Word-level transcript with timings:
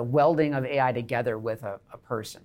the 0.00 0.04
welding 0.04 0.54
of 0.54 0.64
AI 0.64 0.92
together 0.92 1.36
with 1.36 1.62
a, 1.62 1.78
a 1.92 1.98
person. 1.98 2.40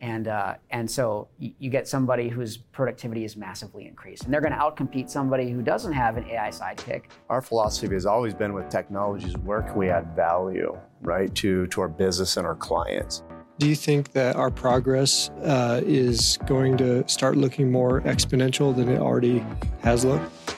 And, 0.00 0.28
uh, 0.28 0.54
and 0.70 0.88
so 0.88 1.26
you, 1.36 1.52
you, 1.58 1.68
get 1.68 1.88
somebody 1.88 2.28
whose 2.28 2.56
productivity 2.56 3.24
is 3.24 3.36
massively 3.36 3.88
increased. 3.88 4.22
And 4.22 4.32
they're 4.32 4.40
going 4.40 4.52
to 4.52 4.58
outcompete 4.58 5.10
somebody 5.10 5.50
who 5.50 5.62
doesn't 5.62 5.92
have 5.94 6.16
an 6.16 6.24
AI 6.26 6.50
sidekick. 6.50 7.06
Our 7.28 7.42
philosophy 7.42 7.92
has 7.92 8.06
always 8.06 8.34
been 8.34 8.52
with 8.52 8.68
technologies 8.68 9.36
where 9.38 9.62
can 9.62 9.74
we 9.74 9.90
add 9.90 10.14
value, 10.14 10.78
right, 11.00 11.34
to, 11.34 11.66
to 11.66 11.80
our 11.80 11.88
business 11.88 12.36
and 12.36 12.46
our 12.46 12.54
clients. 12.54 13.24
Do 13.58 13.68
you 13.68 13.74
think 13.74 14.12
that 14.12 14.36
our 14.36 14.52
progress 14.52 15.30
uh, 15.42 15.80
is 15.84 16.38
going 16.46 16.76
to 16.76 17.08
start 17.08 17.36
looking 17.36 17.72
more 17.72 18.02
exponential 18.02 18.76
than 18.76 18.88
it 18.88 19.00
already 19.00 19.44
has 19.82 20.04
looked? 20.04 20.56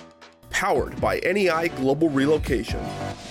Powered 0.51 1.01
by 1.01 1.21
NEI 1.21 1.69
Global 1.69 2.11
Relocation, 2.11 2.81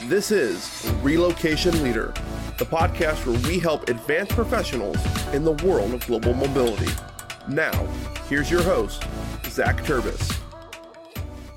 this 0.06 0.32
is 0.32 0.92
Relocation 1.04 1.84
Leader 1.84 2.12
the 2.58 2.66
podcast 2.66 3.26
where 3.26 3.40
we 3.50 3.58
help 3.58 3.90
advanced 3.90 4.32
professionals 4.34 4.98
in 5.34 5.44
the 5.44 5.54
world 5.66 5.94
of 5.94 6.06
global 6.06 6.34
mobility. 6.34 6.92
Now, 7.48 7.74
here's 8.30 8.52
your 8.52 8.62
host, 8.62 9.04
Zach 9.48 9.84
Turbis. 9.84 10.32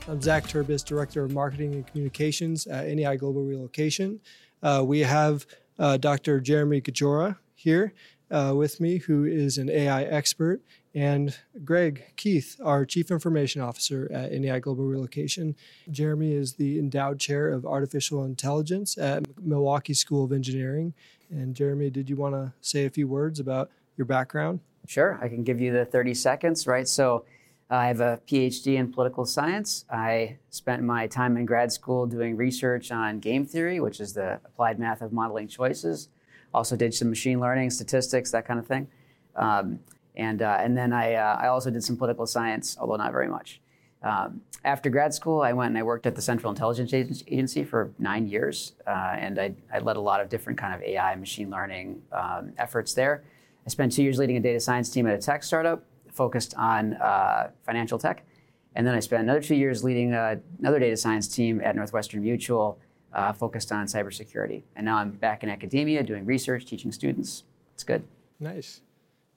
I'm 0.09 0.23
Zach 0.23 0.47
Turbis, 0.47 0.83
Director 0.83 1.25
of 1.25 1.33
Marketing 1.33 1.75
and 1.75 1.87
Communications 1.87 2.67
at 2.67 2.87
NEI 2.87 3.17
Global 3.17 3.43
Relocation. 3.43 4.21
Uh, 4.63 4.83
we 4.87 5.01
have 5.01 5.47
uh, 5.79 5.97
Dr. 5.97 6.41
Jeremy 6.41 6.81
Kedziora 6.81 7.37
here 7.55 7.93
uh, 8.31 8.55
with 8.57 8.81
me, 8.81 8.99
who 8.99 9.25
is 9.25 9.59
an 9.59 9.69
AI 9.69 10.05
expert 10.05 10.63
and 10.97 11.37
Greg 11.63 12.05
Keith, 12.17 12.59
our 12.65 12.87
Chief 12.87 13.11
Information 13.11 13.61
Officer 13.61 14.11
at 14.11 14.33
NEI 14.33 14.61
Global 14.61 14.87
Relocation. 14.87 15.55
Jeremy 15.91 16.33
is 16.33 16.55
the 16.55 16.79
endowed 16.79 17.21
chair 17.21 17.51
of 17.51 17.67
artificial 17.67 18.25
intelligence 18.25 18.97
at 18.97 19.23
Milwaukee 19.39 19.93
School 19.93 20.25
of 20.25 20.33
Engineering. 20.33 20.95
And 21.31 21.55
Jeremy, 21.55 21.91
did 21.91 22.09
you 22.09 22.17
want 22.17 22.35
to 22.35 22.51
say 22.63 22.87
a 22.87 22.91
few 22.91 23.07
words 23.07 23.41
about 23.41 23.71
your 23.99 24.07
background? 24.07 24.61
Sure, 24.87 25.19
I 25.21 25.29
can 25.29 25.45
give 25.45 25.61
you 25.61 25.71
the 25.71 25.85
30 25.85 26.15
seconds, 26.15 26.67
right? 26.67 26.89
So, 26.89 27.25
I 27.69 27.89
have 27.89 27.99
a 27.99 28.21
PhD 28.29 28.77
in 28.77 28.93
political 28.93 29.27
science. 29.27 29.85
I 29.91 30.39
spent 30.51 30.85
my 30.85 31.09
time 31.09 31.37
in 31.37 31.45
grad 31.47 31.73
school 31.73 32.07
doing 32.07 32.37
research 32.37 32.93
on 32.93 33.19
game 33.19 33.45
theory, 33.45 33.81
which 33.81 33.99
is 33.99 34.13
the 34.13 34.39
applied 34.45 34.79
math 34.79 35.03
of 35.03 35.13
modeling 35.13 35.49
choices. 35.49 36.09
Also, 36.55 36.77
did 36.77 36.95
some 36.95 37.11
machine 37.11 37.41
learning, 37.41 37.71
statistics, 37.71 38.31
that 38.31 38.47
kind 38.47 38.61
of 38.61 38.69
thing. 38.69 38.87
Um, 39.35 39.81
and, 40.17 40.43
uh, 40.43 40.59
and 40.61 40.77
then 40.77 40.93
I, 40.93 41.15
uh, 41.15 41.39
I 41.41 41.49
also 41.49 41.71
did 41.71 41.85
some 41.85 41.97
political 41.97 42.27
science, 42.27 42.77
although 42.81 42.97
not 42.97 43.13
very 43.13 43.29
much. 43.29 43.61
Um, 44.03 44.43
after 44.65 44.91
grad 44.91 45.15
school, 45.15 45.43
I 45.43 45.53
went 45.53 45.69
and 45.69 45.79
I 45.79 45.83
worked 45.83 46.07
at 46.07 46.15
the 46.15 46.23
Central 46.23 46.51
Intelligence 46.51 46.93
Agency 46.93 47.65
for 47.65 47.93
nine 47.99 48.27
years, 48.27 48.75
uh, 48.87 48.91
and 49.19 49.39
I, 49.39 49.55
I, 49.73 49.79
led 49.79 49.97
a 49.97 50.01
lot 50.01 50.21
of 50.21 50.29
different 50.29 50.59
kind 50.59 50.75
of 50.75 50.83
AI, 50.83 51.15
machine 51.17 51.51
learning 51.51 52.03
um, 52.13 52.53
efforts 52.59 52.93
there. 52.95 53.25
I 53.67 53.71
spent 53.71 53.93
two 53.93 54.03
years 54.03 54.19
leading 54.19 54.37
a 54.37 54.41
data 54.41 54.61
science 54.61 54.91
team 54.91 55.07
at 55.07 55.15
a 55.15 55.19
tech 55.19 55.43
startup 55.43 55.85
focused 56.13 56.55
on 56.57 56.95
uh, 56.95 57.51
financial 57.65 57.99
tech, 57.99 58.25
and 58.75 58.87
then 58.87 58.95
I 58.95 59.01
spent 59.01 59.23
another 59.23 59.41
two 59.41 59.55
years 59.55 59.83
leading 59.83 60.13
uh, 60.13 60.37
another 60.59 60.79
data 60.79 60.97
science 60.97 61.27
team 61.27 61.61
at 61.65 61.75
Northwestern 61.75 62.23
Mutual 62.23 62.79
uh, 63.13 63.33
focused 63.33 63.73
on 63.73 63.87
cybersecurity. 63.87 64.63
And 64.77 64.85
now 64.85 64.99
I'm 64.99 65.13
back 65.13 65.43
in 65.43 65.49
academia 65.49 66.03
doing 66.03 66.27
research, 66.27 66.67
teaching 66.67 66.93
students. 66.93 67.45
It's 67.75 67.85
good. 67.85 68.05
Nice. 68.39 68.83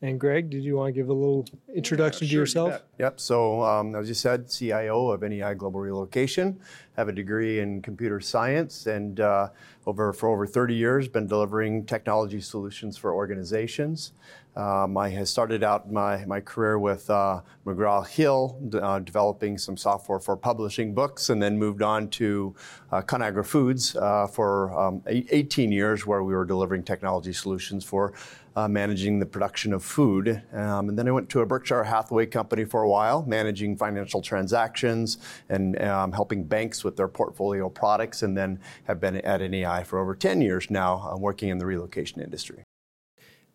And 0.02 0.18
Greg, 0.18 0.50
did 0.50 0.64
you 0.64 0.78
want 0.78 0.88
to 0.88 0.92
give 0.94 1.10
a 1.10 1.14
little 1.14 1.46
introduction 1.76 2.26
yeah, 2.26 2.30
sure, 2.30 2.36
to 2.36 2.42
yourself? 2.42 2.84
Yep. 3.00 3.20
So, 3.20 3.62
um, 3.64 3.96
as 3.96 4.08
you 4.08 4.14
said, 4.14 4.50
CIO 4.50 5.10
of 5.10 5.22
NEI 5.24 5.56
Global 5.56 5.82
Relocation. 5.82 6.58
Have 6.96 7.10
a 7.10 7.12
degree 7.12 7.60
in 7.60 7.82
computer 7.82 8.22
science, 8.22 8.88
and 8.88 9.20
uh, 9.20 9.50
over 9.90 10.14
for 10.14 10.30
over 10.30 10.46
30 10.46 10.76
years, 10.76 11.08
been 11.08 11.28
delivering 11.28 11.86
technology 11.86 12.40
solutions 12.40 12.96
for 12.96 13.14
organizations. 13.14 14.14
Um, 14.56 14.98
I 14.98 15.10
had 15.10 15.28
started 15.28 15.64
out 15.64 15.92
my, 15.92 16.26
my 16.26 16.42
career 16.42 16.80
with 16.80 17.10
uh, 17.10 17.42
McGraw 17.66 18.06
Hill, 18.06 18.60
uh, 18.74 19.00
developing 19.00 19.58
some 19.58 19.78
software 19.78 20.20
for 20.20 20.36
publishing 20.36 20.94
books, 20.94 21.30
and 21.30 21.42
then 21.42 21.58
moved 21.58 21.82
on 21.82 22.10
to 22.10 22.56
uh, 22.92 23.02
Conagra 23.02 23.46
Foods 23.46 23.96
uh, 23.96 24.28
for 24.28 24.78
um, 24.78 25.02
18 25.08 25.72
years, 25.72 26.06
where 26.06 26.24
we 26.24 26.34
were 26.34 26.46
delivering 26.46 26.84
technology 26.84 27.32
solutions 27.32 27.86
for 27.86 28.14
uh, 28.56 28.68
managing 28.68 29.20
the 29.20 29.26
production 29.26 29.72
of 29.72 29.84
food. 29.84 30.42
Um, 30.54 30.90
and 30.90 30.98
then 30.98 31.08
I 31.08 31.12
went 31.12 31.30
to 31.30 31.42
a 31.42 31.46
Berkshire 31.46 31.84
Hathaway 31.84 32.26
company 32.26 32.66
for 32.66 32.82
a 32.82 32.90
while, 32.90 33.24
managing 33.24 33.78
financial 33.78 34.22
transactions 34.22 35.20
and 35.48 35.82
um, 35.82 36.12
helping 36.12 36.44
banks 36.44 36.84
with 36.84 36.98
their 36.98 37.08
portfolio 37.08 37.70
products, 37.70 38.24
and 38.24 38.38
then 38.38 38.60
have 38.86 39.00
been 39.00 39.18
at 39.18 39.40
NEI 39.42 39.79
for 39.84 40.00
over 40.00 40.16
10 40.16 40.42
years 40.42 40.70
now, 40.70 41.12
uh, 41.12 41.18
working 41.18 41.50
in 41.50 41.58
the 41.58 41.66
relocation 41.66 42.22
industry. 42.22 42.64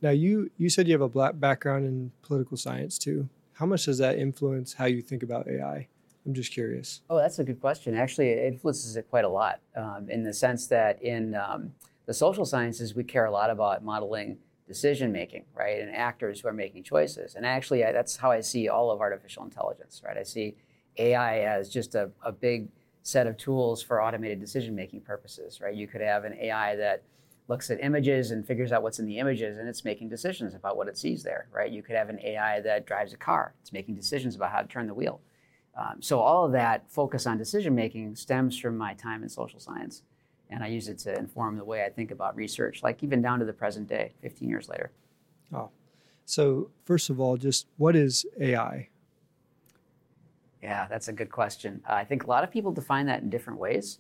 Now, 0.02 0.10
you, 0.10 0.50
you 0.58 0.68
said 0.68 0.86
you 0.86 0.92
have 0.92 1.00
a 1.00 1.08
black 1.08 1.38
background 1.40 1.86
in 1.86 2.12
political 2.22 2.56
science 2.56 2.98
too. 2.98 3.28
How 3.54 3.66
much 3.66 3.84
does 3.84 3.98
that 3.98 4.18
influence 4.18 4.74
how 4.74 4.86
you 4.86 5.00
think 5.00 5.22
about 5.22 5.48
AI? 5.48 5.88
I'm 6.26 6.34
just 6.34 6.52
curious. 6.52 7.02
Oh, 7.10 7.16
that's 7.16 7.38
a 7.38 7.44
good 7.44 7.60
question. 7.60 7.94
Actually, 7.94 8.30
it 8.30 8.52
influences 8.52 8.96
it 8.96 9.08
quite 9.10 9.24
a 9.24 9.28
lot 9.28 9.60
um, 9.76 10.08
in 10.08 10.22
the 10.22 10.32
sense 10.32 10.66
that 10.68 11.00
in 11.02 11.34
um, 11.34 11.72
the 12.06 12.14
social 12.14 12.44
sciences, 12.44 12.94
we 12.94 13.04
care 13.04 13.26
a 13.26 13.30
lot 13.30 13.50
about 13.50 13.84
modeling 13.84 14.38
decision 14.66 15.12
making, 15.12 15.44
right, 15.54 15.80
and 15.80 15.94
actors 15.94 16.40
who 16.40 16.48
are 16.48 16.52
making 16.52 16.82
choices. 16.82 17.34
And 17.34 17.44
actually, 17.44 17.84
I, 17.84 17.92
that's 17.92 18.16
how 18.16 18.30
I 18.30 18.40
see 18.40 18.68
all 18.68 18.90
of 18.90 19.00
artificial 19.00 19.44
intelligence, 19.44 20.02
right? 20.04 20.16
I 20.16 20.22
see 20.22 20.56
AI 20.96 21.40
as 21.40 21.68
just 21.68 21.94
a, 21.94 22.10
a 22.22 22.32
big 22.32 22.68
set 23.04 23.26
of 23.26 23.36
tools 23.36 23.82
for 23.82 24.02
automated 24.02 24.40
decision 24.40 24.74
making 24.74 25.02
purposes, 25.02 25.60
right? 25.60 25.74
You 25.74 25.86
could 25.86 26.00
have 26.00 26.24
an 26.24 26.34
AI 26.40 26.74
that 26.76 27.02
looks 27.48 27.70
at 27.70 27.78
images 27.84 28.30
and 28.30 28.46
figures 28.46 28.72
out 28.72 28.82
what's 28.82 28.98
in 28.98 29.04
the 29.04 29.18
images 29.18 29.58
and 29.58 29.68
it's 29.68 29.84
making 29.84 30.08
decisions 30.08 30.54
about 30.54 30.78
what 30.78 30.88
it 30.88 30.96
sees 30.96 31.22
there, 31.22 31.46
right? 31.52 31.70
You 31.70 31.82
could 31.82 31.96
have 31.96 32.08
an 32.08 32.18
AI 32.20 32.60
that 32.62 32.86
drives 32.86 33.12
a 33.12 33.18
car, 33.18 33.54
it's 33.60 33.72
making 33.74 33.94
decisions 33.94 34.34
about 34.34 34.50
how 34.50 34.62
to 34.62 34.66
turn 34.66 34.86
the 34.86 34.94
wheel. 34.94 35.20
Um, 35.76 36.00
so 36.00 36.18
all 36.18 36.46
of 36.46 36.52
that 36.52 36.90
focus 36.90 37.26
on 37.26 37.36
decision 37.36 37.74
making 37.74 38.16
stems 38.16 38.58
from 38.58 38.78
my 38.78 38.94
time 38.94 39.22
in 39.22 39.28
social 39.28 39.60
science 39.60 40.02
and 40.48 40.64
I 40.64 40.68
use 40.68 40.88
it 40.88 40.98
to 41.00 41.14
inform 41.14 41.58
the 41.58 41.64
way 41.64 41.84
I 41.84 41.90
think 41.90 42.10
about 42.10 42.36
research, 42.36 42.82
like 42.82 43.02
even 43.02 43.20
down 43.20 43.38
to 43.40 43.44
the 43.44 43.52
present 43.52 43.86
day, 43.86 44.14
15 44.22 44.48
years 44.48 44.68
later. 44.70 44.92
Oh, 45.52 45.68
so 46.24 46.70
first 46.84 47.10
of 47.10 47.20
all, 47.20 47.36
just 47.36 47.66
what 47.76 47.94
is 47.96 48.24
AI? 48.40 48.88
Yeah, 50.64 50.86
that's 50.88 51.08
a 51.08 51.12
good 51.12 51.30
question. 51.30 51.82
Uh, 51.86 51.92
I 51.92 52.04
think 52.04 52.24
a 52.24 52.26
lot 52.26 52.42
of 52.42 52.50
people 52.50 52.72
define 52.72 53.04
that 53.04 53.20
in 53.20 53.28
different 53.28 53.58
ways. 53.58 53.98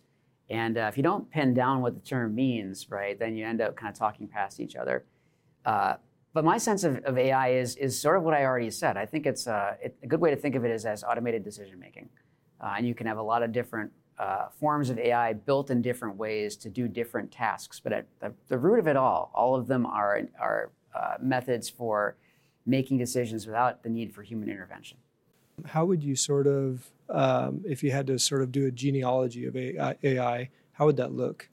And 0.48 0.78
uh, 0.78 0.86
if 0.90 0.96
you 0.96 1.02
don't 1.02 1.30
pin 1.30 1.52
down 1.52 1.82
what 1.82 1.92
the 1.92 2.00
term 2.00 2.34
means, 2.34 2.90
right, 2.90 3.18
then 3.18 3.36
you 3.36 3.44
end 3.44 3.60
up 3.60 3.76
kind 3.76 3.92
of 3.92 3.98
talking 3.98 4.26
past 4.26 4.60
each 4.60 4.74
other. 4.74 5.04
Uh, 5.66 5.96
but 6.32 6.42
my 6.42 6.56
sense 6.56 6.82
of, 6.82 7.04
of, 7.04 7.18
AI 7.18 7.50
is, 7.50 7.76
is 7.76 8.00
sort 8.00 8.16
of 8.16 8.22
what 8.22 8.32
I 8.32 8.46
already 8.46 8.70
said. 8.70 8.96
I 8.96 9.04
think 9.04 9.26
it's 9.26 9.46
uh, 9.46 9.74
it, 9.82 9.94
a 10.02 10.06
good 10.06 10.22
way 10.22 10.30
to 10.30 10.36
think 10.36 10.54
of 10.54 10.64
it 10.64 10.70
is 10.70 10.86
as 10.86 11.04
automated 11.04 11.44
decision 11.44 11.78
making. 11.78 12.08
Uh, 12.62 12.76
and 12.78 12.88
you 12.88 12.94
can 12.94 13.06
have 13.06 13.18
a 13.18 13.22
lot 13.22 13.42
of 13.42 13.52
different 13.52 13.92
uh, 14.18 14.46
forms 14.58 14.88
of 14.88 14.98
AI 14.98 15.34
built 15.34 15.70
in 15.70 15.82
different 15.82 16.16
ways 16.16 16.56
to 16.56 16.70
do 16.70 16.88
different 16.88 17.30
tasks. 17.30 17.78
But 17.78 17.92
at 17.92 18.06
the, 18.20 18.32
the 18.48 18.56
root 18.56 18.78
of 18.78 18.86
it 18.86 18.96
all, 18.96 19.30
all 19.34 19.54
of 19.54 19.66
them 19.66 19.84
are, 19.84 20.22
are 20.40 20.70
methods 21.20 21.68
for 21.68 22.16
making 22.64 22.96
decisions 22.96 23.46
without 23.46 23.82
the 23.82 23.90
need 23.90 24.14
for 24.14 24.22
human 24.22 24.48
intervention. 24.48 24.96
How 25.66 25.84
would 25.84 26.02
you 26.02 26.16
sort 26.16 26.46
of, 26.46 26.90
um, 27.08 27.62
if 27.66 27.82
you 27.82 27.90
had 27.92 28.06
to 28.08 28.18
sort 28.18 28.42
of 28.42 28.52
do 28.52 28.66
a 28.66 28.70
genealogy 28.70 29.46
of 29.46 29.56
AI, 29.56 30.50
how 30.72 30.86
would 30.86 30.96
that 30.96 31.12
look? 31.12 31.48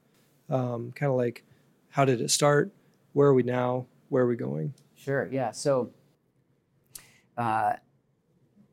Um, 0.49 0.91
kind 0.93 1.09
of 1.09 1.17
like, 1.17 1.43
how 1.89 2.05
did 2.05 2.21
it 2.21 2.31
start? 2.31 2.71
Where 3.13 3.27
are 3.27 3.33
we 3.33 3.43
now? 3.43 3.85
Where 4.09 4.23
are 4.23 4.27
we 4.27 4.35
going? 4.35 4.73
Sure, 4.95 5.29
yeah. 5.31 5.51
So, 5.51 5.91
uh, 7.37 7.73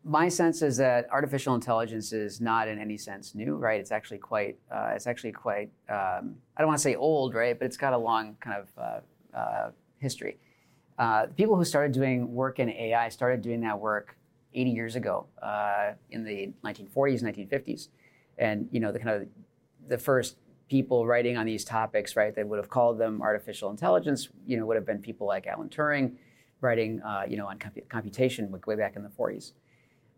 my 0.05 0.29
sense 0.29 0.63
is 0.63 0.77
that 0.79 1.09
artificial 1.11 1.55
intelligence 1.55 2.13
is 2.13 2.41
not 2.41 2.69
in 2.69 2.79
any 2.79 2.97
sense 2.97 3.35
new, 3.35 3.57
right? 3.57 3.81
It's 3.81 3.93
actually 3.93 4.19
quite, 4.19 4.57
uh, 4.71 4.93
it's 4.95 5.07
actually 5.07 5.33
quite, 5.33 5.71
um, 5.89 6.37
I 6.57 6.61
don't 6.61 6.69
want 6.69 6.79
to 6.79 6.83
say 6.83 6.95
old, 6.95 7.35
right? 7.35 7.59
But 7.59 7.67
it's 7.67 7.77
got 7.77 7.93
a 7.93 7.99
long 7.99 8.37
kind 8.41 8.63
of 8.63 8.69
uh, 8.79 9.37
uh, 9.37 9.71
history. 9.99 10.39
Uh, 10.99 11.27
the 11.27 11.35
people 11.35 11.57
who 11.57 11.65
started 11.65 11.93
doing 11.93 12.33
work 12.33 12.59
in 12.59 12.71
AI 12.71 13.09
started 13.09 13.43
doing 13.43 13.61
that 13.61 13.79
work 13.79 14.18
80 14.55 14.71
years 14.71 14.97
ago 14.97 15.27
uh, 15.43 15.93
in 16.11 16.25
the 16.25 16.53
1940s, 16.65 17.23
1950s, 17.23 17.89
and 18.39 18.69
you 18.71 18.81
know 18.81 18.93
the 18.93 18.99
kind 18.99 19.23
of 19.23 19.29
the 19.89 19.99
first 19.99 20.37
people 20.69 21.07
writing 21.07 21.37
on 21.37 21.47
these 21.47 21.65
topics, 21.65 22.17
right? 22.17 22.35
That 22.35 22.47
would 22.47 22.59
have 22.59 22.69
called 22.69 22.99
them 22.99 23.23
artificial 23.23 23.71
intelligence. 23.71 24.29
You 24.47 24.59
know, 24.59 24.67
would 24.67 24.77
have 24.77 24.87
been 24.87 24.99
people 24.99 25.27
like 25.27 25.47
Alan 25.47 25.69
Turing, 25.69 26.13
writing, 26.61 27.01
uh, 27.03 27.25
you 27.29 27.37
know, 27.37 27.47
on 27.47 27.59
comp- 27.59 27.89
computation 27.89 28.53
way 28.67 28.77
back 28.77 28.97
in 28.97 29.03
the 29.03 29.09
40s. 29.09 29.53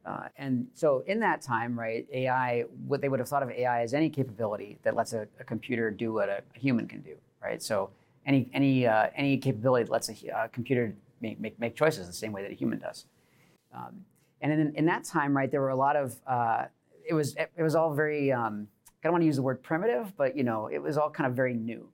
Uh, 0.05 0.29
and 0.38 0.67
so 0.75 1.05
in 1.06 1.21
that 1.21 1.43
time, 1.43 1.79
right, 1.79 2.06
AI, 2.12 2.62
what 2.87 3.00
they 3.00 3.09
would 3.09 3.21
have 3.21 3.29
thought 3.29 3.43
of 3.43 3.50
AI 3.50 3.83
as 3.83 3.93
any 3.93 4.09
capability 4.09 4.79
that 4.83 4.97
lets 4.97 5.12
a, 5.12 5.29
a 5.38 5.44
computer 5.44 5.91
do 5.91 6.12
what 6.15 6.29
a, 6.29 6.43
a, 6.56 6.59
human 6.59 6.88
can 6.88 7.03
do, 7.03 7.15
right? 7.43 7.62
So 7.62 7.91
any 8.25 8.49
any 8.55 8.87
uh, 8.87 9.09
any 9.15 9.37
capability 9.37 9.85
that 9.85 9.93
lets 9.93 10.09
a, 10.09 10.49
computer 10.53 10.94
make, 11.21 11.38
make, 11.38 11.61
make 11.61 11.76
choices 11.76 12.06
the 12.06 12.15
same 12.15 12.33
way 12.33 12.43
that 12.43 12.50
a 12.50 12.55
human 12.55 12.79
does. 12.79 13.05
Um, 13.75 14.05
and 14.41 14.53
in, 14.53 14.75
in 14.75 14.87
that 14.87 15.05
time, 15.05 15.37
right, 15.37 15.51
there 15.51 15.61
were 15.61 15.71
a 15.71 15.77
lot 15.77 15.97
of 15.97 16.21
uh, 16.27 16.65
it 17.09 17.15
was 17.15 17.37
it 17.37 17.63
was 17.63 17.75
all 17.75 17.95
very 17.95 18.33
um, 18.33 18.69
I 19.03 19.09
don't 19.09 19.13
want 19.13 19.23
to 19.23 19.27
use 19.27 19.37
the 19.37 19.43
word 19.43 19.63
primitive, 19.63 20.17
but 20.17 20.37
you 20.37 20.45
know 20.45 20.69
it 20.69 20.79
was 20.79 20.99
all 20.99 21.11
kind 21.11 21.27
of 21.27 21.35
very 21.35 21.55
new. 21.55 21.89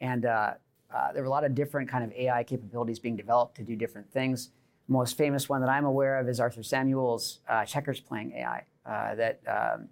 And 0.00 0.26
uh, 0.26 0.54
uh, 0.94 1.12
there 1.12 1.22
were 1.22 1.28
a 1.28 1.30
lot 1.30 1.44
of 1.44 1.54
different 1.54 1.88
kind 1.88 2.04
of 2.04 2.12
AI 2.12 2.44
capabilities 2.44 2.98
being 2.98 3.16
developed 3.16 3.56
to 3.56 3.62
do 3.62 3.76
different 3.76 4.10
things. 4.12 4.50
The 4.86 4.92
most 4.92 5.16
famous 5.16 5.48
one 5.48 5.60
that 5.60 5.70
I'm 5.70 5.84
aware 5.84 6.18
of 6.18 6.28
is 6.28 6.40
Arthur 6.40 6.62
Samuel's 6.62 7.40
uh, 7.48 7.64
checkers 7.64 8.00
playing 8.00 8.32
AI 8.32 8.64
uh, 8.84 9.14
that 9.14 9.40
um, 9.48 9.88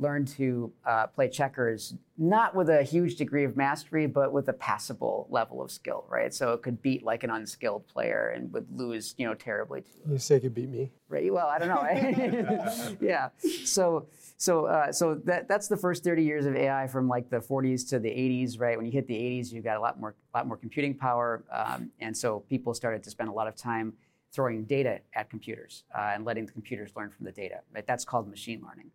learned 0.00 0.28
to 0.28 0.72
uh, 0.84 1.06
play 1.06 1.28
checkers 1.28 1.94
not 2.20 2.54
with 2.54 2.68
a 2.68 2.82
huge 2.82 3.16
degree 3.16 3.44
of 3.44 3.56
mastery, 3.56 4.06
but 4.06 4.30
with 4.30 4.46
a 4.48 4.52
passable 4.52 5.26
level 5.30 5.62
of 5.62 5.70
skill, 5.70 6.04
right? 6.10 6.34
So 6.34 6.52
it 6.52 6.62
could 6.62 6.82
beat 6.82 7.02
like 7.02 7.24
an 7.24 7.30
unskilled 7.30 7.88
player 7.88 8.34
and 8.36 8.52
would 8.52 8.66
lose, 8.70 9.14
you 9.16 9.26
know, 9.26 9.32
terribly. 9.32 9.84
You 10.06 10.18
say 10.18 10.36
it 10.36 10.40
could 10.40 10.54
beat 10.54 10.68
me. 10.68 10.90
Right. 11.08 11.32
Well, 11.32 11.46
I 11.46 11.58
don't 11.58 11.68
know. 11.68 12.96
Yeah. 13.00 13.30
So 13.64 14.06
so 14.36 14.66
uh, 14.66 14.92
so 14.92 15.14
that 15.24 15.48
that's 15.48 15.68
the 15.68 15.76
first 15.76 16.04
30 16.04 16.22
years 16.22 16.44
of 16.44 16.54
AI 16.54 16.86
from 16.88 17.08
like 17.08 17.30
the 17.30 17.40
40s 17.40 17.88
to 17.90 17.98
the 17.98 18.10
80s, 18.10 18.60
right? 18.60 18.76
When 18.76 18.84
you 18.84 18.92
hit 18.92 19.06
the 19.06 19.14
80s, 19.14 19.50
you 19.50 19.62
got 19.62 19.78
a 19.78 19.80
lot 19.80 19.98
more 19.98 20.14
lot 20.34 20.46
more 20.46 20.58
computing 20.58 20.94
power, 20.94 21.44
um, 21.50 21.90
and 22.00 22.16
so 22.16 22.40
people 22.48 22.74
started 22.74 23.02
to 23.04 23.10
spend 23.10 23.30
a 23.30 23.32
lot 23.32 23.48
of 23.48 23.56
time 23.56 23.94
throwing 24.32 24.64
data 24.64 25.00
at 25.14 25.28
computers 25.28 25.84
uh, 25.94 26.12
and 26.14 26.24
letting 26.24 26.46
the 26.46 26.52
computers 26.52 26.92
learn 26.96 27.10
from 27.10 27.24
the 27.26 27.32
data. 27.32 27.60
Right? 27.74 27.86
That's 27.86 28.04
called 28.04 28.28
machine 28.28 28.62
learning. 28.66 28.90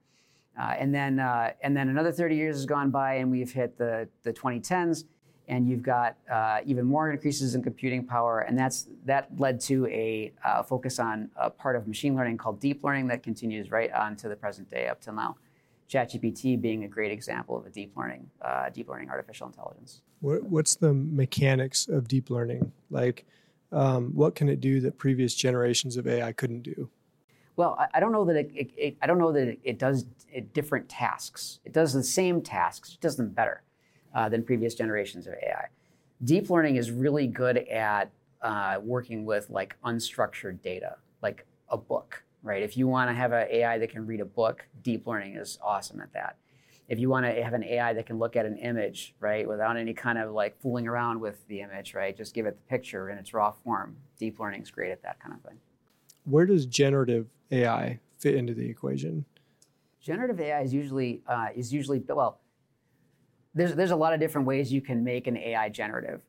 Uh, 0.60 0.74
and 0.80 0.94
then 0.94 1.20
uh, 1.20 1.52
and 1.62 1.76
then 1.76 1.90
another 1.90 2.12
30 2.12 2.36
years 2.36 2.56
has 2.56 2.66
gone 2.66 2.90
by, 2.90 3.16
and 3.16 3.30
we've 3.30 3.52
hit 3.52 3.78
the 3.78 4.08
the 4.24 4.32
2010s, 4.32 5.04
and 5.48 5.68
you've 5.68 5.84
got 5.84 6.16
uh, 6.32 6.60
even 6.66 6.86
more 6.86 7.12
increases 7.12 7.56
in 7.56 7.62
computing 7.62 8.06
power, 8.06 8.40
and 8.40 8.58
that's 8.58 8.88
that 9.06 9.30
led 9.38 9.60
to 9.62 9.86
a 9.88 10.32
uh, 10.44 10.64
focus 10.64 11.00
on 11.00 11.30
a 11.36 11.50
part 11.50 11.76
of 11.76 11.88
machine 11.88 12.16
learning 12.16 12.38
called 12.38 12.60
deep 12.60 12.84
learning 12.84 13.08
that 13.08 13.22
continues 13.22 13.70
right 13.70 13.92
on 13.92 14.16
to 14.16 14.30
the 14.30 14.36
present 14.36 14.70
day 14.70 14.88
up 14.88 15.02
till 15.02 15.14
now. 15.14 15.36
ChatGPT 15.90 16.60
being 16.60 16.84
a 16.84 16.88
great 16.88 17.12
example 17.12 17.56
of 17.58 17.66
a 17.66 17.70
deep 17.70 17.96
learning 17.96 18.30
uh, 18.42 18.70
deep 18.70 18.90
learning 18.90 19.10
artificial 19.10 19.48
intelligence. 19.48 20.02
What, 20.22 20.44
what's 20.44 20.76
the 20.76 20.94
mechanics 20.94 21.88
of 21.88 22.08
deep 22.08 22.30
learning 22.30 22.72
like? 22.90 23.26
Um, 23.72 24.12
what 24.14 24.36
can 24.36 24.48
it 24.48 24.62
do 24.62 24.80
that 24.82 24.98
previous 24.98 25.36
generations 25.36 25.98
of 25.98 26.08
AI 26.08 26.32
couldn't 26.32 26.62
do? 26.62 26.90
Well, 27.56 27.78
I, 27.80 27.88
I 27.96 28.00
don't 28.00 28.12
know 28.12 28.26
that 28.26 28.36
it, 28.36 28.52
it, 28.54 28.72
it, 28.78 28.98
I 29.02 29.08
don't 29.08 29.18
know 29.18 29.32
that 29.32 29.58
it, 29.64 29.80
does 29.80 30.06
different 30.54 30.90
tasks. 30.90 31.60
It 31.66 31.74
does 31.74 31.94
the 31.94 32.04
same 32.04 32.42
tasks, 32.42 32.94
it 32.94 33.02
does 33.02 33.16
them 33.16 33.30
better 33.30 33.64
uh, 34.14 34.30
than 34.30 34.44
previous 34.44 34.76
generations 34.76 35.28
of 35.28 35.34
AI. 35.34 35.68
Deep 36.24 36.50
learning 36.50 36.78
is 36.78 36.92
really 36.92 37.28
good 37.28 37.58
at 37.58 38.10
uh, 38.42 38.80
working 38.82 39.26
with 39.26 39.50
like 39.50 39.76
unstructured 39.84 40.62
data, 40.62 40.96
like 41.22 41.46
a 41.70 41.78
book, 41.78 42.24
right? 42.44 42.64
If 42.64 42.78
you 42.78 42.88
want 42.88 43.10
to 43.10 43.16
have 43.16 43.32
an 43.32 43.48
AI 43.50 43.78
that 43.80 43.90
can 43.90 44.06
read 44.06 44.22
a 44.22 44.26
book, 44.26 44.68
deep 44.84 45.08
learning 45.08 45.36
is 45.36 45.58
awesome 45.62 46.00
at 46.00 46.14
that. 46.14 46.38
If 46.88 47.00
you 47.00 47.10
want 47.10 47.26
to 47.26 47.44
have 47.44 47.54
an 47.54 47.64
AI 47.64 47.94
that 47.94 48.06
can 48.06 48.20
look 48.20 48.36
at 48.36 48.46
an 48.46 48.58
image, 48.58 49.16
right, 49.20 49.48
without 49.48 49.76
any 49.76 49.94
kind 49.94 50.20
of 50.20 50.32
like 50.32 50.60
fooling 50.62 50.88
around 50.88 51.20
with 51.20 51.46
the 51.48 51.62
image, 51.62 51.96
right, 51.96 52.16
just 52.16 52.36
give 52.36 52.46
it 52.46 52.56
the 52.56 52.70
picture 52.70 53.10
in 53.10 53.18
its 53.18 53.34
raw 53.34 53.52
form, 53.52 53.98
deep 54.20 54.40
learning 54.40 54.62
is 54.62 54.70
great 54.70 54.92
at 54.92 55.02
that 55.02 55.20
kind 55.20 55.34
of 55.34 55.42
thing. 55.42 55.58
Where 56.26 56.46
does 56.46 56.68
generative 56.68 57.28
AI 57.52 58.00
fit 58.20 58.36
into 58.36 58.54
the 58.54 58.68
equation? 58.68 59.26
Generative 60.02 60.40
AI 60.40 60.62
is 60.62 60.74
usually 60.74 61.22
uh, 61.28 61.48
is 61.56 61.74
usually 61.74 62.04
well. 62.08 62.40
There's 63.54 63.76
there's 63.76 63.92
a 63.92 63.96
lot 63.96 64.14
of 64.14 64.20
different 64.20 64.48
ways 64.48 64.72
you 64.72 64.82
can 64.82 65.04
make 65.04 65.28
an 65.28 65.38
AI 65.38 65.70
generative. 65.70 66.22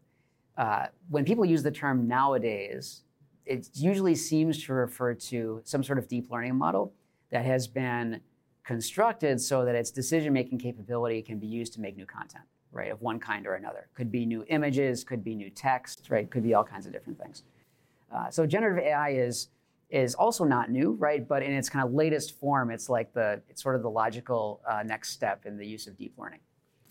Uh, 0.57 0.87
when 1.11 1.25
people 1.25 1.45
use 1.45 1.63
the 1.63 1.71
term 1.71 2.09
nowadays, 2.09 3.03
it 3.45 3.69
usually 3.75 4.15
seems 4.15 4.65
to 4.65 4.73
refer 4.73 5.15
to 5.15 5.61
some 5.65 5.85
sort 5.85 5.99
of 5.99 6.09
deep 6.09 6.31
learning 6.31 6.57
model 6.57 6.93
that 7.31 7.45
has 7.45 7.67
been 7.67 8.21
constructed 8.65 9.41
so 9.41 9.65
that 9.65 9.75
its 9.75 9.91
decision 9.91 10.33
making 10.33 10.59
capability 10.59 11.23
can 11.23 11.39
be 11.39 11.47
used 11.47 11.73
to 11.75 11.81
make 11.81 11.97
new 11.97 12.07
content, 12.07 12.45
right, 12.73 12.91
of 12.91 13.01
one 13.03 13.21
kind 13.21 13.47
or 13.47 13.55
another. 13.55 13.89
Could 13.95 14.11
be 14.11 14.27
new 14.27 14.45
images, 14.49 15.05
could 15.05 15.23
be 15.23 15.35
new 15.35 15.51
text, 15.51 16.09
right, 16.11 16.29
could 16.29 16.43
be 16.43 16.55
all 16.55 16.65
kinds 16.65 16.87
of 16.87 16.93
different 16.93 17.21
things. 17.21 17.45
Uh, 18.13 18.31
so 18.31 18.47
generative 18.47 18.85
AI 18.85 19.11
is 19.11 19.49
is 19.91 20.15
also 20.15 20.45
not 20.45 20.71
new, 20.71 20.93
right? 20.93 21.27
But 21.27 21.43
in 21.43 21.53
its 21.53 21.69
kind 21.69 21.85
of 21.85 21.93
latest 21.93 22.39
form, 22.39 22.71
it's 22.71 22.89
like 22.89 23.13
the 23.13 23.41
it's 23.49 23.63
sort 23.63 23.77
of 23.77 23.83
the 23.83 23.91
logical 23.91 24.61
uh, 24.69 24.83
next 24.83 25.11
step 25.11 25.47
in 25.47 25.57
the 25.57 25.67
use 25.67 25.87
of 25.87 25.97
deep 25.97 26.15
learning. 26.19 26.41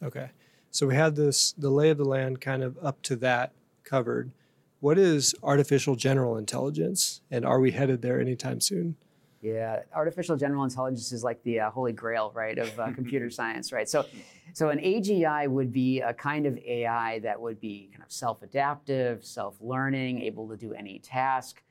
Okay, 0.03 0.29
so 0.71 0.87
we 0.87 0.95
had 0.95 1.15
this 1.15 1.51
the 1.53 1.69
lay 1.69 1.89
of 1.89 1.97
the 1.97 2.05
land 2.05 2.41
kind 2.41 2.63
of 2.63 2.77
up 2.81 3.01
to 3.03 3.15
that 3.17 3.51
covered. 3.83 4.31
What 4.79 4.97
is 4.97 5.33
artificial 5.41 5.95
general 5.95 6.37
intelligence, 6.37 7.21
and 7.31 7.45
are 7.45 7.59
we 7.59 7.71
headed 7.71 8.01
there 8.01 8.21
anytime 8.21 8.61
soon? 8.61 8.95
Yeah, 9.41 9.81
artificial 9.93 10.37
general 10.37 10.63
intelligence 10.63 11.11
is 11.11 11.23
like 11.23 11.43
the 11.43 11.59
uh, 11.59 11.69
holy 11.69 11.91
grail, 11.91 12.31
right, 12.33 12.57
of 12.57 12.79
uh, 12.79 12.91
computer 12.95 13.29
science, 13.29 13.71
right? 13.71 13.87
So, 13.87 14.05
so 14.53 14.69
an 14.69 14.79
AGI 14.79 15.47
would 15.47 15.71
be 15.71 16.01
a 16.01 16.13
kind 16.13 16.47
of 16.47 16.57
AI 16.57 17.19
that 17.19 17.39
would 17.39 17.59
be 17.59 17.89
kind 17.91 18.03
of 18.03 18.11
self-adaptive, 18.11 19.23
self-learning, 19.23 20.21
able 20.21 20.47
to 20.49 20.57
do 20.57 20.73
any 20.73 20.97
task 20.97 21.61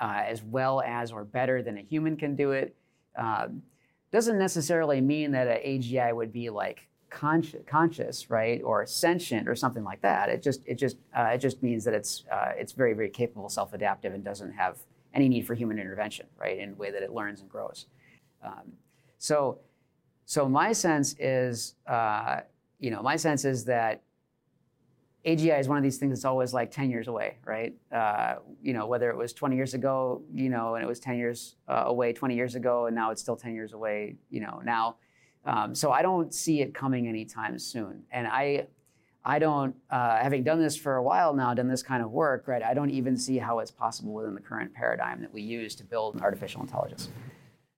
uh, 0.00 0.22
as 0.26 0.42
well 0.42 0.80
as 0.82 1.12
or 1.12 1.24
better 1.24 1.62
than 1.62 1.78
a 1.78 1.82
human 1.82 2.16
can 2.16 2.36
do 2.36 2.52
it. 2.52 2.74
Um, 3.16 3.62
doesn't 4.12 4.38
necessarily 4.38 5.00
mean 5.00 5.32
that 5.32 5.48
an 5.48 5.58
AGI 5.64 6.14
would 6.14 6.32
be 6.32 6.50
like 6.50 6.88
conscious, 7.10 7.62
conscious, 7.66 8.30
right, 8.30 8.60
or 8.62 8.86
sentient 8.86 9.48
or 9.48 9.54
something 9.54 9.84
like 9.84 10.02
that. 10.02 10.28
It 10.28 10.42
just 10.42 10.66
it 10.66 10.76
just 10.76 10.96
uh, 11.16 11.30
it 11.34 11.38
just 11.38 11.62
means 11.62 11.84
that 11.84 11.94
it's 11.94 12.24
uh, 12.30 12.52
it's 12.56 12.72
very 12.72 12.94
very 12.94 13.10
capable, 13.10 13.48
self-adaptive, 13.48 14.14
and 14.14 14.24
doesn't 14.24 14.52
have 14.52 14.78
any 15.14 15.28
need 15.28 15.46
for 15.46 15.54
human 15.54 15.78
intervention, 15.78 16.26
right, 16.38 16.58
in 16.58 16.70
the 16.70 16.76
way 16.76 16.90
that 16.90 17.02
it 17.02 17.12
learns 17.12 17.40
and 17.40 17.48
grows. 17.48 17.86
Um, 18.44 18.72
so, 19.18 19.58
so 20.26 20.48
my 20.48 20.72
sense 20.72 21.14
is, 21.18 21.76
uh, 21.86 22.40
you 22.78 22.90
know, 22.90 23.02
my 23.02 23.16
sense 23.16 23.44
is 23.44 23.64
that 23.66 24.02
AGI 25.26 25.58
is 25.58 25.68
one 25.68 25.78
of 25.78 25.82
these 25.82 25.96
things 25.96 26.10
that's 26.10 26.24
always 26.26 26.52
like 26.52 26.70
10 26.70 26.90
years 26.90 27.08
away, 27.08 27.38
right? 27.46 27.74
Uh, 27.90 28.36
you 28.62 28.74
know, 28.74 28.86
whether 28.86 29.08
it 29.08 29.16
was 29.16 29.32
20 29.32 29.56
years 29.56 29.72
ago, 29.72 30.22
you 30.32 30.50
know, 30.50 30.74
and 30.74 30.84
it 30.84 30.86
was 30.86 31.00
10 31.00 31.16
years 31.16 31.56
uh, 31.66 31.84
away 31.86 32.12
20 32.12 32.34
years 32.34 32.54
ago, 32.54 32.86
and 32.86 32.94
now 32.94 33.10
it's 33.10 33.22
still 33.22 33.36
10 33.36 33.54
years 33.54 33.72
away, 33.72 34.16
you 34.30 34.40
know, 34.40 34.60
now. 34.64 34.96
Um, 35.46 35.74
so 35.74 35.90
I 35.90 36.02
don't 36.02 36.32
see 36.34 36.60
it 36.60 36.74
coming 36.74 37.08
anytime 37.08 37.58
soon. 37.58 38.02
And 38.10 38.26
I, 38.26 38.66
I 39.24 39.38
don't, 39.38 39.74
uh, 39.90 40.18
having 40.18 40.42
done 40.42 40.60
this 40.60 40.76
for 40.76 40.96
a 40.96 41.02
while 41.02 41.32
now, 41.32 41.54
done 41.54 41.68
this 41.68 41.82
kind 41.82 42.02
of 42.02 42.10
work, 42.10 42.46
right? 42.46 42.62
I 42.62 42.74
don't 42.74 42.90
even 42.90 43.16
see 43.16 43.38
how 43.38 43.60
it's 43.60 43.70
possible 43.70 44.12
within 44.12 44.34
the 44.34 44.40
current 44.40 44.74
paradigm 44.74 45.22
that 45.22 45.32
we 45.32 45.40
use 45.40 45.74
to 45.76 45.84
build 45.84 46.20
artificial 46.20 46.60
intelligence. 46.60 47.08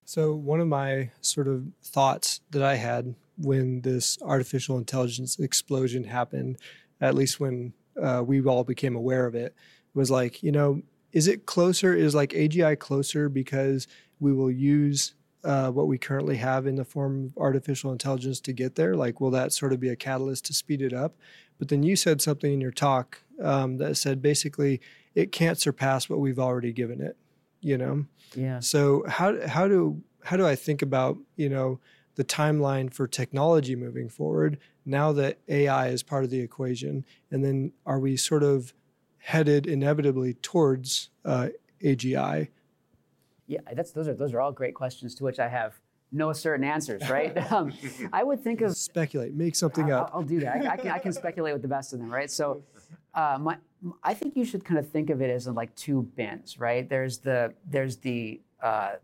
So 0.05 0.35
one 0.35 0.61
of 0.61 0.67
my 0.67 1.11
sort 1.21 1.47
of 1.47 1.65
thoughts 1.83 2.41
that 2.51 2.63
I 2.63 2.77
had 2.77 3.15
when 3.39 3.83
this 3.83 4.19
artificial 4.23 4.79
intelligence 4.79 5.39
explosion 5.39 6.05
happened 6.05 6.59
at 7.01 7.15
least 7.15 7.41
when 7.41 7.73
uh, 8.01 8.23
we 8.25 8.43
all 8.45 8.65
became 8.65 8.97
aware 8.97 9.27
of 9.27 9.35
it, 9.35 9.55
was 9.95 10.11
like, 10.11 10.43
you 10.43 10.53
know, 10.53 10.83
is 11.13 11.27
it 11.27 11.47
closer? 11.47 11.95
Is 11.95 12.15
like 12.15 12.31
AGI 12.31 12.79
closer 12.79 13.29
because 13.29 13.87
we 14.21 14.33
will 14.33 14.51
use 14.51 15.15
uh, 15.45 15.71
what 15.71 15.87
we 15.87 15.97
currently 15.97 16.37
have 16.37 16.67
in 16.67 16.77
the 16.77 16.85
form 16.85 17.33
of 17.37 17.43
artificial 17.43 17.93
intelligence 17.93 18.41
to 18.41 18.53
get 18.53 18.75
there? 18.75 18.97
Like, 18.97 19.21
will 19.21 19.31
that 19.31 19.53
sort 19.53 19.73
of 19.73 19.81
be 19.81 19.89
a 19.89 19.97
catalyst 19.97 20.47
to 20.47 20.53
speed 20.53 20.83
it 20.83 20.93
up? 20.93 21.17
But 21.59 21.69
then 21.69 21.83
you 21.83 21.97
said 21.97 22.21
something 22.21 22.53
in 22.53 22.61
your 22.61 22.73
talk 22.73 23.23
um, 23.43 23.79
that 23.79 23.97
said 23.97 24.21
basically 24.21 24.81
it 25.15 25.33
can't 25.33 25.59
surpass 25.59 26.09
what 26.09 26.19
we've 26.19 26.39
already 26.39 26.73
given 26.73 27.01
it. 27.01 27.17
You 27.61 27.79
know. 27.79 28.07
Yeah. 28.35 28.61
So 28.61 29.05
how 29.09 29.47
how 29.49 29.67
do 29.67 30.03
how 30.23 30.37
do 30.37 30.47
I 30.47 30.55
think 30.55 30.83
about 30.83 31.17
you 31.37 31.49
know 31.49 31.81
the 32.17 32.25
timeline 32.25 32.93
for 32.93 33.07
technology 33.07 33.77
moving 33.77 34.09
forward 34.09 34.59
now 34.85 35.13
that 35.13 35.39
AI 35.49 35.89
is 35.89 36.03
part 36.03 36.25
of 36.25 36.31
the 36.31 36.41
equation? 36.41 37.05
And 37.31 37.45
then 37.45 37.73
are 37.87 38.01
we 38.01 38.17
sort 38.17 38.43
of 38.43 38.75
headed 39.19 39.67
inevitably 39.67 40.35
towards 40.35 41.11
uh, 41.25 41.49
AGI? 41.83 42.49
Yeah, 43.47 43.61
that's 43.75 43.93
those 43.93 44.09
are 44.09 44.15
those 44.15 44.35
are 44.35 44.41
all 44.41 44.53
great 44.53 44.75
questions 44.75 45.15
to 45.17 45.25
which 45.25 45.39
I 45.39 45.49
have 45.49 45.79
no 46.13 46.33
certain 46.33 46.65
answers, 46.65 47.09
right? 47.09 47.37
um, 47.53 47.73
I 48.13 48.25
would 48.25 48.41
think 48.43 48.61
of 48.61 48.77
speculate, 48.77 49.35
make 49.35 49.55
something 49.55 49.93
I'll, 49.93 50.03
up. 50.03 50.11
I'll 50.15 50.23
do 50.23 50.41
that. 50.41 50.67
I, 50.67 50.73
I, 50.73 50.77
can, 50.77 50.91
I 50.91 50.99
can 50.99 51.13
speculate 51.13 51.53
with 51.53 51.63
the 51.63 51.69
best 51.69 51.93
of 51.93 51.99
them, 51.99 52.13
right? 52.13 52.31
So, 52.31 52.63
uh, 53.15 53.39
my, 53.41 53.57
I 54.03 54.15
think 54.15 54.37
you 54.37 54.45
should 54.45 54.65
kind 54.65 54.79
of 54.79 54.89
think 54.89 55.11
of 55.11 55.21
it 55.21 55.31
as 55.31 55.47
like 55.47 55.75
two 55.75 56.03
bins, 56.17 56.59
right? 56.59 56.89
There's 56.89 57.19
the 57.19 57.55
there's 57.69 57.97
the 57.99 58.41
uh, 58.63 58.95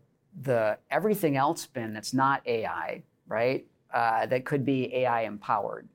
the 0.41 0.77
everything 0.89 1.37
else 1.37 1.65
bin 1.65 1.93
that's 1.93 2.13
not 2.13 2.45
AI, 2.47 3.03
right? 3.27 3.65
Uh, 3.93 4.25
that 4.25 4.45
could 4.45 4.65
be 4.65 4.93
AI 4.95 5.21
empowered, 5.23 5.87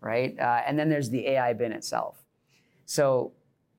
right? 0.00 0.38
Uh, 0.38 0.62
and 0.66 0.78
then 0.78 0.88
there's 0.88 1.10
the 1.10 1.26
AI 1.28 1.52
bin 1.52 1.72
itself. 1.72 2.24
So 2.86 3.32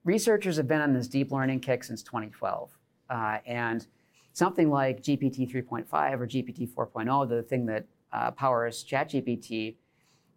researchers 0.03 0.57
have 0.57 0.67
been 0.67 0.81
on 0.81 0.93
this 0.93 1.07
deep 1.07 1.31
learning 1.31 1.61
kick 1.61 1.83
since 1.83 2.03
2012. 2.03 2.71
Uh, 3.09 3.37
and 3.45 3.87
something 4.33 4.69
like 4.69 5.01
GPT 5.01 5.51
3.5 5.51 6.19
or 6.19 6.27
GPT 6.27 6.69
4.0, 6.69 7.29
the 7.29 7.43
thing 7.43 7.65
that 7.67 7.85
uh, 8.13 8.31
powers 8.31 8.85
ChatGPT, 8.87 9.75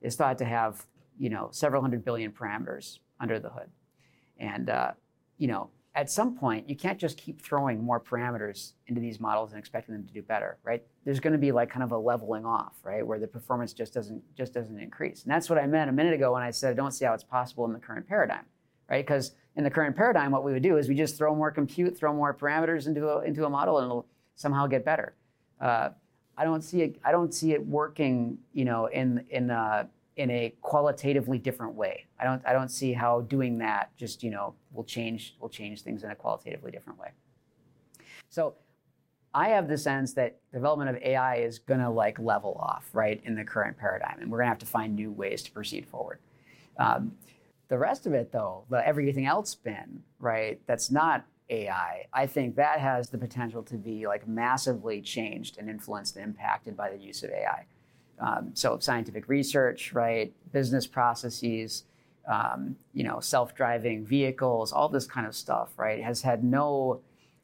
is 0.01 0.17
thought 0.17 0.39
to 0.39 0.45
have 0.45 0.87
you 1.19 1.29
know 1.29 1.49
several 1.51 1.83
hundred 1.83 2.05
billion 2.05 2.31
parameters 2.31 3.01
under 3.21 3.39
the 3.39 3.51
hood. 3.51 3.69
And 4.39 4.71
uh, 4.71 4.93
you 5.37 5.49
know 5.49 5.71
at 5.99 6.09
some 6.11 6.37
point, 6.37 6.69
you 6.71 6.77
can't 6.77 6.99
just 6.99 7.19
keep 7.19 7.43
throwing 7.43 7.83
more 7.83 8.01
parameters 8.01 8.75
into 8.87 9.01
these 9.01 9.19
models 9.19 9.51
and 9.51 9.59
expecting 9.59 9.95
them 9.95 10.07
to 10.07 10.13
do 10.13 10.23
better, 10.23 10.59
right? 10.63 10.83
There's 11.05 11.21
going 11.21 11.33
to 11.33 11.39
be 11.41 11.51
like 11.53 11.71
kind 11.71 11.83
of 11.83 11.91
a 11.93 11.99
leveling 11.99 12.47
off, 12.47 12.75
right, 12.85 13.05
where 13.07 13.19
the 13.19 13.27
performance 13.27 13.73
just 13.73 13.95
doesn't 13.95 14.23
just 14.37 14.55
doesn't 14.55 14.79
increase. 14.79 15.25
And 15.25 15.33
that's 15.33 15.51
what 15.51 15.59
I 15.59 15.67
meant 15.67 15.91
a 15.91 15.93
minute 15.93 16.15
ago 16.15 16.33
when 16.35 16.43
I 16.45 16.53
said 16.53 16.71
I 16.71 16.75
don't 16.75 16.93
see 16.93 17.05
how 17.05 17.15
it's 17.15 17.25
possible 17.25 17.65
in 17.67 17.73
the 17.73 17.81
current 17.81 18.07
paradigm. 18.09 18.45
right? 18.89 19.05
Because 19.05 19.33
in 19.57 19.65
the 19.65 19.71
current 19.71 19.97
paradigm, 19.97 20.31
what 20.31 20.45
we 20.45 20.53
would 20.53 20.63
do 20.63 20.77
is 20.77 20.89
we 20.89 20.95
just 20.95 21.17
throw 21.17 21.35
more 21.35 21.51
compute, 21.51 21.97
throw 21.97 22.13
more 22.13 22.35
parameters 22.35 22.87
into 22.87 23.09
a, 23.09 23.23
into 23.23 23.45
a 23.45 23.51
model, 23.51 23.79
and 23.79 23.87
it'll 23.87 24.07
somehow 24.37 24.67
get 24.67 24.85
better. 24.85 25.15
Uh, 25.61 25.91
I 26.37 26.45
don't 26.45 26.63
see 26.63 26.83
it. 26.83 26.97
I 27.05 27.11
don't 27.11 27.35
see 27.35 27.53
it 27.53 27.67
working, 27.67 28.39
you 28.53 28.65
know, 28.65 28.87
in 28.87 29.25
in 29.31 29.51
uh, 29.51 29.87
in 30.19 30.31
a 30.31 30.53
qualitatively 30.61 31.39
different 31.39 31.75
way. 31.75 32.07
I 32.21 32.25
don't 32.25 32.43
I 32.45 32.53
don't 32.53 32.71
see 32.71 32.93
how 32.93 33.23
doing 33.23 33.59
that 33.59 33.97
just 33.97 34.23
you 34.23 34.31
know 34.31 34.55
will 34.73 34.85
change 34.85 35.37
will 35.41 35.49
change 35.49 35.83
things 35.83 36.03
in 36.05 36.11
a 36.11 36.15
qualitatively 36.15 36.71
different 36.71 36.99
way. 36.99 37.13
So 38.29 38.57
I 39.33 39.51
have 39.51 39.69
the 39.69 39.79
sense 39.79 40.13
that 40.15 40.39
development 40.53 40.91
of 40.91 41.03
AI 41.03 41.37
is 41.37 41.59
going 41.59 41.81
to 41.81 41.89
like 41.89 42.19
level 42.19 42.59
off, 42.61 42.89
right, 42.93 43.21
in 43.25 43.37
the 43.37 43.45
current 43.45 43.79
paradigm, 43.79 44.19
and 44.21 44.31
we're 44.31 44.39
going 44.39 44.47
to 44.47 44.51
have 44.51 44.59
to 44.59 44.67
find 44.67 44.95
new 44.95 45.13
ways 45.13 45.43
to 45.43 45.53
proceed 45.53 45.87
forward. 45.87 46.19
Um, 46.79 47.13
the 47.69 47.79
rest 47.79 48.07
of 48.07 48.15
it, 48.15 48.33
though, 48.33 48.65
the 48.71 48.87
everything 48.87 49.27
else 49.27 49.51
spin, 49.51 50.03
right, 50.19 50.61
that's 50.67 50.91
not 50.91 51.27
AI, 51.51 52.07
I 52.13 52.27
think 52.27 52.57
that 52.57 52.81
has 52.81 53.11
the 53.11 53.19
potential 53.19 53.63
to 53.65 53.77
be 53.77 54.07
like 54.07 54.27
massively 54.27 55.01
changed 55.01 55.59
and 55.59 55.69
influenced 55.69 56.17
and 56.17 56.25
impacted 56.25 56.77
by 56.77 56.91
the 56.91 56.99
use 56.99 57.23
of 57.23 57.31
AI. 57.31 57.67
Um, 58.21 58.51
so 58.55 58.79
scientific 58.79 59.29
research, 59.29 59.93
right, 59.93 60.33
business 60.53 60.87
processes, 60.87 61.85
um, 62.27 62.77
you 62.93 63.05
know, 63.05 63.21
self-driving 63.21 64.05
vehicles, 64.05 64.73
all 64.73 64.89
this 64.89 65.07
kind 65.07 65.27
of 65.27 65.35
stuff, 65.35 65.71
right, 65.77 66.03
has 66.03 66.23
had 66.23 66.45
no 66.45 67.01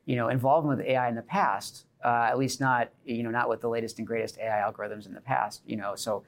you 0.07 0.17
know, 0.17 0.29
involvement 0.29 0.79
with 0.79 0.87
AI 0.87 1.09
in 1.09 1.15
the 1.15 1.23
past, 1.23 1.87
uh, 2.05 2.27
at 2.29 2.39
least 2.39 2.61
not, 2.61 2.91
you 3.05 3.23
know, 3.23 3.31
not 3.31 3.49
with 3.49 3.61
the 3.61 3.69
latest 3.69 3.99
and 3.99 4.07
greatest 4.07 4.39
AI 4.39 4.63
algorithms 4.63 5.07
in 5.07 5.15
the 5.15 5.21
past, 5.21 5.63
you 5.67 5.77
know, 5.77 5.95
so 5.95 6.25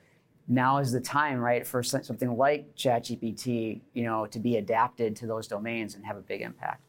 now 0.48 0.78
is 0.78 0.92
the 0.92 1.00
time, 1.00 1.38
right, 1.38 1.66
for 1.66 1.82
something 1.82 2.36
like 2.36 2.74
ChatGPT, 2.76 3.80
you 3.94 4.04
know, 4.04 4.26
to 4.26 4.38
be 4.38 4.56
adapted 4.56 5.16
to 5.16 5.26
those 5.26 5.48
domains 5.48 5.96
and 5.96 6.06
have 6.06 6.16
a 6.16 6.20
big 6.20 6.40
impact. 6.40 6.82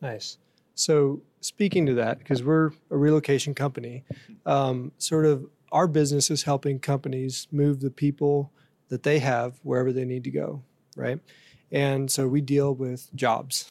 Nice. 0.00 0.38
So 0.74 1.20
speaking 1.40 1.84
to 1.86 1.94
that, 1.94 2.18
because 2.18 2.42
we're 2.42 2.70
a 2.90 2.96
relocation 2.96 3.54
company, 3.54 4.04
um, 4.46 4.92
sort 4.98 5.26
of 5.26 5.44
our 5.72 5.88
business 5.88 6.30
is 6.30 6.44
helping 6.44 6.78
companies 6.78 7.48
move 7.50 7.80
the 7.80 7.90
people 7.90 8.52
that 8.88 9.02
they 9.02 9.18
have 9.18 9.58
wherever 9.62 9.92
they 9.92 10.04
need 10.04 10.22
to 10.24 10.30
go, 10.30 10.62
right? 10.96 11.18
And 11.72 12.10
so 12.10 12.28
we 12.28 12.42
deal 12.42 12.74
with 12.74 13.12
jobs. 13.14 13.70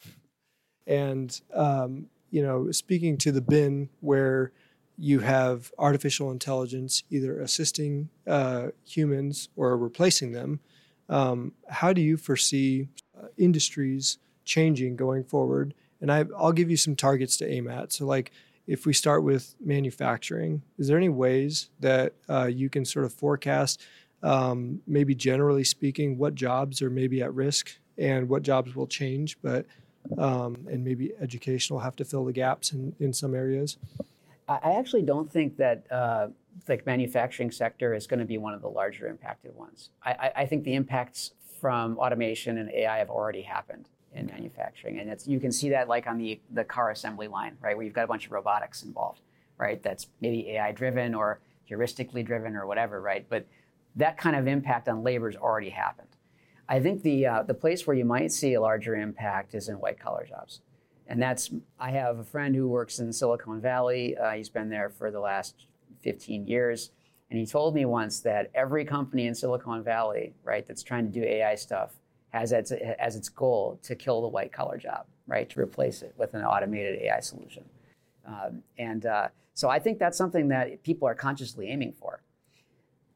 And 0.88 1.40
um, 1.54 2.08
you 2.32 2.42
know, 2.42 2.72
speaking 2.72 3.18
to 3.20 3.32
the 3.32 3.42
bin 3.42 3.90
where 4.00 4.52
you 4.98 5.20
have 5.20 5.72
artificial 5.78 6.32
intelligence 6.32 7.04
either 7.10 7.40
assisting 7.40 8.10
uh, 8.26 8.68
humans 8.84 9.50
or 9.56 9.78
replacing 9.78 10.32
them, 10.32 10.60
um, 11.10 11.54
how 11.70 11.94
do 11.94 12.02
you 12.02 12.18
foresee 12.18 12.88
uh, 13.18 13.28
industries 13.38 14.18
changing 14.46 14.96
going 14.96 15.24
forward? 15.24 15.74
And 16.00 16.12
I, 16.12 16.26
I'll 16.36 16.52
give 16.52 16.72
you 16.72 16.78
some 16.78 16.96
targets 16.96 17.38
to 17.38 17.52
aim 17.52 17.68
at. 17.68 17.92
So, 17.94 18.06
like, 18.06 18.32
if 18.68 18.86
we 18.86 18.94
start 18.94 19.24
with 19.24 19.56
manufacturing, 19.64 20.62
is 20.78 20.88
there 20.88 20.98
any 20.98 21.10
ways 21.10 21.70
that 21.80 22.14
uh, 22.30 22.46
you 22.46 22.70
can 22.70 22.86
sort 22.86 23.06
of 23.06 23.14
forecast, 23.14 23.82
um, 24.24 24.82
maybe 24.88 25.16
generally 25.16 25.64
speaking, 25.64 26.18
what 26.18 26.36
jobs 26.36 26.82
are 26.82 26.90
maybe 26.90 27.22
at 27.22 27.34
risk 27.34 27.72
and 27.98 28.30
what 28.30 28.44
jobs 28.44 28.76
will 28.76 28.88
change? 28.88 29.38
But 29.42 29.66
um, 30.18 30.68
and 30.70 30.84
maybe 30.84 31.12
education 31.22 31.76
will 31.76 31.82
have 31.82 31.96
to 31.98 32.06
fill 32.06 32.26
the 32.26 32.34
gaps 32.34 32.72
in, 32.72 32.96
in 33.00 33.14
some 33.14 33.36
areas? 33.36 33.78
I 34.48 34.74
actually 34.74 35.04
don't 35.04 35.32
think 35.32 35.58
that 35.58 35.90
uh, 35.92 36.28
like 36.68 36.86
manufacturing 36.86 37.52
sector 37.52 37.94
is 37.94 38.08
going 38.08 38.20
to 38.20 38.26
be 38.26 38.38
one 38.38 38.54
of 38.54 38.62
the 38.62 38.68
larger 38.68 39.08
impacted 39.08 39.56
ones. 39.56 39.92
I, 40.04 40.32
I, 40.36 40.46
think 40.46 40.64
the 40.64 40.74
impacts 40.74 41.32
from 41.60 41.98
automation 41.98 42.58
and 42.58 42.70
AI 42.72 42.98
have 42.98 43.10
already 43.10 43.44
happened 43.44 43.88
in 44.14 44.28
manufacturing, 44.28 45.00
and 45.00 45.16
you 45.26 45.40
can 45.40 45.52
see 45.52 45.70
that 45.70 45.88
like 45.88 46.08
on 46.08 46.18
the 46.18 46.40
the 46.52 46.64
car 46.64 46.92
assembly 46.92 47.28
line, 47.28 47.58
right, 47.62 47.76
where 47.76 47.86
you've 47.86 47.96
got 47.96 48.04
a 48.04 48.08
bunch 48.08 48.26
of 48.26 48.32
robotics 48.32 48.84
involved, 48.84 49.22
right? 49.58 49.82
That's 49.82 50.08
maybe 50.20 50.50
AI 50.52 50.72
driven 50.72 51.16
or 51.16 51.40
heuristically 51.70 52.26
driven 52.26 52.56
or 52.56 52.66
whatever, 52.66 53.02
right? 53.02 53.26
But 53.30 53.46
that 53.96 54.18
kind 54.18 54.36
of 54.36 54.48
impact 54.48 54.90
on 54.90 55.04
labor 55.04 55.30
has 55.30 55.40
already 55.40 55.70
happened. 55.70 56.08
I 56.68 56.80
think 56.80 57.04
the 57.04 57.26
uh, 57.26 57.44
the 57.44 57.54
place 57.54 57.86
where 57.86 57.96
you 57.96 58.06
might 58.06 58.32
see 58.32 58.54
a 58.54 58.62
larger 58.62 58.96
impact 58.96 59.56
is 59.56 59.70
in 59.70 59.76
white 59.76 60.00
collar 60.00 60.26
jobs, 60.26 60.62
and 61.08 61.22
that's 61.22 61.52
I 61.80 61.92
have 61.92 62.20
a 62.20 62.24
friend 62.24 62.56
who 62.56 62.68
works 62.68 63.00
in 63.00 63.12
Silicon 63.12 63.62
Valley. 63.62 64.18
Uh, 64.18 64.32
he's 64.32 64.50
been 64.50 64.70
there 64.70 64.90
for 64.90 65.12
the 65.12 65.20
last 65.20 65.68
15 66.02 66.48
years, 66.48 66.92
and 67.30 67.40
he 67.40 67.46
told 67.46 67.76
me 67.76 67.86
once 67.86 68.22
that 68.22 68.52
every 68.54 68.86
company 68.86 69.28
in 69.28 69.36
Silicon 69.36 69.84
Valley, 69.84 70.34
right, 70.44 70.66
that's 70.68 70.84
trying 70.84 71.06
to 71.06 71.12
do 71.12 71.26
AI 71.26 71.56
stuff, 71.56 71.92
has 72.32 72.54
as, 72.54 72.72
as 72.72 73.16
its 73.16 73.30
goal 73.30 73.80
to 73.84 73.96
kill 73.96 74.22
the 74.22 74.28
white 74.28 74.52
collar 74.52 74.78
job, 74.78 75.06
right, 75.28 75.50
to 75.50 75.60
replace 75.60 76.02
it 76.02 76.14
with 76.18 76.34
an 76.34 76.44
automated 76.44 77.02
AI 77.02 77.20
solution. 77.20 77.64
Um, 78.26 78.64
and 78.78 79.06
uh, 79.06 79.28
so 79.54 79.70
I 79.70 79.80
think 79.80 80.00
that's 80.00 80.18
something 80.18 80.48
that 80.50 80.84
people 80.84 81.08
are 81.08 81.16
consciously 81.16 81.70
aiming 81.70 81.94
for. 81.94 82.24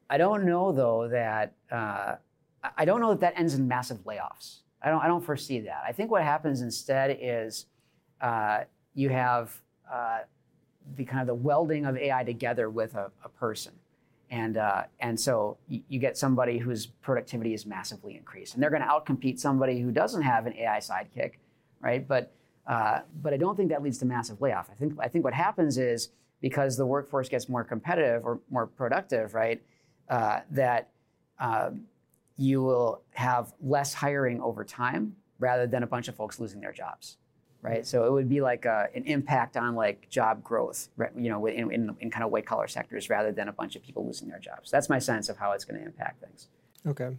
I 0.08 0.18
don't 0.18 0.44
know 0.44 0.72
though 0.72 1.08
that 1.08 1.54
uh, 1.70 2.16
I 2.76 2.84
don't 2.84 3.00
know 3.00 3.10
that 3.10 3.20
that 3.20 3.34
ends 3.36 3.54
in 3.54 3.66
massive 3.66 4.04
layoffs. 4.04 4.60
I 4.82 4.90
don't, 4.90 5.00
I 5.00 5.06
don't 5.06 5.24
foresee 5.24 5.60
that. 5.60 5.82
I 5.86 5.92
think 5.92 6.10
what 6.10 6.22
happens 6.22 6.60
instead 6.60 7.18
is 7.20 7.66
uh, 8.20 8.60
you 8.94 9.08
have 9.08 9.52
uh, 9.92 10.20
the 10.96 11.04
kind 11.04 11.20
of 11.20 11.26
the 11.26 11.34
welding 11.34 11.86
of 11.86 11.96
AI 11.96 12.24
together 12.24 12.70
with 12.70 12.94
a, 12.94 13.10
a 13.24 13.28
person. 13.28 13.72
And, 14.30 14.56
uh, 14.56 14.84
and 15.00 15.18
so 15.18 15.56
you, 15.68 15.82
you, 15.88 16.00
get 16.00 16.18
somebody 16.18 16.58
whose 16.58 16.86
productivity 16.86 17.54
is 17.54 17.64
massively 17.64 18.16
increased. 18.16 18.54
And 18.54 18.62
they're 18.62 18.70
going 18.70 18.82
to 18.82 18.88
outcompete 18.88 19.38
somebody 19.38 19.80
who 19.80 19.92
doesn't 19.92 20.22
have 20.22 20.46
an 20.46 20.54
AI 20.54 20.78
sidekick, 20.78 21.34
right? 21.80 22.06
But, 22.06 22.32
uh, 22.66 23.00
but 23.22 23.32
I 23.32 23.36
don't 23.36 23.56
think 23.56 23.70
that 23.70 23.82
leads 23.82 23.98
to 23.98 24.06
massive 24.06 24.40
layoff. 24.40 24.68
I 24.70 24.74
think, 24.74 24.94
I 25.00 25.08
think 25.08 25.24
what 25.24 25.34
happens 25.34 25.78
is 25.78 26.08
because 26.40 26.76
the 26.76 26.86
workforce 26.86 27.28
gets 27.28 27.48
more 27.48 27.62
competitive 27.62 28.24
or 28.24 28.40
more 28.50 28.66
productive, 28.66 29.32
right, 29.32 29.62
uh, 30.08 30.40
that 30.50 30.90
um, 31.38 31.82
you 32.36 32.62
will 32.62 33.02
have 33.12 33.52
less 33.60 33.94
hiring 33.94 34.40
over 34.40 34.64
time 34.64 35.14
rather 35.38 35.66
than 35.66 35.84
a 35.84 35.86
bunch 35.86 36.08
of 36.08 36.16
folks 36.16 36.40
losing 36.40 36.60
their 36.60 36.72
jobs 36.72 37.18
right? 37.66 37.86
So 37.86 38.04
it 38.06 38.12
would 38.12 38.28
be 38.28 38.40
like 38.40 38.64
a, 38.64 38.88
an 38.94 39.04
impact 39.04 39.56
on 39.56 39.74
like 39.74 40.08
job 40.08 40.42
growth 40.42 40.88
you 41.16 41.30
know 41.30 41.46
in, 41.46 41.70
in, 41.70 41.96
in 42.00 42.10
kind 42.10 42.24
of 42.24 42.30
white 42.30 42.46
collar 42.46 42.68
sectors 42.68 43.10
rather 43.10 43.32
than 43.32 43.48
a 43.48 43.52
bunch 43.52 43.76
of 43.76 43.82
people 43.82 44.06
losing 44.06 44.28
their 44.28 44.38
jobs. 44.38 44.70
That's 44.70 44.88
my 44.88 44.98
sense 44.98 45.28
of 45.28 45.36
how 45.36 45.52
it's 45.52 45.64
going 45.64 45.80
to 45.80 45.86
impact 45.86 46.22
things. 46.22 46.48
Okay. 46.86 47.16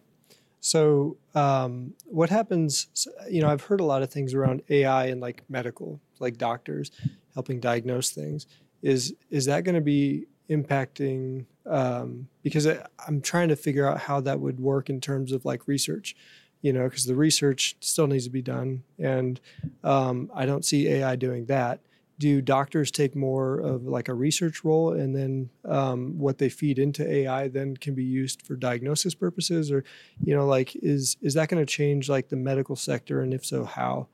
So 0.59 1.17
um, 1.35 1.93
what 2.05 2.29
happens 2.29 2.87
you 3.29 3.41
know 3.41 3.49
i've 3.49 3.61
heard 3.61 3.79
a 3.79 3.85
lot 3.85 4.01
of 4.01 4.09
things 4.11 4.33
around 4.33 4.63
ai 4.69 5.05
and 5.05 5.21
like 5.21 5.43
medical 5.49 6.01
like 6.19 6.37
doctors 6.37 6.91
helping 7.37 7.59
diagnose 7.59 8.09
things. 8.09 8.47
Is 8.81 9.13
is 9.29 9.45
that 9.45 9.63
going 9.63 9.75
to 9.75 9.81
be 9.81 10.25
impacting 10.49 11.45
um, 11.67 12.27
because 12.41 12.65
I, 12.65 12.85
am 13.07 13.21
trying 13.21 13.49
to 13.49 13.55
figure 13.55 13.87
out 13.87 13.99
how 13.99 14.21
that 14.21 14.39
would 14.39 14.59
work 14.59 14.89
in 14.89 14.99
terms 14.99 15.31
of 15.31 15.45
like 15.45 15.67
research, 15.67 16.15
you 16.61 16.73
know, 16.73 16.85
because 16.85 17.05
the 17.05 17.15
research 17.15 17.75
still 17.79 18.07
needs 18.07 18.25
to 18.25 18.29
be 18.29 18.41
done, 18.41 18.83
and 18.99 19.39
um, 19.83 20.31
I 20.33 20.45
don't 20.45 20.65
see 20.65 20.87
AI 20.87 21.15
doing 21.15 21.45
that. 21.45 21.79
Do 22.19 22.41
doctors 22.41 22.89
take 22.89 23.15
more 23.15 23.59
of 23.59 23.83
like 23.83 24.07
a 24.07 24.13
research 24.13 24.63
role, 24.63 24.93
and 24.93 25.15
then 25.15 25.49
um, 25.65 26.17
what 26.17 26.39
they 26.39 26.49
feed 26.49 26.79
into 26.79 27.07
AI 27.07 27.47
then 27.47 27.77
can 27.77 27.93
be 27.93 28.03
used 28.03 28.41
for 28.41 28.55
diagnosis 28.55 29.13
purposes, 29.13 29.71
or 29.71 29.83
you 30.23 30.35
know, 30.35 30.47
like 30.47 30.75
is 30.75 31.17
is 31.21 31.35
that 31.35 31.49
going 31.49 31.63
to 31.63 31.71
change 31.71 32.09
like 32.09 32.29
the 32.29 32.35
medical 32.35 32.75
sector, 32.75 33.21
and 33.21 33.33
if 33.33 33.45
so, 33.45 33.65
how? 33.65 34.07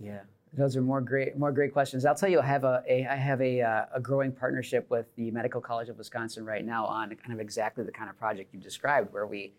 Yeah. 0.00 0.20
Those 0.56 0.76
are 0.76 0.82
more 0.82 1.00
great, 1.00 1.36
more 1.36 1.50
great 1.50 1.72
questions. 1.72 2.04
I'll 2.04 2.14
tell 2.14 2.28
you, 2.28 2.40
I 2.40 2.46
have 2.46 2.62
a, 2.62 2.82
a 2.88 3.06
I 3.06 3.16
have 3.16 3.40
a, 3.40 3.60
uh, 3.60 3.86
a 3.94 4.00
growing 4.00 4.30
partnership 4.30 4.88
with 4.88 5.06
the 5.16 5.30
Medical 5.32 5.60
College 5.60 5.88
of 5.88 5.98
Wisconsin 5.98 6.44
right 6.44 6.64
now 6.64 6.84
on 6.86 7.08
kind 7.16 7.32
of 7.32 7.40
exactly 7.40 7.84
the 7.84 7.90
kind 7.90 8.08
of 8.08 8.16
project 8.16 8.54
you 8.54 8.60
described, 8.60 9.12
where 9.12 9.26
we 9.26 9.52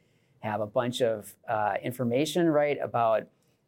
have 0.46 0.62
a 0.62 0.68
bunch 0.68 1.02
of 1.02 1.36
uh, 1.48 1.74
information, 1.84 2.48
right, 2.48 2.78
about 2.82 3.24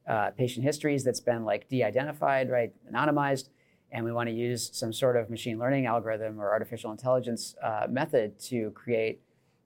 uh, 0.07 0.31
patient 0.31 0.63
histories 0.65 1.03
that's 1.03 1.19
been 1.19 1.43
like 1.43 1.67
de-identified, 1.67 2.49
right, 2.49 2.73
anonymized, 2.91 3.49
and 3.91 4.05
we 4.05 4.11
want 4.11 4.27
to 4.29 4.35
use 4.35 4.69
some 4.73 4.93
sort 4.93 5.15
of 5.15 5.29
machine 5.29 5.57
learning 5.59 5.85
algorithm 5.85 6.39
or 6.39 6.49
artificial 6.51 6.91
intelligence 6.91 7.55
uh, 7.63 7.87
method 7.89 8.39
to 8.39 8.71
create 8.71 9.21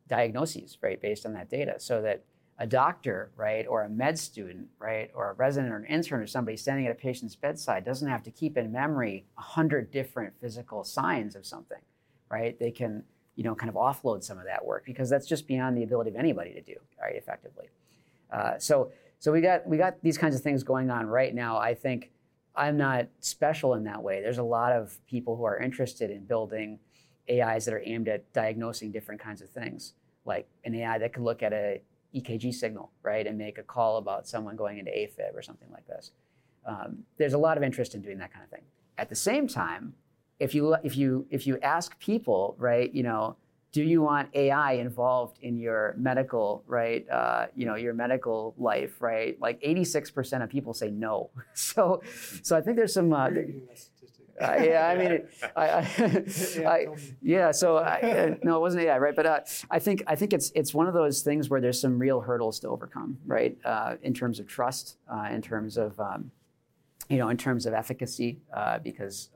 diagnoses, 0.08 0.78
right, 0.82 1.00
based 1.02 1.26
on 1.26 1.34
that 1.34 1.50
data, 1.50 1.76
so 1.78 2.02
that 2.02 2.24
a 2.58 2.68
doctor, 2.68 3.32
right, 3.36 3.66
or 3.68 3.84
a 3.84 3.90
med 3.90 4.20
student, 4.20 4.68
right, 4.78 5.10
or 5.16 5.32
a 5.32 5.34
resident 5.34 5.74
or 5.74 5.78
an 5.78 5.86
intern 5.86 6.22
or 6.22 6.28
somebody 6.28 6.56
standing 6.56 6.86
at 6.86 6.92
a 6.92 6.96
patient's 6.96 7.36
bedside 7.36 7.84
doesn't 7.84 8.08
have 8.08 8.22
to 8.22 8.30
keep 8.30 8.58
in 8.58 8.72
memory 8.72 9.26
a 9.38 9.42
hundred 9.42 9.90
different 9.90 10.34
physical 10.40 10.84
signs 10.84 11.36
of 11.36 11.44
something, 11.44 11.82
right? 12.30 12.60
They 12.60 12.70
can, 12.70 13.04
you 13.42 13.44
know, 13.50 13.56
kind 13.56 13.70
of 13.70 13.76
offload 13.76 14.24
some 14.24 14.38
of 14.38 14.46
that 14.46 14.64
work 14.64 14.86
because 14.86 15.10
that's 15.10 15.26
just 15.26 15.48
beyond 15.48 15.76
the 15.76 15.82
ability 15.82 16.12
of 16.12 16.16
anybody 16.16 16.54
to 16.54 16.62
do, 16.62 16.76
right, 17.02 17.16
effectively. 17.16 17.70
Uh, 18.32 18.60
so, 18.60 18.92
so 19.18 19.32
we 19.32 19.42
got 19.42 19.66
we 19.68 19.78
got 19.78 20.00
these 20.04 20.16
kinds 20.16 20.36
of 20.36 20.42
things 20.42 20.62
going 20.62 20.92
on 20.92 21.08
right 21.08 21.34
now. 21.34 21.58
I 21.58 21.74
think 21.74 22.12
I'm 22.56 22.78
not 22.78 23.08
special 23.20 23.74
in 23.74 23.84
that 23.86 24.04
way. 24.04 24.22
There's 24.22 24.38
a 24.38 24.44
lot 24.44 24.74
of 24.74 24.96
people 25.08 25.38
who 25.38 25.44
are 25.44 25.58
interested 25.58 26.12
in 26.12 26.24
building 26.26 26.78
AIs 27.28 27.66
that 27.66 27.74
are 27.74 27.82
aimed 27.84 28.08
at 28.10 28.32
diagnosing 28.32 28.92
different 28.92 29.20
kinds 29.20 29.42
of 29.42 29.50
things, 29.50 29.94
like 30.24 30.48
an 30.64 30.76
AI 30.76 31.00
that 31.00 31.12
could 31.12 31.24
look 31.24 31.42
at 31.42 31.52
a 31.52 31.82
EKG 32.14 32.54
signal, 32.54 32.92
right, 33.02 33.26
and 33.26 33.40
make 33.40 33.58
a 33.58 33.64
call 33.64 33.98
about 33.98 34.28
someone 34.28 34.56
going 34.56 34.78
into 34.78 34.92
AFib 34.92 35.34
or 35.34 35.42
something 35.42 35.70
like 35.72 35.88
this. 35.88 36.12
Um, 36.64 37.06
there's 37.18 37.34
a 37.34 37.40
lot 37.40 37.58
of 37.58 37.64
interest 37.64 37.96
in 37.96 38.04
doing 38.04 38.20
that 38.20 38.32
kind 38.32 38.44
of 38.44 38.52
thing. 38.52 38.66
At 39.00 39.10
the 39.10 39.16
same 39.16 39.48
time, 39.48 39.96
if 40.42 40.56
you 40.56 40.76
if 40.84 40.98
you 40.98 41.28
if 41.30 41.46
you 41.46 41.60
ask 41.62 41.98
people, 42.00 42.56
right, 42.58 42.94
you 42.94 43.04
know, 43.04 43.36
do 43.72 43.84
you 43.84 44.02
want 44.02 44.30
AI 44.34 44.74
involved 44.74 45.38
in 45.42 45.58
your 45.58 45.94
medical, 45.98 46.64
right, 46.68 47.08
uh, 47.10 47.46
you 47.56 47.66
know, 47.66 47.76
your 47.76 47.94
medical 47.94 48.54
life, 48.58 49.02
right? 49.02 49.40
Like 49.40 49.62
86% 49.62 50.44
of 50.44 50.50
people 50.50 50.74
say 50.74 50.90
no. 50.90 51.30
So, 51.54 52.02
so 52.42 52.58
I 52.58 52.62
think 52.62 52.76
there's 52.76 52.94
some. 52.94 53.14
Uh, 53.14 53.30
uh, 54.42 54.56
yeah, 54.60 54.88
I 54.88 54.98
mean, 54.98 55.22
I, 55.56 55.68
I, 56.66 56.66
I, 56.66 56.88
yeah. 57.22 57.52
So 57.52 57.78
I, 57.94 58.02
uh, 58.02 58.36
no, 58.44 58.58
it 58.58 58.62
wasn't 58.62 58.84
AI, 58.84 58.98
right? 58.98 59.16
But 59.16 59.26
uh, 59.28 59.40
I 59.70 59.78
think 59.78 60.04
I 60.08 60.16
think 60.16 60.34
it's 60.34 60.52
it's 60.56 60.74
one 60.74 60.88
of 60.88 60.96
those 60.96 61.22
things 61.22 61.50
where 61.50 61.62
there's 61.62 61.80
some 61.80 62.00
real 62.00 62.22
hurdles 62.22 62.60
to 62.62 62.68
overcome, 62.70 63.20
right? 63.28 63.56
Uh, 63.64 63.98
in 64.02 64.14
terms 64.14 64.40
of 64.40 64.48
trust, 64.48 64.98
uh, 65.14 65.30
in 65.32 65.42
terms 65.42 65.78
of 65.78 66.00
um, 66.00 66.32
you 67.10 67.18
know, 67.18 67.30
in 67.30 67.38
terms 67.38 67.66
of 67.68 67.74
efficacy, 67.74 68.40
uh, 68.54 68.80
because 68.80 69.30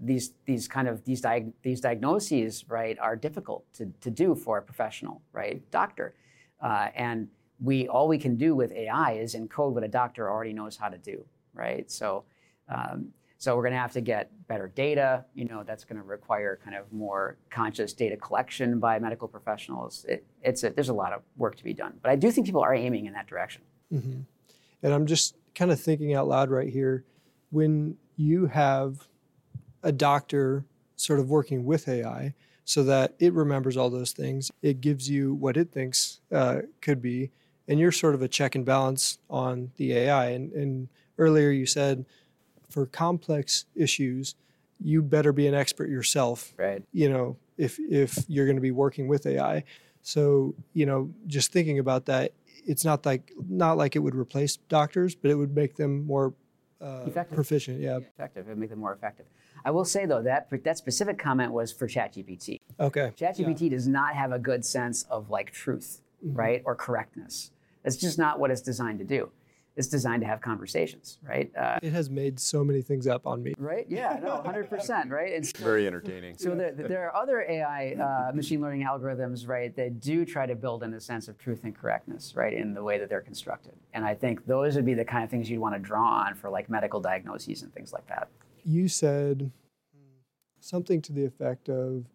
these 0.00 0.32
these 0.46 0.68
kind 0.68 0.88
of 0.88 1.04
these 1.04 1.22
diag- 1.22 1.52
these 1.62 1.80
diagnoses, 1.80 2.64
right, 2.68 2.98
are 2.98 3.16
difficult 3.16 3.64
to 3.74 3.92
to 4.00 4.10
do 4.10 4.34
for 4.34 4.58
a 4.58 4.62
professional, 4.62 5.22
right, 5.32 5.62
doctor, 5.70 6.14
and 6.62 7.28
we 7.60 7.88
all 7.88 8.08
we 8.08 8.18
can 8.18 8.36
do 8.36 8.54
with 8.54 8.72
AI 8.72 9.12
is 9.12 9.34
encode 9.34 9.72
what 9.72 9.84
a 9.84 9.88
doctor 9.88 10.30
already 10.30 10.52
knows 10.52 10.76
how 10.76 10.88
to 10.88 10.98
do, 10.98 11.24
right? 11.54 11.90
So. 11.90 12.24
Um, 12.68 13.12
so 13.44 13.54
we're 13.54 13.62
going 13.62 13.74
to 13.74 13.78
have 13.78 13.92
to 13.92 14.00
get 14.00 14.30
better 14.48 14.68
data. 14.68 15.26
You 15.34 15.44
know, 15.44 15.64
that's 15.64 15.84
going 15.84 15.98
to 15.98 16.02
require 16.02 16.58
kind 16.64 16.74
of 16.74 16.90
more 16.90 17.36
conscious 17.50 17.92
data 17.92 18.16
collection 18.16 18.78
by 18.78 18.98
medical 18.98 19.28
professionals. 19.28 20.06
It, 20.08 20.24
it's 20.40 20.64
a, 20.64 20.70
there's 20.70 20.88
a 20.88 20.94
lot 20.94 21.12
of 21.12 21.20
work 21.36 21.54
to 21.56 21.64
be 21.64 21.74
done, 21.74 21.92
but 22.00 22.10
I 22.10 22.16
do 22.16 22.30
think 22.30 22.46
people 22.46 22.62
are 22.62 22.74
aiming 22.74 23.04
in 23.04 23.12
that 23.12 23.26
direction. 23.26 23.60
Mm-hmm. 23.92 24.20
And 24.82 24.94
I'm 24.94 25.04
just 25.04 25.36
kind 25.54 25.70
of 25.70 25.78
thinking 25.78 26.14
out 26.14 26.26
loud 26.26 26.48
right 26.48 26.70
here. 26.70 27.04
When 27.50 27.98
you 28.16 28.46
have 28.46 29.06
a 29.84 29.92
doctor 29.92 30.64
sort 30.96 31.20
of 31.20 31.30
working 31.30 31.64
with 31.64 31.88
AI, 31.88 32.34
so 32.64 32.82
that 32.82 33.14
it 33.18 33.32
remembers 33.32 33.76
all 33.76 33.90
those 33.90 34.12
things, 34.12 34.50
it 34.62 34.80
gives 34.80 35.08
you 35.08 35.34
what 35.34 35.56
it 35.56 35.70
thinks 35.70 36.20
uh, 36.32 36.62
could 36.80 37.02
be, 37.02 37.30
and 37.68 37.78
you're 37.78 37.92
sort 37.92 38.14
of 38.14 38.22
a 38.22 38.28
check 38.28 38.54
and 38.54 38.64
balance 38.64 39.18
on 39.28 39.70
the 39.76 39.92
AI. 39.92 40.30
And, 40.30 40.52
and 40.52 40.88
earlier 41.18 41.50
you 41.50 41.66
said 41.66 42.04
for 42.68 42.86
complex 42.86 43.66
issues, 43.74 44.34
you 44.80 45.02
better 45.02 45.32
be 45.32 45.46
an 45.46 45.54
expert 45.54 45.88
yourself. 45.88 46.54
Right. 46.56 46.82
You 46.92 47.08
know, 47.08 47.36
if 47.56 47.78
if 47.78 48.24
you're 48.28 48.46
going 48.46 48.56
to 48.56 48.62
be 48.62 48.72
working 48.72 49.08
with 49.08 49.26
AI. 49.26 49.64
So, 50.02 50.54
you 50.74 50.84
know, 50.84 51.10
just 51.26 51.52
thinking 51.52 51.78
about 51.78 52.06
that, 52.06 52.32
it's 52.66 52.84
not 52.84 53.06
like 53.06 53.32
not 53.48 53.76
like 53.76 53.96
it 53.96 54.00
would 54.00 54.14
replace 54.14 54.56
doctors, 54.56 55.14
but 55.14 55.30
it 55.30 55.34
would 55.34 55.54
make 55.54 55.76
them 55.76 56.04
more 56.04 56.34
uh, 56.80 57.08
proficient. 57.32 57.80
Yeah. 57.80 57.98
yeah. 57.98 58.06
Effective. 58.14 58.46
It 58.46 58.50
would 58.50 58.58
make 58.58 58.70
them 58.70 58.80
more 58.80 58.92
effective. 58.92 59.26
I 59.64 59.70
will 59.70 59.84
say 59.84 60.06
though 60.06 60.22
that 60.22 60.48
that 60.64 60.78
specific 60.78 61.18
comment 61.18 61.52
was 61.52 61.72
for 61.72 61.88
ChatGPT. 61.88 62.60
Okay. 62.78 63.12
ChatGPT 63.16 63.62
yeah. 63.62 63.68
does 63.70 63.88
not 63.88 64.14
have 64.14 64.32
a 64.32 64.38
good 64.38 64.64
sense 64.64 65.04
of 65.04 65.30
like 65.30 65.52
truth, 65.52 66.00
mm-hmm. 66.24 66.36
right, 66.36 66.62
or 66.64 66.74
correctness. 66.74 67.50
That's 67.82 67.96
just 67.96 68.18
not 68.18 68.38
what 68.38 68.50
it's 68.50 68.62
designed 68.62 68.98
to 69.00 69.04
do 69.04 69.30
it's 69.76 69.88
designed 69.88 70.22
to 70.22 70.26
have 70.26 70.40
conversations, 70.40 71.18
right? 71.26 71.50
Uh, 71.56 71.78
it 71.82 71.92
has 71.92 72.08
made 72.08 72.38
so 72.38 72.62
many 72.62 72.80
things 72.80 73.06
up 73.06 73.26
on 73.26 73.42
me. 73.42 73.54
Right? 73.58 73.86
Yeah, 73.88 74.20
no, 74.22 74.40
100%, 74.44 75.10
right? 75.10 75.32
It's 75.32 75.52
very 75.52 75.86
entertaining. 75.86 76.38
So 76.38 76.54
there, 76.54 76.72
there 76.72 77.10
are 77.10 77.16
other 77.16 77.42
AI 77.42 77.94
uh, 77.94 78.32
machine 78.32 78.60
learning 78.60 78.86
algorithms, 78.86 79.48
right, 79.48 79.74
that 79.76 80.00
do 80.00 80.24
try 80.24 80.46
to 80.46 80.54
build 80.54 80.84
in 80.84 80.94
a 80.94 81.00
sense 81.00 81.26
of 81.26 81.38
truth 81.38 81.64
and 81.64 81.74
correctness, 81.76 82.34
right, 82.36 82.52
in 82.52 82.72
the 82.72 82.82
way 82.82 82.98
that 82.98 83.08
they're 83.08 83.20
constructed. 83.20 83.72
And 83.92 84.04
I 84.04 84.14
think 84.14 84.46
those 84.46 84.76
would 84.76 84.86
be 84.86 84.94
the 84.94 85.04
kind 85.04 85.24
of 85.24 85.30
things 85.30 85.50
you'd 85.50 85.60
want 85.60 85.74
to 85.74 85.80
draw 85.80 86.24
on 86.24 86.34
for 86.34 86.50
like 86.50 86.70
medical 86.70 87.00
diagnoses 87.00 87.62
and 87.62 87.74
things 87.74 87.92
like 87.92 88.06
that. 88.06 88.28
You 88.64 88.88
said 88.88 89.50
something 90.60 91.02
to 91.02 91.12
the 91.12 91.24
effect 91.24 91.68
of, 91.68 92.06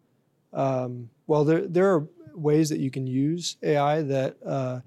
um, 0.52 1.08
well, 1.26 1.44
there, 1.44 1.66
there 1.66 1.94
are 1.94 2.08
ways 2.34 2.68
that 2.70 2.80
you 2.80 2.90
can 2.90 3.06
use 3.06 3.56
AI 3.62 4.02
that 4.02 4.36
uh, 4.44 4.80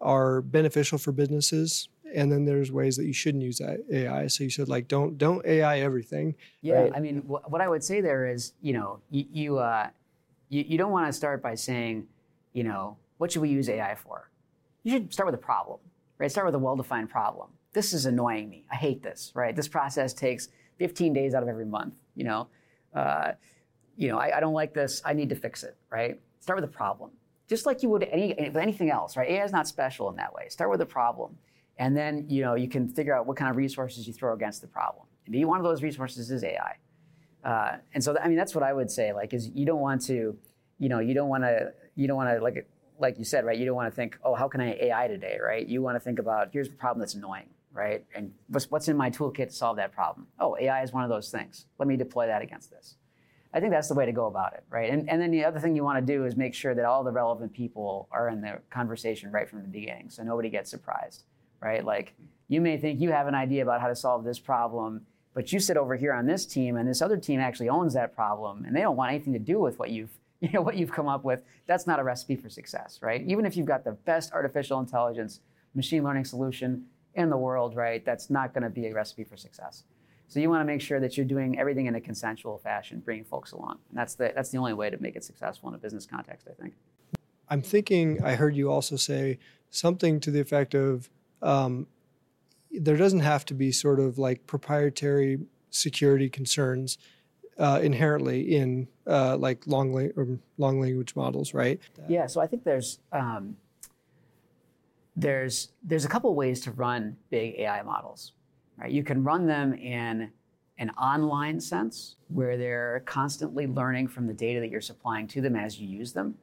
are 0.00 0.40
beneficial 0.40 0.98
for 0.98 1.12
businesses 1.12 1.88
and 2.14 2.30
then 2.32 2.44
there's 2.44 2.72
ways 2.72 2.96
that 2.96 3.04
you 3.04 3.12
shouldn't 3.12 3.42
use 3.42 3.60
AI. 3.60 4.26
So 4.28 4.44
you 4.44 4.50
said 4.50 4.68
like 4.68 4.88
don't 4.88 5.18
don't 5.18 5.44
AI 5.44 5.80
everything. 5.80 6.34
Yeah, 6.62 6.82
right? 6.82 6.92
I 6.94 7.00
mean, 7.00 7.18
wh- 7.22 7.50
what 7.50 7.60
I 7.60 7.68
would 7.68 7.84
say 7.84 8.00
there 8.00 8.26
is, 8.26 8.52
you 8.62 8.72
know, 8.72 9.00
you 9.10 9.24
you, 9.32 9.58
uh, 9.58 9.88
you, 10.48 10.64
you 10.66 10.78
don't 10.78 10.92
want 10.92 11.06
to 11.06 11.12
start 11.12 11.42
by 11.42 11.54
saying, 11.54 12.06
you 12.52 12.64
know, 12.64 12.96
what 13.18 13.32
should 13.32 13.42
we 13.42 13.50
use 13.50 13.68
AI 13.68 13.94
for? 13.94 14.30
You 14.84 14.92
should 14.92 15.12
start 15.12 15.26
with 15.26 15.34
a 15.34 15.42
problem, 15.42 15.80
right? 16.18 16.30
Start 16.30 16.46
with 16.46 16.54
a 16.54 16.58
well-defined 16.58 17.10
problem. 17.10 17.48
This 17.72 17.92
is 17.92 18.06
annoying 18.06 18.48
me. 18.48 18.64
I 18.72 18.76
hate 18.76 19.02
this, 19.02 19.32
right? 19.34 19.54
This 19.54 19.68
process 19.68 20.14
takes 20.14 20.48
15 20.78 21.12
days 21.12 21.34
out 21.34 21.42
of 21.42 21.48
every 21.48 21.66
month. 21.66 21.94
You 22.14 22.24
know, 22.24 22.48
uh, 22.94 23.32
you 23.96 24.08
know, 24.08 24.18
I, 24.18 24.36
I 24.36 24.40
don't 24.40 24.54
like 24.54 24.74
this. 24.74 25.02
I 25.04 25.12
need 25.12 25.28
to 25.28 25.36
fix 25.36 25.62
it, 25.62 25.76
right? 25.90 26.20
Start 26.40 26.60
with 26.60 26.68
a 26.68 26.72
problem 26.72 27.10
just 27.48 27.66
like 27.66 27.82
you 27.82 27.88
would 27.88 28.04
any, 28.04 28.34
with 28.38 28.56
anything 28.56 28.90
else, 28.90 29.16
right? 29.16 29.28
AI 29.28 29.44
is 29.44 29.52
not 29.52 29.66
special 29.66 30.08
in 30.10 30.16
that 30.16 30.32
way. 30.32 30.48
Start 30.48 30.70
with 30.70 30.80
a 30.82 30.86
problem. 30.86 31.36
And 31.78 31.96
then 31.96 32.26
you 32.28 32.42
know 32.42 32.54
you 32.54 32.68
can 32.68 32.88
figure 32.88 33.16
out 33.16 33.26
what 33.26 33.36
kind 33.36 33.50
of 33.50 33.56
resources 33.56 34.06
you 34.06 34.12
throw 34.12 34.34
against 34.34 34.60
the 34.60 34.66
problem. 34.66 35.06
Maybe 35.26 35.44
one 35.44 35.58
of 35.58 35.64
those 35.64 35.82
resources 35.82 36.30
is 36.30 36.44
AI. 36.44 36.76
Uh, 37.44 37.76
and 37.94 38.02
so, 38.02 38.12
th- 38.12 38.24
I 38.24 38.28
mean, 38.28 38.36
that's 38.36 38.54
what 38.54 38.64
I 38.64 38.72
would 38.72 38.90
say. 38.90 39.12
Like, 39.12 39.32
is 39.32 39.48
you 39.48 39.64
don't 39.64 39.80
want 39.80 40.02
to, 40.06 40.36
you 40.78 40.88
know, 40.88 40.98
you 40.98 41.14
don't 41.14 41.28
want 41.28 41.44
to, 41.44 41.72
you 41.94 42.08
don't 42.08 42.16
want 42.16 42.30
to 42.30 42.42
like, 42.42 42.68
like 42.98 43.18
you 43.18 43.24
said, 43.24 43.44
right? 43.44 43.56
You 43.56 43.64
don't 43.64 43.76
want 43.76 43.92
to 43.92 43.94
think, 43.94 44.18
oh, 44.24 44.34
how 44.34 44.48
can 44.48 44.60
I 44.60 44.76
AI 44.80 45.06
today, 45.06 45.38
right? 45.42 45.66
You 45.66 45.82
want 45.82 45.96
to 45.96 46.00
think 46.00 46.18
about 46.18 46.48
here's 46.52 46.68
a 46.68 46.72
problem 46.72 47.00
that's 47.00 47.14
annoying, 47.14 47.48
right? 47.72 48.04
And 48.14 48.32
what's 48.48 48.70
what's 48.70 48.88
in 48.88 48.96
my 48.96 49.10
toolkit 49.10 49.48
to 49.48 49.54
solve 49.54 49.76
that 49.76 49.92
problem? 49.92 50.26
Oh, 50.38 50.56
AI 50.58 50.82
is 50.82 50.92
one 50.92 51.04
of 51.04 51.10
those 51.10 51.30
things. 51.30 51.66
Let 51.78 51.88
me 51.88 51.96
deploy 51.96 52.26
that 52.26 52.42
against 52.42 52.70
this. 52.70 52.96
I 53.52 53.60
think 53.60 53.72
that's 53.72 53.88
the 53.88 53.94
way 53.94 54.04
to 54.04 54.12
go 54.12 54.26
about 54.26 54.52
it, 54.52 54.64
right? 54.68 54.90
And, 54.90 55.08
and 55.08 55.22
then 55.22 55.30
the 55.30 55.44
other 55.44 55.58
thing 55.58 55.74
you 55.74 55.82
want 55.82 56.04
to 56.04 56.12
do 56.12 56.26
is 56.26 56.36
make 56.36 56.54
sure 56.54 56.74
that 56.74 56.84
all 56.84 57.02
the 57.02 57.10
relevant 57.10 57.54
people 57.54 58.06
are 58.12 58.28
in 58.28 58.42
the 58.42 58.58
conversation 58.68 59.32
right 59.32 59.48
from 59.48 59.62
the 59.62 59.68
beginning, 59.68 60.10
so 60.10 60.22
nobody 60.22 60.50
gets 60.50 60.70
surprised 60.70 61.24
right? 61.60 61.84
Like 61.84 62.14
you 62.48 62.60
may 62.60 62.76
think 62.76 63.00
you 63.00 63.10
have 63.10 63.26
an 63.26 63.34
idea 63.34 63.62
about 63.62 63.80
how 63.80 63.88
to 63.88 63.96
solve 63.96 64.24
this 64.24 64.38
problem, 64.38 65.06
but 65.34 65.52
you 65.52 65.60
sit 65.60 65.76
over 65.76 65.96
here 65.96 66.12
on 66.12 66.26
this 66.26 66.46
team 66.46 66.76
and 66.76 66.88
this 66.88 67.02
other 67.02 67.16
team 67.16 67.40
actually 67.40 67.68
owns 67.68 67.94
that 67.94 68.14
problem 68.14 68.64
and 68.64 68.74
they 68.74 68.80
don't 68.80 68.96
want 68.96 69.12
anything 69.12 69.32
to 69.32 69.38
do 69.38 69.58
with 69.58 69.78
what 69.78 69.90
you've 69.90 70.10
you 70.40 70.50
know 70.52 70.62
what 70.62 70.76
you've 70.76 70.92
come 70.92 71.08
up 71.08 71.24
with. 71.24 71.42
That's 71.66 71.84
not 71.84 71.98
a 71.98 72.04
recipe 72.04 72.36
for 72.36 72.48
success, 72.48 73.00
right? 73.02 73.22
Even 73.26 73.44
if 73.44 73.56
you've 73.56 73.66
got 73.66 73.82
the 73.82 73.92
best 73.92 74.32
artificial 74.32 74.78
intelligence 74.78 75.40
machine 75.74 76.04
learning 76.04 76.24
solution 76.24 76.84
in 77.18 77.28
the 77.28 77.36
world, 77.36 77.74
right? 77.74 78.04
That's 78.04 78.30
not 78.30 78.54
going 78.54 78.62
to 78.62 78.70
be 78.70 78.86
a 78.86 78.94
recipe 78.94 79.24
for 79.24 79.36
success. 79.36 79.82
So 80.28 80.40
you 80.40 80.48
want 80.48 80.60
to 80.60 80.64
make 80.64 80.80
sure 80.80 81.00
that 81.00 81.16
you're 81.16 81.26
doing 81.26 81.58
everything 81.58 81.86
in 81.86 81.94
a 81.96 82.00
consensual 82.00 82.58
fashion, 82.58 83.00
bringing 83.00 83.24
folks 83.24 83.52
along. 83.52 83.78
And 83.88 83.98
that's 83.98 84.14
the 84.14 84.32
that's 84.34 84.50
the 84.50 84.58
only 84.58 84.74
way 84.74 84.88
to 84.90 84.98
make 85.02 85.16
it 85.16 85.24
successful 85.24 85.68
in 85.68 85.74
a 85.74 85.78
business 85.78 86.06
context, 86.06 86.46
I 86.48 86.54
think. 86.62 86.74
I'm 87.48 87.62
thinking 87.62 88.22
I 88.22 88.36
heard 88.36 88.54
you 88.54 88.70
also 88.70 88.96
say 88.96 89.38
something 89.70 90.20
to 90.20 90.30
the 90.30 90.40
effect 90.40 90.74
of 90.74 91.10
um, 91.42 91.86
there 92.70 92.96
doesn't 92.96 93.20
have 93.20 93.44
to 93.46 93.54
be 93.54 93.72
sort 93.72 94.00
of 94.00 94.18
like 94.18 94.46
proprietary 94.46 95.38
security 95.70 96.28
concerns 96.28 96.98
uh, 97.58 97.80
inherently 97.82 98.54
in 98.54 98.86
uh, 99.06 99.36
like 99.36 99.66
long, 99.66 99.92
la- 99.92 100.36
long 100.58 100.80
language 100.80 101.16
models, 101.16 101.54
right? 101.54 101.80
Yeah. 102.06 102.26
So 102.26 102.40
I 102.40 102.46
think 102.46 102.64
there's 102.64 103.00
um, 103.12 103.56
there's 105.18 105.70
there's 105.82 106.04
a 106.04 106.08
couple 106.08 106.34
ways 106.34 106.60
to 106.60 106.70
run 106.72 107.16
big 107.30 107.54
AI 107.58 107.82
models, 107.82 108.32
right? 108.76 108.90
You 108.90 109.02
can 109.02 109.24
run 109.24 109.46
them 109.46 109.74
in 109.74 110.30
an 110.78 110.90
online 110.90 111.60
sense 111.60 112.16
where 112.28 112.56
they're 112.56 113.02
constantly 113.04 113.66
learning 113.66 114.08
from 114.08 114.26
the 114.26 114.32
data 114.32 114.60
that 114.60 114.70
you're 114.70 114.80
supplying 114.80 115.26
to 115.28 115.40
them 115.40 115.56
as 115.56 115.78
you 115.80 115.88
use 115.88 116.12
them. 116.12 116.36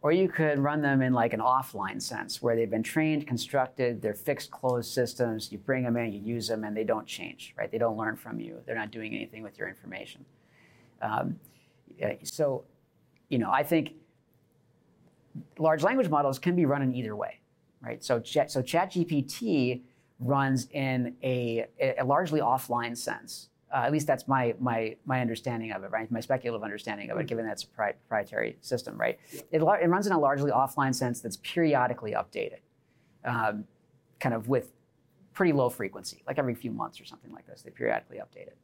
Or 0.00 0.12
you 0.12 0.28
could 0.28 0.60
run 0.60 0.80
them 0.80 1.02
in 1.02 1.12
like 1.12 1.32
an 1.32 1.40
offline 1.40 2.00
sense 2.00 2.40
where 2.40 2.54
they've 2.54 2.70
been 2.70 2.84
trained, 2.84 3.26
constructed, 3.26 4.00
they're 4.00 4.14
fixed 4.14 4.50
closed 4.50 4.92
systems. 4.92 5.50
You 5.50 5.58
bring 5.58 5.82
them 5.82 5.96
in, 5.96 6.12
you 6.12 6.20
use 6.20 6.46
them, 6.46 6.62
and 6.62 6.76
they 6.76 6.84
don't 6.84 7.06
change, 7.06 7.52
right? 7.58 7.70
They 7.70 7.78
don't 7.78 7.96
learn 7.96 8.16
from 8.16 8.38
you. 8.38 8.58
They're 8.64 8.76
not 8.76 8.92
doing 8.92 9.12
anything 9.12 9.42
with 9.42 9.58
your 9.58 9.68
information. 9.68 10.24
Um, 11.02 11.40
so, 12.22 12.64
you 13.28 13.38
know, 13.38 13.50
I 13.50 13.64
think 13.64 13.94
large 15.58 15.82
language 15.82 16.08
models 16.08 16.38
can 16.38 16.54
be 16.54 16.64
run 16.64 16.80
in 16.80 16.94
either 16.94 17.16
way, 17.16 17.40
right? 17.82 18.02
So, 18.02 18.22
so 18.24 18.62
ChatGPT 18.62 19.82
runs 20.20 20.68
in 20.72 21.14
a, 21.22 21.66
a 21.98 22.04
largely 22.04 22.40
offline 22.40 22.96
sense. 22.96 23.48
Uh, 23.72 23.82
at 23.84 23.92
least 23.92 24.06
that's 24.06 24.26
my, 24.26 24.54
my, 24.58 24.96
my 25.04 25.20
understanding 25.20 25.72
of 25.72 25.84
it, 25.84 25.90
right? 25.90 26.10
My 26.10 26.20
speculative 26.20 26.64
understanding 26.64 27.10
of 27.10 27.18
it, 27.18 27.26
given 27.26 27.46
that's 27.46 27.64
a 27.64 27.66
proprietary 27.66 28.56
system, 28.62 28.96
right? 28.96 29.18
It, 29.52 29.60
it 29.60 29.88
runs 29.88 30.06
in 30.06 30.12
a 30.12 30.18
largely 30.18 30.50
offline 30.50 30.94
sense 30.94 31.20
that's 31.20 31.36
periodically 31.36 32.12
updated, 32.12 32.60
um, 33.24 33.64
kind 34.20 34.34
of 34.34 34.48
with 34.48 34.72
pretty 35.34 35.52
low 35.52 35.68
frequency, 35.68 36.22
like 36.26 36.38
every 36.38 36.54
few 36.54 36.70
months 36.70 36.98
or 37.00 37.04
something 37.04 37.30
like 37.30 37.46
this. 37.46 37.62
They 37.62 37.70
periodically 37.70 38.16
update 38.18 38.46
it. 38.48 38.56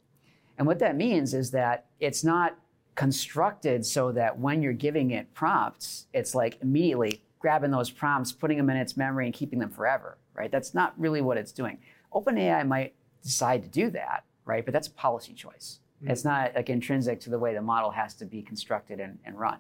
And 0.57 0.66
what 0.66 0.79
that 0.79 0.96
means 0.96 1.35
is 1.35 1.50
that 1.50 1.87
it's 2.00 2.24
not 2.24 2.57
constructed 2.94 3.85
so 3.85 4.11
that 4.12 4.38
when 4.38 4.62
you're 4.62 4.72
giving 4.72 5.11
it 5.11 5.33
prompts, 5.35 6.07
it's 6.12 6.35
like 6.35 6.59
immediately 6.62 7.22
grabbing 7.44 7.70
those 7.70 7.90
prompts, 7.90 8.33
putting 8.33 8.57
them 8.57 8.70
in 8.70 8.76
its 8.78 8.96
memory, 8.96 9.26
and 9.26 9.35
keeping 9.35 9.59
them 9.59 9.68
forever, 9.68 10.16
right? 10.33 10.50
That's 10.50 10.72
not 10.72 10.98
really 10.98 11.20
what 11.20 11.37
it's 11.37 11.52
doing. 11.52 11.76
OpenAI 12.14 12.66
might 12.66 12.94
decide 13.22 13.62
to 13.64 13.68
do 13.68 13.90
that, 13.90 14.24
right? 14.46 14.64
But 14.64 14.72
that's 14.72 14.88
a 14.88 14.92
policy 14.92 15.35
choice. 15.35 15.80
Mm-hmm. 16.02 16.11
It's 16.11 16.24
not 16.24 16.54
like 16.54 16.70
intrinsic 16.70 17.20
to 17.20 17.28
the 17.28 17.38
way 17.38 17.52
the 17.52 17.61
model 17.61 17.90
has 17.90 18.14
to 18.14 18.24
be 18.24 18.40
constructed 18.40 18.98
and, 18.98 19.18
and 19.26 19.38
run. 19.38 19.59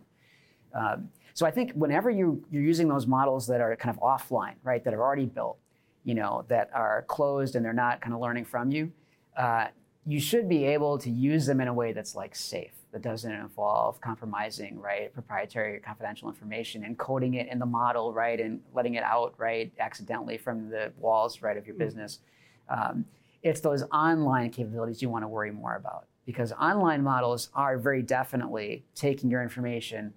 Um, 0.72 1.10
so 1.34 1.44
I 1.44 1.50
think 1.50 1.72
whenever 1.74 2.08
you, 2.08 2.42
you're 2.50 2.62
using 2.62 2.88
those 2.88 3.06
models 3.06 3.46
that 3.48 3.60
are 3.60 3.76
kind 3.76 3.94
of 3.94 4.02
offline, 4.02 4.54
right, 4.62 4.82
that 4.82 4.94
are 4.94 5.02
already 5.02 5.26
built, 5.26 5.58
you 6.04 6.14
know, 6.14 6.46
that 6.48 6.70
are 6.72 7.04
closed 7.06 7.54
and 7.54 7.62
they're 7.62 7.74
not 7.74 8.00
kind 8.00 8.14
of 8.14 8.20
learning 8.20 8.46
from 8.46 8.72
you, 8.72 8.90
uh, 9.36 9.66
you 10.06 10.20
should 10.20 10.48
be 10.48 10.64
able 10.64 10.96
to 10.96 11.10
use 11.10 11.44
them 11.44 11.60
in 11.60 11.68
a 11.68 11.74
way 11.74 11.92
that's 11.92 12.14
like 12.14 12.34
safe 12.34 12.72
that 12.94 13.02
doesn't 13.02 13.32
involve 13.32 14.00
compromising 14.00 14.78
right 14.78 15.12
proprietary 15.12 15.74
or 15.76 15.80
confidential 15.80 16.28
information 16.28 16.84
and 16.84 16.96
coding 16.96 17.34
it 17.34 17.48
in 17.50 17.58
the 17.58 17.66
model 17.66 18.12
right 18.12 18.40
and 18.40 18.60
letting 18.72 18.94
it 18.94 19.02
out 19.02 19.34
right 19.36 19.72
accidentally 19.80 20.38
from 20.38 20.70
the 20.70 20.92
walls 20.96 21.42
right 21.42 21.56
of 21.56 21.66
your 21.66 21.74
mm. 21.74 21.80
business. 21.80 22.20
Um, 22.68 23.04
it's 23.42 23.60
those 23.60 23.82
online 23.92 24.50
capabilities 24.50 25.02
you 25.02 25.10
want 25.10 25.24
to 25.24 25.28
worry 25.28 25.50
more 25.50 25.74
about 25.74 26.06
because 26.24 26.52
online 26.52 27.02
models 27.02 27.50
are 27.52 27.78
very 27.78 28.00
definitely 28.00 28.84
taking 28.94 29.28
your 29.28 29.42
information 29.42 30.14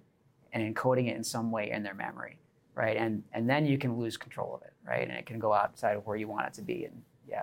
and 0.52 0.74
encoding 0.74 1.10
it 1.10 1.16
in 1.16 1.24
some 1.24 1.50
way 1.50 1.72
in 1.72 1.82
their 1.82 1.94
memory 1.94 2.38
right 2.76 2.96
and 2.96 3.24
and 3.32 3.50
then 3.50 3.66
you 3.66 3.76
can 3.76 3.98
lose 3.98 4.16
control 4.16 4.54
of 4.54 4.62
it 4.62 4.72
right 4.86 5.08
and 5.08 5.18
it 5.18 5.26
can 5.26 5.40
go 5.40 5.52
outside 5.52 5.96
of 5.96 6.06
where 6.06 6.16
you 6.16 6.28
want 6.28 6.46
it 6.46 6.54
to 6.54 6.62
be 6.62 6.84
and 6.84 7.02
yeah. 7.28 7.42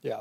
Yeah. 0.00 0.20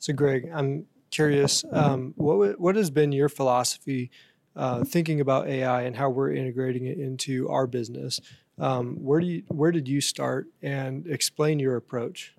So 0.00 0.12
greg 0.12 0.50
i'm 0.52 0.84
curious, 1.10 1.64
um, 1.72 2.14
what 2.16 2.60
what 2.60 2.76
has 2.76 2.90
been 2.90 3.12
your 3.12 3.28
philosophy 3.28 4.10
uh, 4.56 4.84
thinking 4.84 5.20
about 5.20 5.48
AI 5.48 5.82
and 5.82 5.96
how 5.96 6.10
we're 6.10 6.32
integrating 6.32 6.86
it 6.86 6.98
into 6.98 7.48
our 7.48 7.66
business? 7.66 8.20
Um, 8.58 8.96
where 8.96 9.20
do 9.20 9.26
you 9.26 9.42
where 9.48 9.70
did 9.70 9.88
you 9.88 10.00
start 10.00 10.48
and 10.62 11.06
explain 11.06 11.58
your 11.58 11.76
approach? 11.76 12.34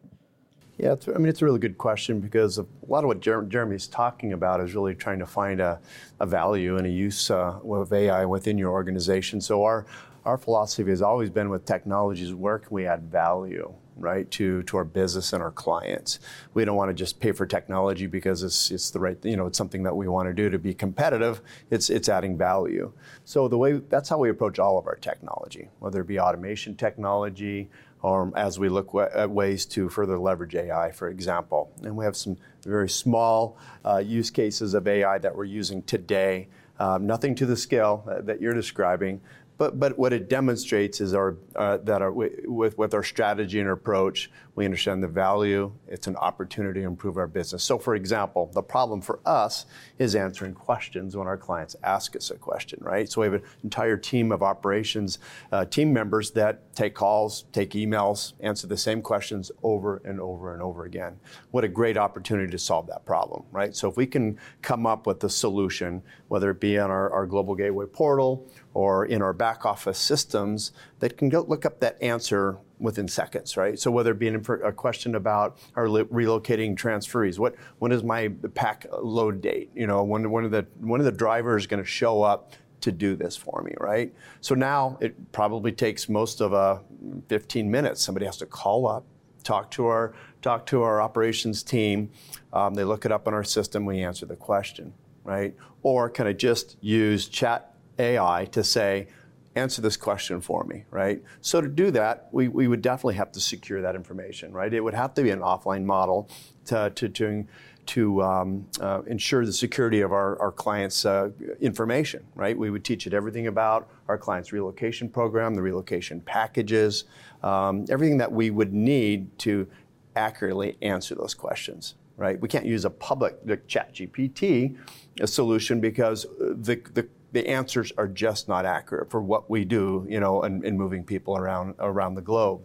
Yeah, 0.78 0.96
I 1.14 1.18
mean 1.18 1.28
it's 1.28 1.42
a 1.42 1.46
really 1.46 1.60
good 1.60 1.78
question 1.78 2.20
because 2.20 2.58
a 2.58 2.66
lot 2.88 3.04
of 3.04 3.08
what 3.08 3.20
Jer- 3.20 3.44
Jeremy's 3.44 3.88
talking 3.88 4.34
about 4.34 4.62
is 4.62 4.76
really 4.76 4.96
trying 4.96 5.20
to 5.20 5.26
find 5.26 5.60
a, 5.60 5.80
a 6.22 6.26
value 6.26 6.78
and 6.78 6.88
a 6.88 6.90
use 6.90 7.30
uh, 7.30 7.60
of 7.64 7.92
AI 7.92 8.26
within 8.26 8.58
your 8.58 8.72
organization. 8.72 9.42
So 9.42 9.64
our 9.64 9.86
our 10.26 10.38
philosophy 10.38 10.90
has 10.90 11.02
always 11.02 11.30
been 11.30 11.50
with 11.50 11.66
technologies 11.66 12.34
where 12.34 12.60
can 12.60 12.70
we 12.72 12.86
add 12.86 13.04
value 13.04 13.74
right, 14.00 14.30
to, 14.32 14.64
to 14.64 14.78
our 14.78 14.84
business 14.84 15.34
and 15.34 15.44
our 15.44 15.52
clients. 15.52 16.20
We 16.54 16.66
don't 16.66 16.76
want 16.76 16.90
to 16.90 16.94
just 16.94 17.20
pay 17.20 17.32
for 17.32 17.46
technology 17.46 18.08
because 18.08 18.44
it's, 18.44 18.72
it's 18.72 18.92
the 18.92 19.00
right, 19.00 19.18
you 19.24 19.38
know, 19.38 19.48
it's 19.48 19.58
something 19.58 19.84
that 19.84 19.96
we 19.96 20.08
want 20.08 20.28
to 20.30 20.34
do 20.34 20.50
to 20.50 20.60
be 20.60 20.74
competitive. 20.74 21.42
It's, 21.70 21.90
it's 21.90 22.10
adding 22.10 22.38
value. 22.38 22.92
So 23.26 23.48
the 23.48 23.58
way, 23.58 23.74
that's 23.74 24.10
how 24.10 24.18
we 24.18 24.30
approach 24.30 24.60
all 24.60 24.78
of 24.78 24.88
our 24.88 24.96
technology, 24.96 25.70
whether 25.80 26.02
it 26.02 26.08
be 26.08 26.20
automation 26.20 26.76
technology, 26.76 27.70
or 28.02 28.32
as 28.36 28.58
we 28.58 28.70
look 28.70 28.94
at 28.96 29.30
ways 29.30 29.66
to 29.66 29.90
further 29.90 30.18
leverage 30.18 30.56
AI, 30.56 30.92
for 30.92 31.10
example. 31.10 31.72
And 31.84 31.96
we 31.96 32.06
have 32.06 32.16
some 32.16 32.38
very 32.64 32.90
small 32.90 33.58
uh, 33.86 33.98
use 33.98 34.32
cases 34.32 34.74
of 34.74 34.88
AI 34.88 35.18
that 35.18 35.36
we're 35.36 35.46
using 35.46 35.84
today. 35.84 36.48
Um, 36.80 37.06
nothing 37.06 37.36
to 37.36 37.46
the 37.46 37.58
scale 37.58 38.04
that 38.24 38.40
you're 38.40 38.54
describing, 38.54 39.20
but, 39.60 39.78
but 39.78 40.00
what 40.00 40.14
it 40.14 40.30
demonstrates 40.30 41.02
is 41.02 41.14
our, 41.14 41.36
uh, 41.58 41.78
that 41.84 42.02
our, 42.02 42.14
with, 42.14 42.78
with 42.78 42.94
our 42.94 43.04
strategy 43.04 43.60
and 43.60 43.68
our 43.68 43.74
approach, 43.74 44.32
we 44.56 44.64
understand 44.64 45.04
the 45.04 45.08
value. 45.08 45.74
It's 45.86 46.08
an 46.08 46.16
opportunity 46.16 46.80
to 46.80 46.88
improve 46.88 47.18
our 47.18 47.28
business. 47.28 47.62
So, 47.62 47.78
for 47.78 47.94
example, 47.94 48.50
the 48.54 48.64
problem 48.64 49.02
for 49.02 49.20
us 49.26 49.66
is 49.98 50.16
answering 50.16 50.54
questions 50.54 51.18
when 51.18 51.28
our 51.28 51.38
clients 51.38 51.76
ask 51.84 52.16
us 52.16 52.32
a 52.32 52.36
question, 52.36 52.80
right? 52.82 53.10
So, 53.12 53.20
we 53.20 53.28
have 53.28 53.34
an 53.34 53.44
entire 53.64 53.98
team 53.98 54.32
of 54.32 54.42
operations 54.42 55.20
uh, 55.52 55.66
team 55.66 55.92
members 55.92 56.32
that 56.32 56.74
take 56.74 56.96
calls, 56.96 57.44
take 57.52 57.72
emails, 57.72 58.34
answer 58.40 58.66
the 58.66 58.78
same 58.78 59.02
questions 59.02 59.52
over 59.62 60.02
and 60.06 60.22
over 60.22 60.54
and 60.54 60.62
over 60.62 60.86
again. 60.86 61.20
What 61.52 61.66
a 61.66 61.70
great 61.70 61.98
opportunity 61.98 62.50
to 62.52 62.60
solve 62.60 62.88
that 62.88 63.06
problem, 63.06 63.44
right? 63.52 63.76
So, 63.76 63.90
if 63.90 63.98
we 63.98 64.08
can 64.08 64.40
come 64.62 64.86
up 64.86 65.06
with 65.06 65.22
a 65.26 65.30
solution, 65.30 66.02
whether 66.30 66.50
it 66.50 66.62
be 66.62 66.80
on 66.80 66.92
our, 66.92 67.12
our 67.12 67.26
Global 67.26 67.56
Gateway 67.56 67.88
portal 67.88 68.50
or 68.74 69.06
in 69.06 69.22
our 69.22 69.34
back 69.34 69.66
office 69.66 69.98
systems 69.98 70.72
that 71.00 71.18
can 71.18 71.30
go 71.30 71.42
look 71.42 71.66
up 71.66 71.80
that 71.80 72.02
answer 72.02 72.58
within 72.80 73.08
seconds, 73.08 73.58
right? 73.58 73.78
So 73.78 73.92
whether 73.92 74.12
it 74.12 74.20
be 74.20 74.28
a 74.28 74.72
question 74.72 75.16
about 75.16 75.58
our 75.76 75.86
relocating 75.86 76.76
transferees, 76.76 77.38
what 77.38 77.56
when 77.80 77.92
is 77.92 78.04
my 78.04 78.30
pack 78.54 78.86
load 79.02 79.42
date? 79.42 79.70
You 79.76 79.88
know, 79.88 80.04
when 80.04 80.30
when 80.32 80.46
of 80.46 80.52
the 80.52 80.66
when 80.80 81.02
of 81.02 81.06
the 81.06 81.12
drivers 81.12 81.68
going 81.68 81.84
to 81.84 81.90
show 81.90 82.22
up 82.24 82.54
to 82.82 82.92
do 82.92 83.16
this 83.16 83.36
for 83.36 83.62
me, 83.64 83.74
right? 83.80 84.14
So 84.42 84.56
now 84.56 84.98
it 85.02 85.32
probably 85.32 85.72
takes 85.72 86.08
most 86.08 86.42
of 86.42 86.54
a 86.54 86.56
uh, 86.56 86.80
15 87.28 87.70
minutes. 87.70 88.02
Somebody 88.02 88.26
has 88.26 88.38
to 88.38 88.46
call 88.46 88.88
up, 88.88 89.06
talk 89.44 89.70
to 89.72 89.88
our 89.88 90.14
talk 90.42 90.66
to 90.68 90.82
our 90.84 91.02
operations 91.02 91.64
team. 91.64 92.10
Um, 92.54 92.74
they 92.74 92.84
look 92.84 93.06
it 93.06 93.12
up 93.12 93.28
in 93.28 93.34
our 93.34 93.44
system. 93.44 93.86
We 93.86 94.02
answer 94.02 94.26
the 94.26 94.38
question, 94.38 94.94
right? 95.24 95.56
Or 95.84 96.10
can 96.10 96.28
I 96.28 96.34
just 96.34 96.78
use 96.82 97.28
chat 97.28 97.69
AI 98.00 98.46
to 98.52 98.64
say, 98.64 99.08
answer 99.56 99.82
this 99.82 99.98
question 99.98 100.42
for 100.42 100.64
me, 100.64 100.86
right? 100.90 101.22
So 101.42 101.62
to 101.62 101.68
do 101.68 101.92
that, 101.92 102.30
we, 102.32 102.48
we 102.48 102.68
would 102.68 102.82
definitely 102.82 103.16
have 103.16 103.32
to 103.34 103.40
secure 103.40 103.82
that 103.82 103.96
information, 103.96 104.52
right? 104.52 104.74
It 104.74 104.82
would 104.82 104.94
have 104.94 105.14
to 105.16 105.24
be 105.24 105.32
an 105.32 105.40
offline 105.40 105.84
model 105.84 106.30
to, 106.66 106.92
to, 106.96 107.10
to, 107.10 107.46
to 107.88 108.24
um, 108.24 108.68
uh, 108.80 109.02
ensure 109.08 109.46
the 109.46 109.54
security 109.54 110.02
of 110.02 110.12
our, 110.12 110.40
our 110.40 110.52
clients' 110.52 111.06
uh, 111.06 111.30
information, 111.60 112.24
right? 112.36 112.58
We 112.58 112.70
would 112.70 112.86
teach 112.86 113.08
it 113.08 113.14
everything 113.14 113.48
about 113.48 113.90
our 114.08 114.18
clients' 114.18 114.54
relocation 114.54 115.10
program, 115.10 115.56
the 115.56 115.62
relocation 115.62 116.22
packages, 116.22 117.06
um, 117.44 117.86
everything 117.90 118.18
that 118.20 118.32
we 118.32 118.52
would 118.52 118.74
need 118.74 119.38
to 119.40 119.68
accurately 120.16 120.78
answer 120.82 121.16
those 121.16 121.34
questions, 121.34 121.96
right? 122.18 122.40
We 122.40 122.48
can't 122.48 122.66
use 122.66 122.86
a 122.86 122.90
public, 122.90 123.38
like 123.46 123.68
ChatGPT, 123.68 124.78
solution 125.26 125.82
because 125.82 126.24
the, 126.40 126.82
the 126.94 127.08
the 127.32 127.48
answers 127.48 127.92
are 127.98 128.08
just 128.08 128.48
not 128.48 128.66
accurate 128.66 129.10
for 129.10 129.22
what 129.22 129.50
we 129.50 129.66
do, 129.66 130.06
you 130.10 130.20
know, 130.20 130.44
in, 130.44 130.64
in 130.66 130.78
moving 130.78 131.04
people 131.04 131.38
around 131.38 131.76
around 131.80 132.16
the 132.16 132.22
globe. 132.22 132.62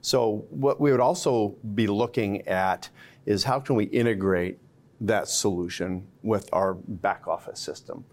So 0.00 0.46
what 0.50 0.80
we 0.80 0.90
would 0.90 1.00
also 1.00 1.56
be 1.74 1.86
looking 1.86 2.46
at 2.48 2.88
is 3.26 3.44
how 3.44 3.60
can 3.60 3.76
we 3.76 3.84
integrate 3.84 4.58
that 5.00 5.28
solution 5.28 6.06
with 6.22 6.48
our 6.52 6.74
back 6.74 7.28
office 7.28 7.60
system. 7.60 8.04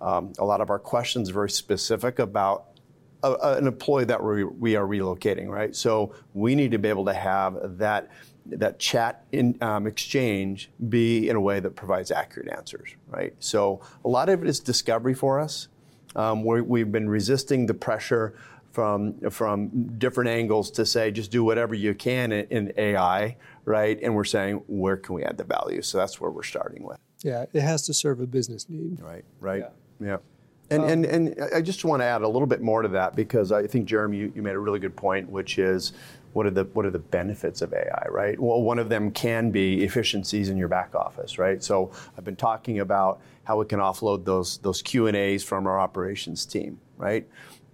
Um, 0.00 0.32
a 0.38 0.44
lot 0.44 0.60
of 0.60 0.70
our 0.70 0.78
questions 0.78 1.30
are 1.30 1.32
very 1.32 1.50
specific 1.50 2.18
about 2.18 2.66
a, 3.24 3.32
a, 3.32 3.56
an 3.56 3.66
employee 3.66 4.04
that 4.04 4.22
we, 4.22 4.44
we 4.44 4.76
are 4.76 4.86
relocating, 4.86 5.48
right? 5.48 5.74
So 5.74 6.14
we 6.34 6.54
need 6.54 6.70
to 6.72 6.78
be 6.78 6.88
able 6.88 7.06
to 7.06 7.14
have 7.14 7.78
that 7.78 8.10
that 8.46 8.78
chat 8.78 9.24
in, 9.32 9.56
um, 9.62 9.86
exchange 9.86 10.70
be 10.90 11.30
in 11.30 11.36
a 11.36 11.40
way 11.40 11.60
that 11.60 11.74
provides 11.74 12.10
accurate 12.10 12.46
answers, 12.50 12.94
right? 13.08 13.34
So 13.38 13.80
a 14.04 14.08
lot 14.08 14.28
of 14.28 14.42
it 14.42 14.48
is 14.50 14.60
discovery 14.60 15.14
for 15.14 15.40
us. 15.40 15.68
Um, 16.14 16.44
we 16.44 16.80
have 16.80 16.92
been 16.92 17.08
resisting 17.08 17.64
the 17.64 17.72
pressure 17.72 18.34
from 18.70 19.18
from 19.30 19.98
different 19.98 20.28
angles 20.28 20.70
to 20.72 20.84
say 20.84 21.10
just 21.10 21.30
do 21.30 21.42
whatever 21.42 21.74
you 21.74 21.94
can 21.94 22.32
in, 22.32 22.46
in 22.48 22.72
AI, 22.76 23.36
right? 23.64 23.98
And 24.02 24.14
we're 24.14 24.24
saying 24.24 24.62
where 24.66 24.98
can 24.98 25.14
we 25.14 25.24
add 25.24 25.38
the 25.38 25.44
value? 25.44 25.80
So 25.80 25.96
that's 25.96 26.20
where 26.20 26.30
we're 26.30 26.42
starting 26.42 26.82
with. 26.82 26.98
Yeah, 27.22 27.46
it 27.52 27.62
has 27.62 27.86
to 27.86 27.94
serve 27.94 28.20
a 28.20 28.26
business 28.26 28.68
need. 28.68 29.00
Right. 29.00 29.24
Right. 29.40 29.64
Yeah. 30.00 30.06
yeah. 30.06 30.16
And, 30.70 30.82
um, 30.82 30.88
and, 30.88 31.04
and 31.06 31.36
I 31.54 31.60
just 31.60 31.84
want 31.84 32.00
to 32.00 32.06
add 32.06 32.22
a 32.22 32.28
little 32.28 32.46
bit 32.46 32.62
more 32.62 32.82
to 32.82 32.88
that 32.88 33.14
because 33.14 33.52
I 33.52 33.66
think, 33.66 33.86
Jeremy, 33.86 34.16
you, 34.16 34.32
you 34.34 34.42
made 34.42 34.54
a 34.54 34.58
really 34.58 34.78
good 34.78 34.96
point, 34.96 35.28
which 35.28 35.58
is 35.58 35.92
what 36.32 36.46
are 36.46 36.50
the 36.50 36.64
what 36.72 36.84
are 36.84 36.90
the 36.90 36.98
benefits 36.98 37.62
of 37.62 37.72
AI, 37.72 38.06
right? 38.10 38.38
Well, 38.40 38.60
one 38.62 38.78
of 38.78 38.88
them 38.88 39.10
can 39.10 39.50
be 39.50 39.84
efficiencies 39.84 40.48
in 40.48 40.56
your 40.56 40.68
back 40.68 40.94
office, 40.94 41.38
right? 41.38 41.62
So 41.62 41.92
I've 42.18 42.24
been 42.24 42.36
talking 42.36 42.80
about 42.80 43.20
how 43.44 43.58
we 43.58 43.66
can 43.66 43.78
offload 43.78 44.24
those 44.24 44.58
those 44.58 44.82
Q 44.82 45.06
and 45.06 45.16
A's 45.16 45.44
from 45.44 45.66
our 45.66 45.78
operations 45.78 46.44
team, 46.44 46.80
right? 46.96 47.28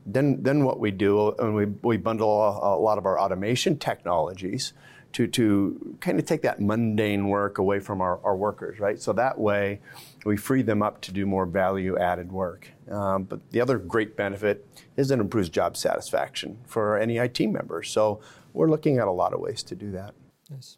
Then 0.05 0.43
then 0.43 0.65
what 0.65 0.79
we 0.79 0.91
do, 0.91 1.33
and 1.39 1.55
we 1.55 1.67
we 1.67 1.97
bundle 1.97 2.43
a, 2.43 2.77
a 2.77 2.79
lot 2.79 2.99
of 2.99 3.07
our 3.07 3.19
automation 3.19 3.79
technologies 3.79 4.75
to, 5.13 5.27
to 5.27 5.97
kind 6.01 6.19
of 6.19 6.25
take 6.25 6.43
that 6.43 6.61
mundane 6.61 7.29
work 7.29 7.59
away 7.59 7.81
from 7.81 8.01
our, 8.01 8.21
our 8.25 8.37
workers, 8.37 8.79
right? 8.79 9.01
So 9.01 9.13
that 9.15 9.39
way 9.39 9.81
we 10.25 10.37
free 10.37 10.63
them 10.63 10.83
up 10.83 11.01
to 11.03 11.13
do 11.13 11.27
more 11.27 11.47
value 11.47 11.99
added 11.99 12.31
work. 12.33 12.71
Um, 12.91 13.25
but 13.25 13.51
the 13.51 13.61
other 13.61 13.79
great 13.79 14.17
benefit 14.17 14.67
is 14.97 15.11
it 15.11 15.19
improves 15.19 15.49
job 15.49 15.77
satisfaction 15.77 16.59
for 16.67 16.99
any 16.99 17.17
IT 17.19 17.35
team 17.35 17.53
members. 17.53 17.91
So 17.91 18.21
we're 18.53 18.69
looking 18.69 18.99
at 18.99 19.09
a 19.09 19.13
lot 19.13 19.33
of 19.33 19.41
ways 19.41 19.63
to 19.65 19.75
do 19.75 19.91
that. 19.93 20.15
Yes. 20.51 20.77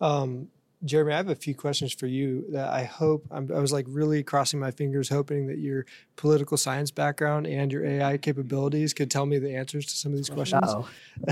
Um, 0.00 0.48
Jeremy, 0.84 1.12
I 1.12 1.16
have 1.16 1.28
a 1.28 1.36
few 1.36 1.54
questions 1.54 1.92
for 1.92 2.08
you 2.08 2.44
that 2.50 2.70
I 2.70 2.82
hope 2.82 3.24
I'm, 3.30 3.48
i 3.54 3.60
was 3.60 3.72
like 3.72 3.86
really 3.88 4.24
crossing 4.24 4.58
my 4.58 4.72
fingers, 4.72 5.08
hoping 5.08 5.46
that 5.46 5.58
your 5.58 5.86
political 6.16 6.56
science 6.56 6.90
background 6.90 7.46
and 7.46 7.70
your 7.70 7.84
AI 7.84 8.18
capabilities 8.18 8.92
could 8.92 9.08
tell 9.08 9.24
me 9.24 9.38
the 9.38 9.54
answers 9.54 9.86
to 9.86 9.92
some 9.92 10.10
of 10.10 10.18
these 10.18 10.28
questions. 10.28 10.68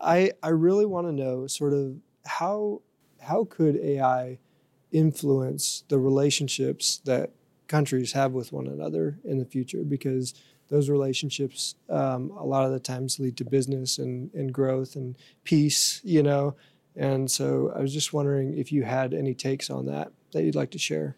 I 0.00 0.32
I 0.42 0.48
really 0.48 0.84
want 0.84 1.06
to 1.06 1.12
know 1.12 1.46
sort 1.46 1.72
of 1.72 1.96
how 2.26 2.82
how 3.20 3.44
could 3.44 3.76
AI 3.76 4.38
influence 4.92 5.84
the 5.88 5.98
relationships 5.98 7.00
that 7.04 7.30
countries 7.68 8.12
have 8.12 8.32
with 8.32 8.52
one 8.52 8.66
another 8.66 9.18
in 9.24 9.38
the 9.38 9.44
future 9.44 9.84
because 9.84 10.34
those 10.68 10.88
relationships 10.88 11.74
um, 11.88 12.30
a 12.36 12.44
lot 12.44 12.64
of 12.64 12.72
the 12.72 12.80
times 12.80 13.18
lead 13.18 13.36
to 13.36 13.44
business 13.44 13.98
and, 13.98 14.32
and 14.34 14.52
growth 14.52 14.96
and 14.96 15.16
peace, 15.44 16.00
you 16.04 16.22
know. 16.22 16.54
And 16.96 17.30
so 17.30 17.72
I 17.74 17.80
was 17.80 17.92
just 17.92 18.12
wondering 18.12 18.56
if 18.56 18.72
you 18.72 18.84
had 18.84 19.14
any 19.14 19.34
takes 19.34 19.70
on 19.70 19.86
that 19.86 20.12
that 20.32 20.42
you'd 20.42 20.54
like 20.54 20.70
to 20.72 20.78
share. 20.78 21.16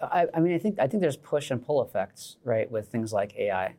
I, 0.00 0.26
I 0.32 0.40
mean, 0.40 0.54
I 0.54 0.58
think 0.58 0.78
I 0.78 0.86
think 0.86 1.00
there's 1.00 1.16
push 1.16 1.50
and 1.50 1.64
pull 1.64 1.82
effects, 1.82 2.36
right, 2.44 2.70
with 2.70 2.88
things 2.88 3.12
like 3.12 3.36
AI. 3.36 3.74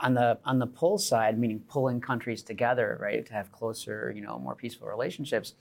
On 0.00 0.14
the 0.14 0.38
on 0.44 0.58
the 0.58 0.66
pull 0.66 0.98
side, 0.98 1.38
meaning 1.38 1.60
pulling 1.68 2.00
countries 2.00 2.42
together, 2.42 2.98
right, 3.00 3.24
to 3.24 3.32
have 3.32 3.52
closer, 3.52 4.12
you 4.14 4.20
know, 4.20 4.38
more 4.38 4.54
peaceful 4.54 4.88
relationships. 4.88 5.54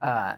Uh, 0.00 0.34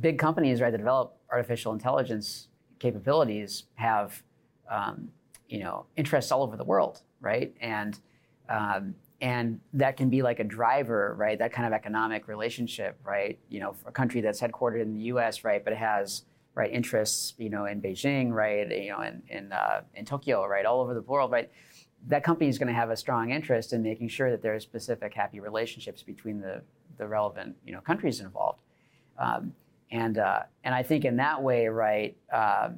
big 0.00 0.18
companies, 0.18 0.60
right, 0.60 0.70
that 0.70 0.78
develop 0.78 1.16
artificial 1.30 1.72
intelligence 1.72 2.48
capabilities 2.78 3.64
have, 3.74 4.22
um, 4.70 5.10
you 5.48 5.60
know, 5.60 5.86
interests 5.96 6.32
all 6.32 6.42
over 6.42 6.56
the 6.56 6.64
world, 6.64 7.02
right, 7.20 7.54
and 7.60 7.98
um, 8.48 8.94
and 9.20 9.60
that 9.72 9.96
can 9.96 10.10
be 10.10 10.20
like 10.20 10.40
a 10.40 10.44
driver, 10.44 11.14
right? 11.16 11.38
That 11.38 11.52
kind 11.52 11.66
of 11.66 11.72
economic 11.72 12.26
relationship, 12.26 12.98
right? 13.04 13.38
You 13.48 13.60
know, 13.60 13.76
a 13.86 13.92
country 13.92 14.20
that's 14.20 14.40
headquartered 14.40 14.82
in 14.82 14.92
the 14.94 15.00
U.S., 15.04 15.44
right, 15.44 15.62
but 15.62 15.72
it 15.72 15.78
has 15.78 16.24
right 16.54 16.70
interests, 16.72 17.34
you 17.38 17.48
know, 17.48 17.64
in 17.66 17.80
Beijing, 17.80 18.30
right, 18.32 18.68
you 18.70 18.90
know, 18.90 19.00
in 19.00 19.22
in, 19.28 19.52
uh, 19.52 19.82
in 19.94 20.04
Tokyo, 20.04 20.46
right, 20.46 20.66
all 20.66 20.80
over 20.80 20.94
the 20.94 21.02
world, 21.02 21.30
right. 21.30 21.50
That 22.08 22.24
company 22.24 22.50
is 22.50 22.58
going 22.58 22.66
to 22.66 22.74
have 22.74 22.90
a 22.90 22.96
strong 22.96 23.30
interest 23.30 23.72
in 23.72 23.80
making 23.80 24.08
sure 24.08 24.28
that 24.32 24.42
there 24.42 24.54
are 24.54 24.60
specific 24.60 25.14
happy 25.14 25.38
relationships 25.38 26.02
between 26.02 26.40
the 26.40 26.62
the 26.98 27.06
relevant 27.06 27.56
you 27.64 27.72
know 27.72 27.80
countries 27.80 28.20
involved, 28.20 28.58
um, 29.18 29.54
and 29.92 30.18
uh, 30.18 30.40
and 30.64 30.74
I 30.74 30.82
think 30.82 31.04
in 31.04 31.16
that 31.16 31.40
way, 31.40 31.68
right. 31.68 32.16
Uh, 32.32 32.70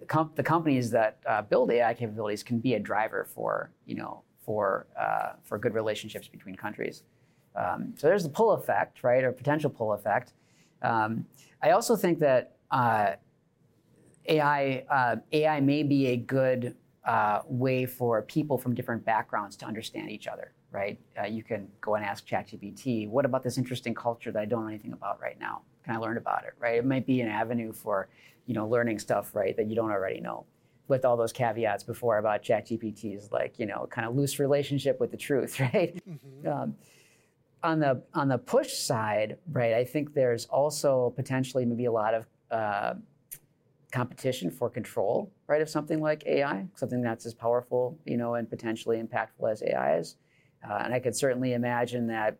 the, 0.00 0.28
the, 0.34 0.42
companies 0.42 0.90
that 0.90 1.18
uh, 1.26 1.42
build 1.42 1.70
AI 1.70 1.94
capabilities 1.94 2.42
can 2.42 2.58
be 2.58 2.74
a 2.74 2.80
driver 2.80 3.28
for 3.32 3.70
you 3.86 3.94
know 3.94 4.22
for, 4.44 4.86
uh, 4.98 5.32
for 5.42 5.58
good 5.58 5.72
relationships 5.72 6.28
between 6.28 6.54
countries. 6.54 7.02
Um, 7.56 7.94
so 7.96 8.08
there's 8.08 8.24
the 8.24 8.28
pull 8.28 8.52
effect, 8.52 9.02
right, 9.02 9.24
or 9.24 9.32
potential 9.32 9.70
pull 9.70 9.92
effect. 9.92 10.34
Um, 10.82 11.24
I 11.62 11.70
also 11.70 11.96
think 11.96 12.18
that 12.18 12.56
uh, 12.70 13.12
AI, 14.26 14.84
uh, 14.90 15.16
AI 15.32 15.60
may 15.60 15.82
be 15.82 16.08
a 16.08 16.16
good 16.16 16.76
way 17.46 17.86
for 17.86 18.22
people 18.22 18.58
from 18.58 18.74
different 18.74 19.04
backgrounds 19.04 19.56
to 19.56 19.66
understand 19.66 20.10
each 20.10 20.26
other, 20.26 20.52
right? 20.74 20.98
Uh, 21.18 21.26
you 21.26 21.42
can 21.42 21.68
go 21.80 21.94
and 21.94 22.04
ask 22.04 22.26
ChatGPT, 22.26 23.08
what 23.08 23.24
about 23.24 23.42
this 23.42 23.56
interesting 23.56 23.94
culture 23.94 24.32
that 24.32 24.40
I 24.40 24.44
don't 24.44 24.62
know 24.62 24.68
anything 24.68 24.92
about 24.92 25.20
right 25.20 25.38
now? 25.38 25.62
Can 25.84 25.94
I 25.94 25.98
learn 25.98 26.16
about 26.16 26.44
it, 26.44 26.54
right? 26.58 26.76
It 26.76 26.84
might 26.84 27.06
be 27.06 27.20
an 27.20 27.28
avenue 27.28 27.72
for, 27.72 28.08
you 28.46 28.54
know, 28.54 28.66
learning 28.66 28.98
stuff, 28.98 29.34
right, 29.34 29.56
that 29.56 29.68
you 29.68 29.76
don't 29.76 29.90
already 29.90 30.20
know 30.20 30.44
with 30.88 31.04
all 31.04 31.16
those 31.16 31.32
caveats 31.32 31.82
before 31.82 32.18
about 32.18 32.42
ChatGPT's 32.42 33.32
like 33.32 33.58
you 33.58 33.64
know 33.64 33.86
kind 33.90 34.06
of 34.06 34.14
loose 34.14 34.38
relationship 34.38 35.00
with 35.00 35.10
the 35.10 35.16
truth, 35.16 35.58
right? 35.60 36.02
Mm-hmm. 36.06 36.48
Um, 36.48 36.74
on 37.62 37.80
the 37.80 38.02
on 38.12 38.28
the 38.28 38.38
push 38.38 38.74
side, 38.74 39.38
right? 39.50 39.74
I 39.74 39.84
think 39.84 40.12
there's 40.12 40.44
also 40.46 41.12
potentially 41.16 41.64
maybe 41.64 41.86
a 41.86 41.92
lot 41.92 42.14
of 42.14 42.26
uh, 42.50 42.94
competition 43.90 44.50
for 44.50 44.68
control, 44.68 45.32
right, 45.46 45.62
of 45.62 45.70
something 45.70 46.00
like 46.00 46.24
AI, 46.26 46.66
something 46.74 47.00
that's 47.00 47.24
as 47.24 47.32
powerful, 47.32 47.98
you 48.04 48.16
know, 48.16 48.34
and 48.34 48.50
potentially 48.50 49.02
impactful 49.02 49.50
as 49.50 49.62
AI 49.62 49.98
is. 49.98 50.16
Uh, 50.68 50.80
and 50.84 50.94
I 50.94 50.98
could 50.98 51.14
certainly 51.14 51.52
imagine 51.52 52.06
that 52.08 52.38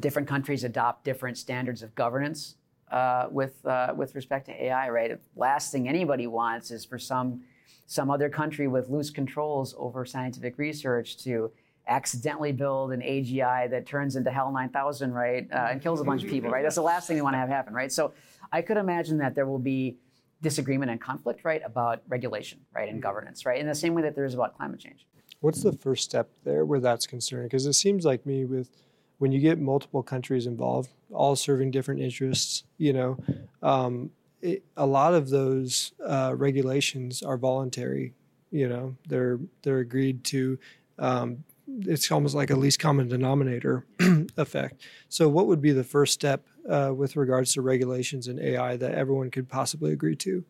different 0.00 0.28
countries 0.28 0.64
adopt 0.64 1.04
different 1.04 1.36
standards 1.36 1.82
of 1.82 1.94
governance 1.94 2.56
uh, 2.90 3.26
with 3.30 3.64
uh, 3.66 3.94
with 3.96 4.14
respect 4.14 4.46
to 4.46 4.64
AI. 4.64 4.88
Right, 4.90 5.10
the 5.10 5.18
last 5.40 5.72
thing 5.72 5.88
anybody 5.88 6.26
wants 6.26 6.70
is 6.70 6.84
for 6.84 6.98
some 6.98 7.42
some 7.86 8.10
other 8.10 8.28
country 8.28 8.68
with 8.68 8.88
loose 8.88 9.10
controls 9.10 9.74
over 9.76 10.04
scientific 10.04 10.56
research 10.58 11.18
to 11.24 11.50
accidentally 11.88 12.52
build 12.52 12.92
an 12.92 13.00
AGI 13.00 13.68
that 13.68 13.86
turns 13.86 14.14
into 14.14 14.30
HAL 14.30 14.52
9000, 14.52 15.12
right, 15.12 15.48
uh, 15.52 15.68
and 15.70 15.82
kills 15.82 16.00
a 16.00 16.04
bunch 16.04 16.22
of 16.22 16.30
people, 16.30 16.48
right? 16.48 16.62
That's 16.62 16.76
the 16.76 16.82
last 16.82 17.06
thing 17.08 17.16
they 17.16 17.22
want 17.22 17.34
to 17.34 17.38
have 17.38 17.48
happen, 17.48 17.74
right? 17.74 17.90
So 17.90 18.12
I 18.52 18.62
could 18.62 18.76
imagine 18.76 19.18
that 19.18 19.34
there 19.34 19.46
will 19.46 19.58
be 19.58 19.96
disagreement 20.42 20.90
and 20.90 21.00
conflict, 21.00 21.44
right, 21.44 21.60
about 21.64 22.02
regulation, 22.08 22.60
right, 22.72 22.88
and 22.88 23.02
governance, 23.02 23.44
right, 23.44 23.60
in 23.60 23.66
the 23.66 23.74
same 23.74 23.94
way 23.94 24.02
that 24.02 24.14
there 24.14 24.24
is 24.24 24.34
about 24.34 24.56
climate 24.56 24.78
change. 24.78 25.06
What's 25.42 25.62
the 25.62 25.72
first 25.72 26.04
step 26.04 26.30
there 26.44 26.64
where 26.64 26.78
that's 26.80 27.06
concerned? 27.06 27.50
Because 27.50 27.66
it 27.66 27.72
seems 27.72 28.04
like 28.04 28.24
me 28.24 28.44
with 28.44 28.70
when 29.18 29.32
you 29.32 29.40
get 29.40 29.58
multiple 29.58 30.02
countries 30.02 30.46
involved, 30.46 30.90
all 31.12 31.34
serving 31.34 31.72
different 31.72 32.00
interests, 32.00 32.62
you 32.78 32.92
know, 32.92 33.18
um, 33.60 34.10
it, 34.40 34.64
a 34.76 34.86
lot 34.86 35.14
of 35.14 35.30
those 35.30 35.92
uh, 36.04 36.32
regulations 36.36 37.24
are 37.24 37.36
voluntary. 37.36 38.14
You 38.52 38.68
know, 38.68 38.96
they're 39.08 39.40
they're 39.62 39.80
agreed 39.80 40.24
to. 40.26 40.58
Um, 40.98 41.44
it's 41.86 42.10
almost 42.12 42.34
like 42.36 42.50
a 42.50 42.56
least 42.56 42.78
common 42.78 43.08
denominator 43.08 43.84
effect. 44.36 44.82
So, 45.08 45.28
what 45.28 45.48
would 45.48 45.60
be 45.60 45.72
the 45.72 45.84
first 45.84 46.12
step 46.12 46.46
uh, 46.68 46.92
with 46.94 47.16
regards 47.16 47.54
to 47.54 47.62
regulations 47.62 48.28
in 48.28 48.38
AI 48.38 48.76
that 48.76 48.92
everyone 48.92 49.30
could 49.30 49.48
possibly 49.48 49.92
agree 49.92 50.16
to? 50.16 50.44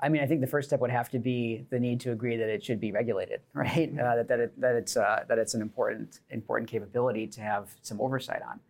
I 0.00 0.08
mean, 0.08 0.22
I 0.22 0.26
think 0.26 0.40
the 0.42 0.46
first 0.46 0.68
step 0.68 0.80
would 0.80 0.90
have 0.90 1.08
to 1.10 1.18
be 1.18 1.66
the 1.70 1.80
need 1.80 2.00
to 2.00 2.12
agree 2.12 2.36
that 2.36 2.48
it 2.48 2.62
should 2.62 2.80
be 2.80 2.92
regulated, 2.92 3.40
right? 3.54 3.90
Uh, 3.98 4.16
that 4.16 4.28
that, 4.28 4.40
it, 4.40 4.60
that 4.60 4.74
it's 4.76 4.96
uh, 4.96 5.24
that 5.28 5.38
it's 5.38 5.54
an 5.54 5.62
important 5.62 6.20
important 6.30 6.70
capability 6.70 7.26
to 7.28 7.40
have 7.40 7.74
some 7.82 8.00
oversight 8.00 8.42
on. 8.42 8.60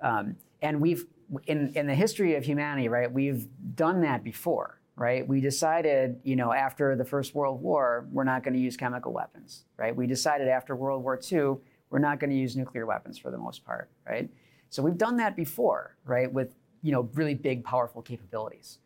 Um, 0.00 0.36
and 0.62 0.80
we've 0.80 1.06
in, 1.46 1.72
in 1.74 1.86
the 1.86 1.94
history 1.94 2.34
of 2.36 2.44
humanity, 2.44 2.88
right, 2.88 3.10
we've 3.10 3.46
done 3.74 4.00
that 4.02 4.24
before, 4.24 4.80
right? 4.96 5.26
We 5.26 5.40
decided, 5.40 6.20
you 6.24 6.36
know, 6.36 6.52
after 6.52 6.96
the 6.96 7.04
First 7.04 7.34
World 7.34 7.60
War, 7.62 8.06
we're 8.10 8.24
not 8.24 8.42
going 8.42 8.54
to 8.54 8.60
use 8.60 8.76
chemical 8.76 9.12
weapons, 9.12 9.64
right? 9.76 9.94
We 9.94 10.06
decided 10.06 10.48
after 10.48 10.74
World 10.74 11.02
War 11.02 11.20
II, 11.20 11.56
we're 11.90 11.98
not 11.98 12.18
going 12.20 12.30
to 12.30 12.36
use 12.36 12.56
nuclear 12.56 12.86
weapons 12.86 13.18
for 13.18 13.30
the 13.30 13.38
most 13.38 13.64
part, 13.64 13.90
right? 14.06 14.28
So 14.70 14.82
we've 14.82 14.98
done 14.98 15.16
that 15.18 15.36
before, 15.36 15.96
right, 16.04 16.30
with, 16.32 16.54
you 16.82 16.92
know, 16.92 17.08
really 17.14 17.34
big, 17.34 17.64
powerful 17.64 18.02
capabilities. 18.02 18.78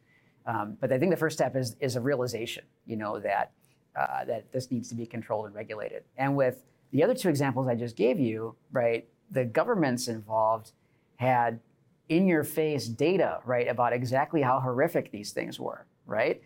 Um, 0.47 0.77
but 0.81 0.93
I 0.93 0.99
think 0.99 1.11
the 1.11 1.17
first 1.17 1.37
step 1.37 1.57
is, 1.57 1.77
is 1.81 1.97
a 1.97 2.01
realization, 2.01 2.65
you 2.87 2.97
know, 2.97 3.21
that, 3.21 3.53
uh, 3.97 4.25
that 4.25 4.53
this 4.53 4.71
needs 4.71 4.89
to 4.89 4.95
be 4.95 5.07
controlled 5.07 5.47
and 5.47 5.55
regulated. 5.55 6.05
And 6.17 6.37
with 6.37 6.65
the 6.93 7.03
other 7.03 7.15
two 7.15 7.29
examples 7.29 7.69
I 7.69 7.75
just 7.75 7.97
gave 7.97 8.19
you, 8.19 8.57
right, 8.71 9.09
the 9.31 9.45
governments 9.45 10.09
involved 10.09 10.73
had 11.17 11.61
in 12.09 12.27
your 12.27 12.45
face 12.45 12.87
data, 12.89 13.41
right, 13.45 13.69
about 13.69 13.93
exactly 13.93 14.43
how 14.43 14.61
horrific 14.61 15.11
these 15.11 15.33
things 15.33 15.59
were, 15.59 15.87
right? 16.07 16.43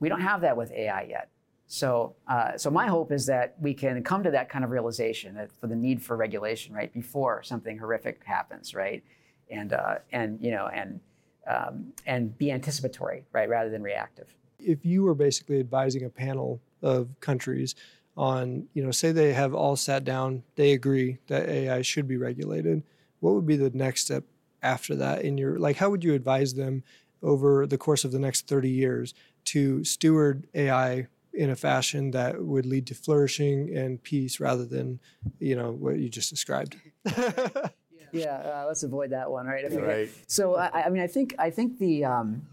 We 0.00 0.08
don't 0.08 0.20
have 0.20 0.42
that 0.42 0.56
with 0.56 0.72
AI 0.72 1.04
yet. 1.04 1.30
So, 1.68 2.14
uh, 2.28 2.56
so 2.56 2.70
my 2.70 2.86
hope 2.86 3.10
is 3.10 3.26
that 3.26 3.56
we 3.60 3.74
can 3.74 4.02
come 4.04 4.22
to 4.22 4.30
that 4.30 4.48
kind 4.48 4.64
of 4.64 4.70
realization 4.70 5.34
that 5.34 5.50
for 5.52 5.66
the 5.66 5.74
need 5.74 6.02
for 6.02 6.16
regulation, 6.16 6.74
right, 6.74 6.92
before 6.92 7.42
something 7.42 7.78
horrific 7.78 8.22
happens, 8.24 8.74
right, 8.74 9.02
and 9.50 9.72
uh, 9.72 9.96
and 10.12 10.38
you 10.40 10.52
know 10.52 10.68
and 10.68 11.00
um, 11.46 11.92
and 12.06 12.36
be 12.38 12.50
anticipatory, 12.50 13.24
right, 13.32 13.48
rather 13.48 13.70
than 13.70 13.82
reactive. 13.82 14.34
If 14.58 14.84
you 14.84 15.02
were 15.02 15.14
basically 15.14 15.60
advising 15.60 16.04
a 16.04 16.10
panel 16.10 16.60
of 16.82 17.08
countries 17.20 17.74
on, 18.16 18.66
you 18.74 18.82
know, 18.82 18.90
say 18.90 19.12
they 19.12 19.32
have 19.32 19.54
all 19.54 19.76
sat 19.76 20.04
down, 20.04 20.42
they 20.56 20.72
agree 20.72 21.18
that 21.28 21.48
AI 21.48 21.82
should 21.82 22.08
be 22.08 22.16
regulated, 22.16 22.82
what 23.20 23.34
would 23.34 23.46
be 23.46 23.56
the 23.56 23.70
next 23.70 24.02
step 24.02 24.24
after 24.62 24.96
that 24.96 25.22
in 25.22 25.38
your 25.38 25.58
like 25.58 25.76
how 25.76 25.90
would 25.90 26.02
you 26.02 26.14
advise 26.14 26.54
them 26.54 26.82
over 27.22 27.66
the 27.66 27.78
course 27.78 28.04
of 28.04 28.12
the 28.12 28.18
next 28.18 28.48
30 28.48 28.70
years 28.70 29.14
to 29.44 29.84
steward 29.84 30.46
AI 30.54 31.06
in 31.32 31.50
a 31.50 31.56
fashion 31.56 32.10
that 32.10 32.42
would 32.42 32.66
lead 32.66 32.86
to 32.86 32.94
flourishing 32.94 33.76
and 33.76 34.02
peace 34.02 34.40
rather 34.40 34.64
than 34.64 34.98
you 35.38 35.54
know 35.54 35.72
what 35.72 35.98
you 35.98 36.08
just 36.08 36.30
described 36.30 36.76
yeah 38.12 38.36
uh, 38.36 38.64
let's 38.66 38.82
avoid 38.82 39.10
that 39.10 39.30
one 39.30 39.46
right, 39.46 39.70
right. 39.72 40.08
so 40.26 40.56
I, 40.56 40.84
I, 40.84 40.88
mean 40.88 41.02
i 41.02 41.06
think 41.06 41.34
i 41.38 41.50
think 41.50 41.78
the 41.78 42.04
um, 42.04 42.46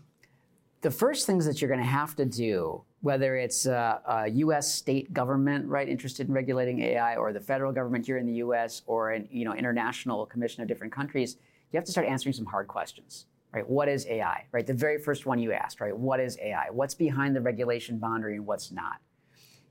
the 0.81 0.91
first 0.91 1.25
things 1.25 1.45
that 1.45 1.61
you're 1.61 1.69
going 1.69 1.79
to 1.79 1.85
have 1.85 2.15
to 2.17 2.25
do 2.25 2.83
whether 3.03 3.35
it's 3.35 3.65
a, 3.65 4.01
a, 4.07 4.29
U.S. 4.29 4.73
state 4.73 5.13
government, 5.13 5.67
right, 5.67 5.89
interested 5.89 6.29
in 6.29 6.33
regulating 6.33 6.79
AI, 6.79 7.17
or 7.17 7.33
the 7.33 7.39
federal 7.41 7.73
government 7.73 8.05
here 8.05 8.17
in 8.17 8.25
the 8.25 8.35
U.S., 8.35 8.81
or 8.85 9.11
an 9.11 9.27
you 9.29 9.43
know 9.43 9.53
international 9.53 10.25
commission 10.25 10.61
of 10.61 10.69
different 10.69 10.93
countries, 10.93 11.35
you 11.71 11.77
have 11.77 11.83
to 11.83 11.91
start 11.91 12.07
answering 12.07 12.31
some 12.31 12.45
hard 12.45 12.69
questions, 12.69 13.25
right? 13.51 13.69
What 13.69 13.89
is 13.89 14.07
AI, 14.07 14.45
right? 14.53 14.65
The 14.65 14.73
very 14.73 14.97
first 14.97 15.25
one 15.25 15.37
you 15.37 15.51
asked, 15.51 15.81
right? 15.81 15.95
What 15.95 16.21
is 16.21 16.37
AI? 16.41 16.67
What's 16.71 16.95
behind 16.95 17.35
the 17.35 17.41
regulation 17.41 17.99
boundary 17.99 18.35
and 18.37 18.45
what's 18.45 18.71
not? 18.71 19.01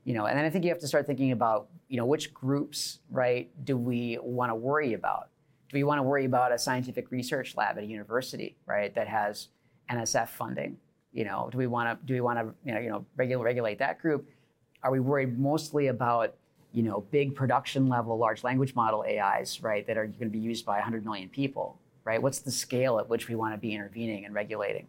You 0.03 0.13
know, 0.13 0.27
and 0.27 0.37
then 0.37 0.45
I 0.45 0.51
think 0.51 0.63
you 0.63 0.69
have 0.69 0.79
to 0.79 0.87
start 0.87 1.07
thinking 1.07 1.31
about, 1.31 1.69
you 1.87 1.97
know, 1.97 2.05
which 2.05 2.35
groups, 2.35 2.99
right, 3.09 3.49
do 3.65 3.77
we 3.77 4.19
want 4.21 4.51
to 4.51 4.55
worry 4.55 4.93
about? 4.93 5.29
Do 5.73 5.79
we 5.79 5.83
want 5.83 5.99
to 5.99 6.03
worry 6.03 6.25
about 6.25 6.51
a 6.51 6.59
scientific 6.59 7.11
research 7.11 7.57
lab 7.57 7.77
at 7.77 7.83
a 7.83 7.87
university, 7.87 8.55
right, 8.65 8.93
that 8.95 9.07
has 9.07 9.49
NSF 9.89 10.29
funding? 10.29 10.77
You 11.11 11.25
know, 11.25 11.49
do 11.51 11.57
we 11.57 11.67
want 11.67 11.99
to 11.99 12.05
do 12.05 12.13
we 12.13 12.21
want 12.21 12.39
to 12.39 12.53
you 12.63 12.73
know, 12.73 12.79
you 12.79 12.89
know 12.89 13.05
regulate 13.17 13.43
regulate 13.43 13.79
that 13.79 13.99
group? 13.99 14.29
Are 14.83 14.91
we 14.91 14.99
worried 14.99 15.37
mostly 15.37 15.87
about 15.87 16.35
you 16.71 16.83
know 16.83 17.01
big 17.11 17.35
production 17.35 17.89
level 17.89 18.17
large 18.17 18.43
language 18.43 18.75
model 18.75 19.03
AIs, 19.07 19.61
right, 19.61 19.85
that 19.87 19.97
are 19.97 20.05
going 20.05 20.19
to 20.19 20.37
be 20.37 20.39
used 20.39 20.65
by 20.65 20.75
100 20.75 21.03
million 21.03 21.27
people? 21.27 21.79
right? 22.03 22.21
What's 22.21 22.39
the 22.39 22.51
scale 22.51 22.99
at 22.99 23.09
which 23.09 23.27
we 23.27 23.35
want 23.35 23.53
to 23.53 23.57
be 23.57 23.73
intervening 23.73 24.25
and 24.25 24.33
regulating? 24.33 24.87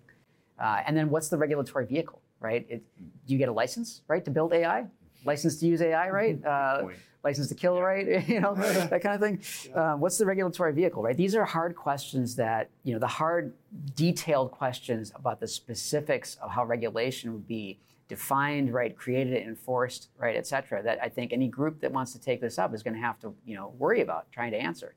Uh, 0.59 0.83
and 0.87 0.97
then 0.97 1.11
what's 1.11 1.29
the 1.29 1.37
regulatory 1.37 1.87
vehicle, 1.87 2.21
right? 2.41 2.67
It, 2.69 2.83
do 3.27 3.33
you 3.33 3.39
get 3.39 3.49
a 3.49 3.53
license, 3.53 4.03
right, 4.09 4.25
to 4.25 4.31
build 4.31 4.53
AI? 4.53 4.87
License 5.25 5.57
to 5.61 5.67
use 5.67 5.81
AI, 5.83 6.11
right? 6.11 6.45
Uh, 6.45 6.89
license 7.23 7.49
to 7.49 7.55
kill, 7.55 7.81
right? 7.81 8.29
you 8.29 8.41
know, 8.41 8.55
that 8.57 9.03
kind 9.03 9.15
of 9.15 9.21
thing. 9.21 9.73
Uh, 9.75 9.95
what's 9.95 10.19
the 10.19 10.27
regulatory 10.27 10.73
vehicle, 10.73 11.03
right? 11.03 11.17
These 11.17 11.35
are 11.35 11.45
hard 11.45 11.75
questions 11.75 12.37
that, 12.37 12.71
you 12.85 12.93
know, 12.93 12.99
the 12.99 13.07
hard, 13.07 13.55
detailed 13.97 14.53
questions 14.53 15.13
about 15.17 15.41
the 15.41 15.49
specifics 15.49 16.37
of 16.37 16.51
how 16.51 16.65
regulation 16.65 17.33
would 17.33 17.49
be 17.49 17.79
defined, 18.07 18.73
right, 18.73 18.97
created, 18.97 19.43
enforced, 19.43 20.11
right, 20.19 20.37
et 20.37 20.47
cetera, 20.47 20.83
that 20.83 20.99
I 21.03 21.09
think 21.09 21.33
any 21.33 21.49
group 21.49 21.81
that 21.81 21.91
wants 21.91 22.13
to 22.13 22.21
take 22.21 22.41
this 22.41 22.59
up 22.59 22.75
is 22.75 22.83
going 22.83 22.95
to 22.95 23.01
have 23.01 23.19
to, 23.21 23.35
you 23.47 23.57
know, 23.57 23.73
worry 23.79 24.03
about 24.03 24.31
trying 24.31 24.53
to 24.53 24.59
answer. 24.59 24.95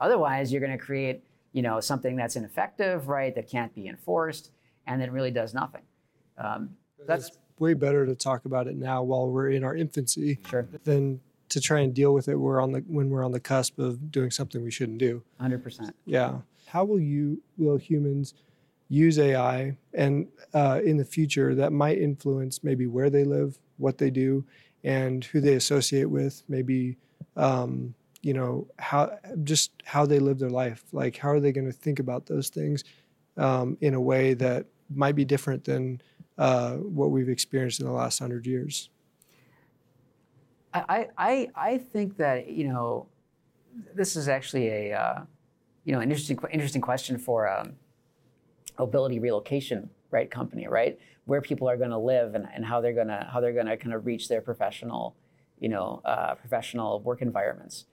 Otherwise, 0.00 0.52
you're 0.52 0.60
going 0.60 0.76
to 0.76 0.84
create, 0.84 1.22
you 1.52 1.62
know, 1.62 1.80
something 1.80 2.16
that's 2.16 2.36
ineffective, 2.36 3.08
right, 3.08 3.34
that 3.34 3.48
can't 3.48 3.74
be 3.74 3.86
enforced, 3.86 4.50
and 4.86 5.00
that 5.00 5.12
really 5.12 5.30
does 5.30 5.54
nothing. 5.54 5.82
Um, 6.36 6.70
that's 7.06 7.28
it's 7.28 7.38
way 7.60 7.74
better 7.74 8.06
to 8.06 8.14
talk 8.14 8.44
about 8.44 8.66
it 8.66 8.76
now 8.76 9.02
while 9.02 9.28
we're 9.28 9.50
in 9.50 9.64
our 9.64 9.74
infancy 9.74 10.38
sure. 10.48 10.68
than 10.84 11.20
to 11.48 11.60
try 11.60 11.80
and 11.80 11.94
deal 11.94 12.12
with 12.12 12.28
it 12.28 12.36
we're 12.36 12.60
on 12.60 12.72
the 12.72 12.80
when 12.80 13.08
we're 13.08 13.24
on 13.24 13.32
the 13.32 13.40
cusp 13.40 13.78
of 13.78 14.10
doing 14.10 14.30
something 14.30 14.62
we 14.62 14.70
shouldn't 14.70 14.98
do. 14.98 15.22
100%. 15.40 15.92
Yeah. 16.04 16.38
How 16.66 16.84
will 16.84 17.00
you 17.00 17.42
will 17.56 17.76
humans 17.76 18.34
use 18.88 19.18
AI 19.18 19.76
and 19.94 20.26
uh, 20.54 20.80
in 20.84 20.96
the 20.96 21.04
future 21.04 21.54
that 21.54 21.72
might 21.72 21.98
influence 21.98 22.64
maybe 22.64 22.86
where 22.86 23.10
they 23.10 23.24
live, 23.24 23.58
what 23.76 23.98
they 23.98 24.10
do, 24.10 24.44
and 24.84 25.24
who 25.24 25.40
they 25.40 25.54
associate 25.54 26.06
with, 26.06 26.42
maybe 26.48 26.96
um, 27.36 27.94
you 28.22 28.34
know 28.34 28.66
how 28.78 29.16
just 29.44 29.70
how 29.84 30.04
they 30.04 30.18
live 30.18 30.38
their 30.38 30.50
life. 30.50 30.84
Like 30.92 31.16
how 31.16 31.30
are 31.30 31.40
they 31.40 31.52
going 31.52 31.66
to 31.66 31.72
think 31.72 31.98
about 31.98 32.26
those 32.26 32.48
things 32.48 32.84
um, 33.36 33.76
in 33.80 33.94
a 33.94 34.00
way 34.00 34.34
that 34.34 34.66
might 34.90 35.14
be 35.14 35.24
different 35.24 35.64
than 35.64 36.00
uh, 36.38 36.74
what 36.74 37.10
we've 37.10 37.28
experienced 37.28 37.80
in 37.80 37.86
the 37.86 37.92
last 37.92 38.18
hundred 38.18 38.46
years? 38.46 38.90
I, 40.72 41.08
I, 41.16 41.48
I 41.54 41.78
think 41.78 42.16
that 42.18 42.48
you 42.48 42.68
know 42.68 43.06
this 43.94 44.16
is 44.16 44.28
actually 44.28 44.68
a 44.68 44.92
uh, 44.92 45.22
you 45.84 45.92
know 45.92 46.00
an 46.00 46.10
interesting 46.10 46.38
interesting 46.52 46.82
question 46.82 47.18
for 47.18 47.48
um, 47.48 47.74
mobility 48.78 49.18
relocation 49.18 49.90
right 50.10 50.30
company 50.30 50.68
right 50.68 50.98
where 51.24 51.40
people 51.40 51.68
are 51.68 51.76
going 51.76 51.90
to 51.90 51.98
live 51.98 52.34
and, 52.34 52.46
and 52.54 52.64
how 52.64 52.80
they're 52.80 52.92
going 52.92 53.08
to 53.08 53.28
how 53.32 53.40
they're 53.40 53.52
going 53.52 53.66
to 53.66 53.76
kind 53.76 53.94
of 53.94 54.06
reach 54.06 54.28
their 54.28 54.40
professional 54.40 55.16
you 55.58 55.68
know 55.68 56.00
uh, 56.04 56.34
professional 56.34 57.00
work 57.00 57.22
environments 57.22 57.86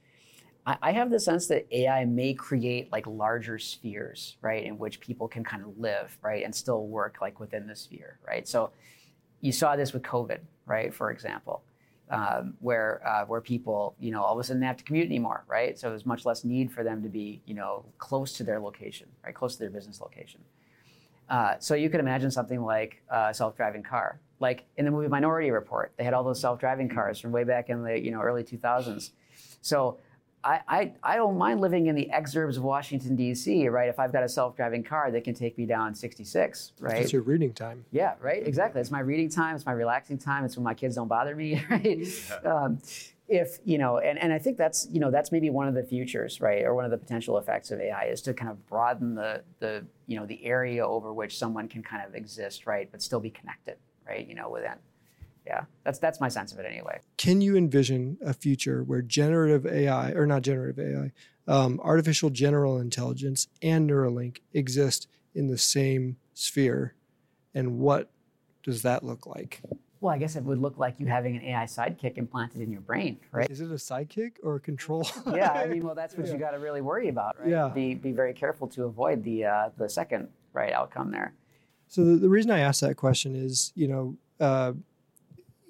I, 0.66 0.78
I 0.82 0.92
have 0.92 1.10
the 1.10 1.20
sense 1.20 1.48
that 1.48 1.66
ai 1.72 2.06
may 2.06 2.34
create 2.34 2.92
like 2.92 3.06
larger 3.08 3.60
spheres 3.60 4.38
right 4.42 4.64
in 4.64 4.78
which 4.78 5.00
people 5.00 5.28
can 5.28 5.44
kind 5.44 5.64
of 5.64 5.78
live 5.78 6.18
right 6.22 6.44
and 6.44 6.54
still 6.54 6.88
work 6.88 7.18
like 7.22 7.40
within 7.40 7.68
the 7.68 7.76
sphere 7.76 8.20
right 8.28 8.48
so 8.48 8.72
you 9.42 9.52
saw 9.52 9.76
this 9.76 9.94
with 9.94 10.04
covid 10.04 10.40
right 10.66 10.94
for 10.94 11.12
example 11.12 11.64
um, 12.10 12.54
where 12.60 13.02
uh, 13.08 13.26
where 13.26 13.42
people 13.42 13.96
you 14.00 14.12
know 14.12 14.22
all 14.22 14.34
of 14.34 14.40
a 14.40 14.44
sudden 14.44 14.60
they 14.60 14.68
have 14.68 14.78
to 14.78 14.84
commute 14.84 15.06
anymore, 15.06 15.44
right? 15.48 15.78
So 15.78 15.90
there's 15.90 16.06
much 16.06 16.26
less 16.26 16.44
need 16.44 16.72
for 16.72 16.84
them 16.84 17.02
to 17.04 17.10
be 17.10 17.42
you 17.46 17.56
know 17.56 17.86
close 17.98 18.34
to 18.34 18.44
their 18.44 18.60
location, 18.60 19.08
right, 19.24 19.34
close 19.34 19.54
to 19.54 19.60
their 19.60 19.70
business 19.70 20.02
location. 20.02 20.42
Uh, 21.30 21.56
so 21.58 21.74
you 21.74 21.90
could 21.90 22.00
imagine 22.00 22.30
something 22.30 22.62
like 22.62 23.02
a 23.10 23.34
self-driving 23.34 23.82
car, 23.82 24.20
like 24.40 24.66
in 24.78 24.86
the 24.86 24.92
movie 24.92 25.08
Minority 25.08 25.50
Report. 25.50 25.92
They 25.98 26.04
had 26.04 26.14
all 26.14 26.24
those 26.24 26.40
self-driving 26.40 26.90
cars 26.90 27.20
from 27.20 27.32
way 27.32 27.44
back 27.44 27.70
in 27.70 27.84
the 27.84 28.00
you 28.00 28.12
know 28.12 28.22
early 28.22 28.44
2000s. 28.44 29.12
So 29.62 29.98
I, 30.46 30.62
I, 30.68 30.94
I 31.04 31.16
don't 31.16 31.38
mind 31.38 31.60
living 31.60 31.88
in 31.88 31.96
the 31.96 32.10
exurbs 32.14 32.56
of 32.56 32.64
Washington 32.64 33.16
D.C. 33.16 33.68
Right, 33.68 33.90
if 33.90 34.00
I've 34.00 34.14
got 34.14 34.24
a 34.24 34.30
self-driving 34.30 34.84
car 34.84 35.10
that 35.12 35.24
can 35.24 35.34
take 35.34 35.58
me 35.58 35.66
down 35.66 35.96
66, 35.96 36.74
right? 36.80 37.02
It's 37.02 37.12
your 37.12 37.24
reading 37.24 37.52
time. 37.52 37.84
Yeah, 37.92 38.14
right. 38.22 38.46
Exactly. 38.46 38.80
It's 38.80 38.92
my 38.92 39.00
reading 39.00 39.30
time. 39.30 39.56
It's 39.56 39.66
my 39.66 39.72
relaxing 39.72 40.20
time. 40.20 40.46
It's 40.46 40.56
when 40.56 40.64
my 40.64 40.76
kids 40.76 40.96
don't 40.96 41.08
bother 41.08 41.36
me. 41.36 41.64
Right. 41.70 42.08
Um, 42.46 42.80
if 43.28 43.58
you 43.66 43.80
know, 43.80 43.98
and, 43.98 44.20
and 44.20 44.32
I 44.32 44.38
think 44.38 44.58
that's 44.58 44.88
you 44.92 45.00
know 45.00 45.10
that's 45.10 45.32
maybe 45.32 45.50
one 45.50 45.68
of 45.68 45.74
the 45.74 45.84
futures, 45.84 46.40
right, 46.42 46.64
or 46.64 46.76
one 46.76 46.86
of 46.86 46.92
the 46.92 46.98
potential 46.98 47.40
effects 47.40 47.72
of 47.72 47.80
AI 47.80 48.06
is 48.06 48.22
to 48.22 48.34
kind 48.34 48.52
of 48.52 48.66
broaden 48.68 49.16
the 49.16 49.42
the 49.60 49.84
you 50.06 50.20
know 50.20 50.28
the 50.28 50.46
area 50.46 50.86
over 50.86 51.12
which 51.12 51.38
someone 51.38 51.68
can 51.68 51.82
kind 51.82 52.06
of 52.08 52.14
exist, 52.14 52.68
right, 52.68 52.88
but 52.92 53.02
still 53.02 53.20
be 53.20 53.32
connected, 53.32 53.78
right, 54.08 54.28
you 54.28 54.36
know, 54.36 54.50
within. 54.50 54.76
Yeah, 55.46 55.66
that's 55.84 56.00
that's 56.00 56.20
my 56.20 56.28
sense 56.28 56.52
of 56.54 56.60
it 56.60 56.66
anyway. 56.66 57.00
Can 57.18 57.42
you 57.42 57.56
envision 57.56 58.18
a 58.26 58.34
future 58.34 58.84
where 58.84 59.02
generative 59.02 59.66
AI, 59.66 60.12
or 60.12 60.26
not 60.26 60.42
generative 60.42 60.80
AI, 60.80 61.12
um, 61.48 61.80
artificial 61.84 62.30
general 62.32 62.80
intelligence 62.80 63.48
and 63.62 63.90
Neuralink 63.90 64.40
exist 64.54 65.08
in 65.36 65.48
the 65.48 65.58
same 65.58 66.18
sphere, 66.34 66.96
and 67.54 67.78
what 67.80 68.10
does 68.64 68.82
that 68.82 69.04
look 69.04 69.28
like? 69.28 69.62
Well, 70.02 70.14
I 70.14 70.18
guess 70.18 70.36
it 70.36 70.44
would 70.44 70.60
look 70.60 70.78
like 70.78 71.00
you 71.00 71.06
having 71.06 71.36
an 71.36 71.44
AI 71.44 71.66
sidekick 71.66 72.18
implanted 72.18 72.62
in 72.62 72.72
your 72.72 72.82
brain, 72.82 73.18
right? 73.32 73.50
Is 73.50 73.62
it 73.62 73.72
a 73.72 73.76
sidekick 73.76 74.34
or 74.44 74.56
a 74.56 74.60
control? 74.60 75.08
yeah, 75.34 75.52
I 75.52 75.68
mean, 75.68 75.84
well, 75.86 75.96
that's 75.96 76.16
what 76.16 76.26
Yeah. 76.28 76.34
you 76.34 76.40
got 76.40 76.52
to 76.52 76.60
really 76.60 76.82
worry 76.82 77.10
about, 77.10 77.40
right? 77.40 77.50
Yeah. 77.50 77.70
Be 77.74 77.94
be 77.94 78.12
very 78.12 78.34
careful 78.34 78.68
to 78.70 78.86
avoid 78.86 79.24
the 79.24 79.46
uh, 79.46 79.70
the 79.78 79.90
second 79.90 80.30
right 80.54 80.74
outcome 80.74 81.12
there. 81.12 81.34
So 81.88 82.04
the, 82.04 82.16
the 82.18 82.30
reason 82.30 82.50
I 82.52 82.60
asked 82.60 82.82
that 82.82 82.96
question 82.98 83.36
is, 83.36 83.72
you 83.76 83.88
know, 83.88 84.18
uh, 84.40 84.74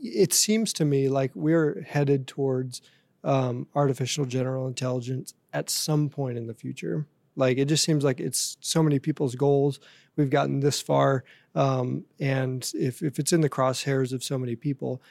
it 0.10 0.34
seems 0.34 0.74
to 0.74 0.86
me 0.86 1.10
like 1.10 1.32
we're 1.36 1.82
headed 1.82 2.28
towards 2.28 2.82
um, 3.24 3.68
artificial 3.76 4.26
general 4.26 4.68
intelligence 4.68 5.34
at 5.54 5.70
some 5.70 6.10
point 6.10 6.38
in 6.38 6.48
the 6.48 6.54
future. 6.54 7.08
Like 7.36 7.58
it 7.58 7.65
just 7.65 7.84
seems 7.84 8.04
like 8.04 8.20
it's 8.20 8.58
so 8.62 8.82
many 8.82 9.00
people's 9.00 9.36
goals. 9.36 9.80
We've 10.15 10.30
gotten 10.30 10.62
this 10.62 10.82
far, 10.82 11.26
um, 11.54 12.06
and 12.20 12.70
if 12.74 13.02
if 13.02 13.20
it's 13.20 13.34
in 13.34 13.41
the 13.41 13.50
crosshairs 13.50 14.13
of 14.13 14.24
so 14.24 14.38
many 14.38 14.56
people, 14.56 15.02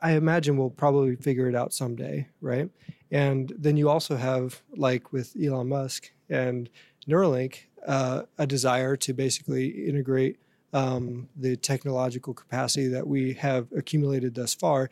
I 0.00 0.12
imagine 0.12 0.56
we'll 0.56 0.70
probably 0.70 1.16
figure 1.16 1.48
it 1.48 1.54
out 1.54 1.74
someday, 1.74 2.28
right? 2.40 2.70
And 3.10 3.52
then 3.58 3.76
you 3.76 3.90
also 3.90 4.16
have 4.16 4.62
like 4.76 5.12
with 5.12 5.36
Elon 5.42 5.68
Musk 5.68 6.10
and 6.30 6.70
Neuralink, 7.06 7.56
uh, 7.86 8.22
a 8.38 8.46
desire 8.46 8.96
to 8.96 9.12
basically 9.12 9.68
integrate 9.86 10.38
um, 10.72 11.28
the 11.36 11.56
technological 11.56 12.34
capacity 12.34 12.88
that 12.88 13.06
we 13.06 13.34
have 13.34 13.68
accumulated 13.76 14.34
thus 14.34 14.54
far 14.54 14.90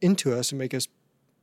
into 0.00 0.32
us 0.32 0.50
and 0.50 0.58
make 0.58 0.74
us 0.74 0.88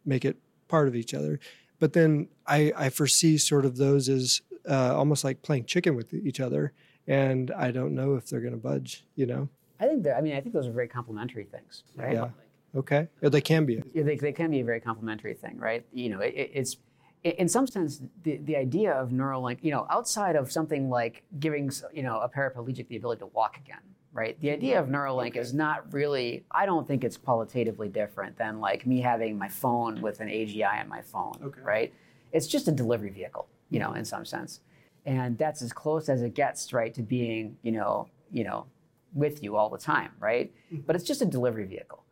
make 0.06 0.26
it 0.26 0.38
part 0.68 0.88
of 0.88 0.96
each 0.96 1.14
other. 1.14 1.40
But 1.80 1.94
then 1.94 2.28
I, 2.46 2.74
I 2.76 2.90
foresee 2.90 3.38
sort 3.38 3.66
of 3.66 3.78
those 3.78 4.10
as 4.10 4.42
uh, 4.70 4.96
almost 4.96 5.24
like 5.24 5.42
playing 5.42 5.66
chicken 5.66 5.96
with 5.96 6.14
each 6.14 6.40
other, 6.40 6.74
and 7.08 7.52
I 7.52 7.72
don't 7.72 7.96
know 7.96 8.16
if 8.16 8.28
they're 8.28 8.42
going 8.42 8.54
to 8.54 8.60
budge. 8.60 9.06
You 9.16 9.26
know? 9.26 9.50
I 9.80 9.88
think 9.88 10.04
that 10.04 10.18
I 10.18 10.22
mean 10.22 10.36
I 10.36 10.42
think 10.42 10.54
those 10.54 10.68
are 10.68 10.72
very 10.72 10.88
complementary 10.88 11.46
things, 11.46 11.84
right? 11.96 12.14
Yeah. 12.14 12.30
Okay. 12.76 13.08
They 13.20 13.42
can 13.42 13.66
be. 13.66 13.82
Yeah, 13.94 14.04
they, 14.04 14.16
they 14.16 14.32
can 14.32 14.52
be 14.52 14.62
a 14.62 14.64
very 14.64 14.80
complementary 14.80 15.34
thing, 15.34 15.58
right? 15.58 15.86
You 15.92 16.10
know, 16.10 16.20
it, 16.20 16.52
it's 16.54 16.78
in 17.24 17.48
some 17.48 17.68
sense 17.68 18.02
the, 18.24 18.38
the 18.38 18.56
idea 18.56 18.92
of 18.94 19.10
Neuralink, 19.10 19.60
you 19.62 19.72
know, 19.72 19.86
outside 19.90 20.36
of 20.36 20.52
something 20.52 20.90
like 20.90 21.24
giving 21.40 21.72
you 21.94 22.04
know 22.04 22.20
a 22.20 22.30
paraplegic 22.30 22.88
the 22.88 22.98
ability 22.98 23.20
to 23.20 23.28
walk 23.28 23.58
again, 23.58 23.82
right? 24.14 24.40
The 24.42 24.50
idea 24.52 24.80
of 24.80 24.88
Neuralink 24.88 25.36
is 25.36 25.54
not 25.54 25.92
really. 25.94 26.44
I 26.52 26.66
don't 26.66 26.88
think 26.88 27.04
it's 27.04 27.18
qualitatively 27.18 27.90
different 27.90 28.38
than 28.38 28.60
like 28.60 28.86
me 28.88 29.02
having 29.02 29.38
my 29.38 29.50
phone 29.50 30.02
with 30.02 30.20
an 30.20 30.28
AGI 30.30 30.82
on 30.82 30.90
my 30.90 31.02
phone, 31.02 31.38
Okay. 31.44 31.62
right? 31.62 31.94
It's 32.32 32.48
just 32.48 32.68
a 32.68 32.72
delivery 32.72 33.10
vehicle, 33.10 33.48
you 33.70 33.80
know, 33.80 33.94
in 33.94 34.06
some 34.06 34.26
sense, 34.26 34.62
and 35.06 35.38
that's 35.38 35.62
as 35.62 35.74
close 35.74 36.10
as 36.10 36.22
it 36.22 36.34
gets, 36.34 36.72
right, 36.74 36.94
to 36.94 37.04
being, 37.04 37.58
you 37.62 37.72
know, 37.74 38.08
you 38.32 38.44
know, 38.44 38.66
with 39.14 39.44
you 39.44 39.58
all 39.58 39.70
the 39.70 39.78
time, 39.78 40.12
right? 40.20 40.52
But 40.72 40.96
it's 40.96 41.04
just 41.06 41.22
a 41.22 41.26
delivery 41.26 41.66
vehicle 41.66 42.04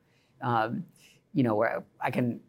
um, 0.42 0.86
you 1.34 1.44
know, 1.44 1.56
where 1.56 1.84
I 2.02 2.12
can 2.12 2.40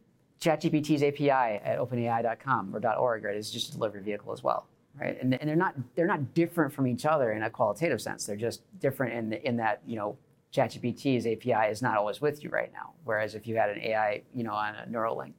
ChatGPT's 0.40 1.03
API 1.03 1.31
at 1.31 1.79
OpenAI.com 1.79 2.74
or 2.74 2.96
.org, 2.96 3.24
right, 3.24 3.37
is 3.37 3.50
just 3.50 3.70
a 3.70 3.72
delivery 3.72 4.03
vehicle 4.03 4.33
as 4.33 4.42
well, 4.42 4.66
right? 4.98 5.20
And, 5.20 5.35
and 5.35 5.48
they're 5.48 5.57
not 5.57 5.74
they're 5.94 6.07
not 6.07 6.35
different 6.35 6.72
from 6.72 6.87
each 6.87 7.05
other 7.05 7.33
in 7.33 7.42
a 7.42 7.50
qualitative 7.50 8.00
sense. 8.00 8.24
They're 8.26 8.37
just 8.37 8.62
different 8.81 9.14
in 9.14 9.31
the, 9.31 9.46
in 9.46 9.57
that 9.59 9.83
you 9.87 9.96
know 9.96 10.16
ChatGPT's 10.55 11.26
API 11.26 11.70
is 11.70 11.83
not 11.83 11.96
always 11.96 12.20
with 12.20 12.42
you 12.42 12.50
right 12.50 12.72
now. 12.72 12.92
Whereas 13.05 13.35
if 13.35 13.46
you 13.46 13.57
had 13.57 13.70
an 13.70 13.81
AI, 13.81 14.22
you 14.35 14.43
know, 14.45 14.53
on 14.53 14.74
a 14.74 14.86
Neuralink 14.91 15.34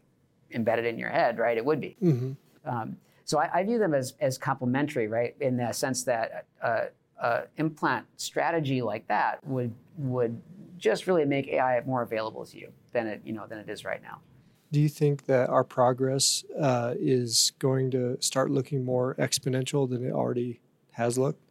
embedded 0.51 0.85
in 0.85 0.97
your 0.99 1.09
head, 1.09 1.37
right, 1.39 1.57
it 1.57 1.65
would 1.65 1.81
be. 1.81 1.95
hmm 1.99 2.31
Um, 2.65 2.97
so 3.25 3.39
I, 3.39 3.49
I 3.59 3.63
view 3.63 3.79
them 3.79 3.93
as, 3.93 4.13
as 4.19 4.37
complementary, 4.37 5.07
right, 5.07 5.35
in 5.39 5.55
the 5.55 5.71
sense 5.71 6.03
that 6.03 6.45
uh, 6.61 6.85
uh, 7.21 7.41
implant 7.57 8.05
strategy 8.17 8.81
like 8.81 9.07
that 9.07 9.45
would 9.47 9.73
would 9.97 10.41
just 10.77 11.07
really 11.07 11.25
make 11.25 11.47
AI 11.47 11.81
more 11.85 12.01
available 12.01 12.45
to 12.45 12.57
you 12.57 12.71
than 12.91 13.07
it 13.07 13.21
you 13.23 13.33
know 13.33 13.45
than 13.47 13.59
it 13.59 13.69
is 13.69 13.83
right 13.85 14.01
now. 14.01 14.19
Do 14.71 14.79
you 14.79 14.87
think 14.87 15.25
that 15.25 15.49
our 15.49 15.65
progress 15.65 16.45
uh, 16.57 16.93
is 16.97 17.51
going 17.59 17.91
to 17.91 18.17
start 18.21 18.51
looking 18.51 18.85
more 18.85 19.15
exponential 19.15 19.89
than 19.89 20.05
it 20.05 20.13
already 20.13 20.61
has 20.91 21.17
looked? 21.17 21.41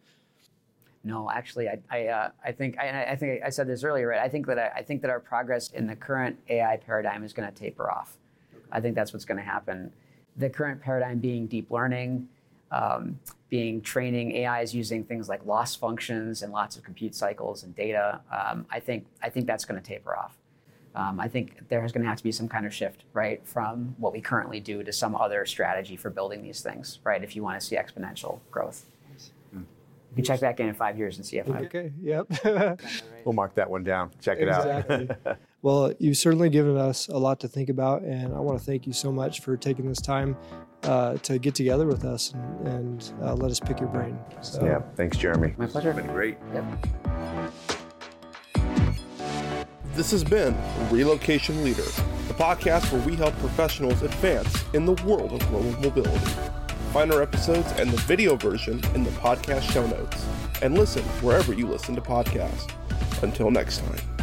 No, 1.05 1.31
actually, 1.31 1.69
I 1.69 1.79
I, 1.91 2.07
uh, 2.07 2.31
I 2.45 2.53
think 2.53 2.79
I, 2.79 3.05
I 3.13 3.17
think 3.17 3.43
I 3.43 3.51
said 3.51 3.67
this 3.67 3.85
earlier, 3.85 4.09
right? 4.09 4.21
I 4.21 4.29
think 4.29 4.47
that 4.47 4.59
I, 4.59 4.79
I 4.79 4.83
think 4.83 5.03
that 5.03 5.11
our 5.11 5.21
progress 5.21 5.71
in 5.71 5.87
the 5.87 5.97
current 5.97 6.39
AI 6.49 6.77
paradigm 6.77 7.23
is 7.25 7.33
going 7.33 7.51
to 7.51 7.55
taper 7.55 7.91
off. 7.91 8.17
I 8.73 8.81
think 8.81 8.95
that's 8.95 9.13
what's 9.13 9.25
going 9.25 9.39
to 9.39 9.45
happen. 9.45 9.93
The 10.37 10.51
current 10.51 10.81
paradigm 10.81 11.19
being 11.19 11.47
deep 11.47 11.71
learning, 11.71 12.29
um, 12.71 13.19
being 13.49 13.81
training 13.81 14.47
AIs 14.47 14.75
using 14.75 15.05
things 15.05 15.29
like 15.29 15.45
loss 15.45 15.75
functions 15.75 16.43
and 16.43 16.53
lots 16.53 16.77
of 16.77 16.85
compute 16.85 17.15
cycles 17.15 17.65
and 17.65 17.75
data. 17.75 18.21
Um, 18.31 18.67
I 18.71 18.81
think 18.81 19.07
I 19.23 19.29
think 19.29 19.47
that's 19.47 19.65
going 19.65 19.81
to 19.81 19.87
taper 19.87 20.17
off. 20.17 20.40
Um, 20.95 21.21
I 21.21 21.29
think 21.29 21.69
there's 21.69 21.93
going 21.93 22.03
to 22.03 22.09
have 22.09 22.19
to 22.19 22.25
be 22.25 22.33
some 22.33 22.49
kind 22.49 22.67
of 22.67 22.75
shift, 22.75 23.05
right, 23.13 23.47
from 23.47 23.95
what 23.99 24.13
we 24.13 24.21
currently 24.21 24.61
do 24.61 24.83
to 24.83 24.93
some 24.93 25.15
other 25.15 25.47
strategy 25.47 25.97
for 25.97 26.11
building 26.11 26.43
these 26.43 26.61
things, 26.61 26.99
right, 27.05 27.23
if 27.23 27.37
you 27.37 27.43
want 27.43 27.61
to 27.61 27.67
see 27.67 27.77
exponential 27.77 28.41
growth. 28.51 28.85
You 30.11 30.17
can 30.17 30.25
check 30.25 30.41
back 30.41 30.59
in 30.59 30.67
in 30.67 30.75
five 30.75 30.99
years 30.99 31.19
and 31.19 31.25
see 31.25 31.39
if 31.39 31.49
I. 31.49 31.61
Okay. 31.61 31.93
Yep. 32.03 32.81
We'll 33.25 33.35
mark 33.35 33.55
that 33.55 33.69
one 33.69 33.85
down. 33.85 34.11
Check 34.21 34.39
it 34.41 34.49
out. 34.49 34.67
exactly. 34.67 35.35
well, 35.63 35.93
you've 35.99 36.17
certainly 36.17 36.49
given 36.49 36.77
us 36.77 37.07
a 37.09 37.19
lot 37.19 37.39
to 37.41 37.49
think 37.49 37.69
about, 37.69 38.03
and 38.03 38.35
I 38.35 38.41
want 38.41 38.59
to 38.59 38.65
thank 38.65 38.87
you 38.87 38.93
so 38.93 39.13
much 39.13 39.41
for 39.41 39.59
taking 39.59 39.87
this 39.87 40.01
time 40.01 40.37
uh, 40.85 41.17
to 41.19 41.39
get 41.39 41.55
together 41.55 41.87
with 41.87 42.05
us 42.05 42.33
and, 42.33 42.69
and 42.69 43.13
uh, 43.23 43.35
let 43.35 43.51
us 43.51 43.61
pick 43.61 43.79
your 43.79 43.91
brain. 43.91 44.19
So, 44.41 44.65
yeah. 44.65 44.81
Thanks, 44.97 45.19
Jeremy. 45.19 45.55
My 45.59 45.67
pleasure. 45.67 45.93
Been 45.93 46.07
great. 46.07 46.39
Yep. 46.55 47.40
This 49.95 50.13
has 50.13 50.23
been 50.23 50.57
Relocation 50.89 51.65
Leader, 51.65 51.83
the 51.83 52.35
podcast 52.35 52.93
where 52.93 53.03
we 53.03 53.17
help 53.17 53.37
professionals 53.39 54.03
advance 54.03 54.65
in 54.73 54.87
the 54.87 54.93
world 55.05 55.33
of 55.33 55.41
global 55.49 55.73
mobility. 55.81 56.31
Find 56.93 57.13
our 57.13 57.21
episodes 57.21 57.71
and 57.73 57.91
the 57.91 58.01
video 58.03 58.37
version 58.37 58.81
in 58.95 59.03
the 59.03 59.11
podcast 59.11 59.63
show 59.73 59.85
notes, 59.87 60.25
and 60.63 60.79
listen 60.79 61.03
wherever 61.23 61.53
you 61.53 61.67
listen 61.67 61.97
to 61.97 62.01
podcasts. 62.01 62.71
Until 63.23 63.51
next 63.51 63.79
time. 63.79 64.20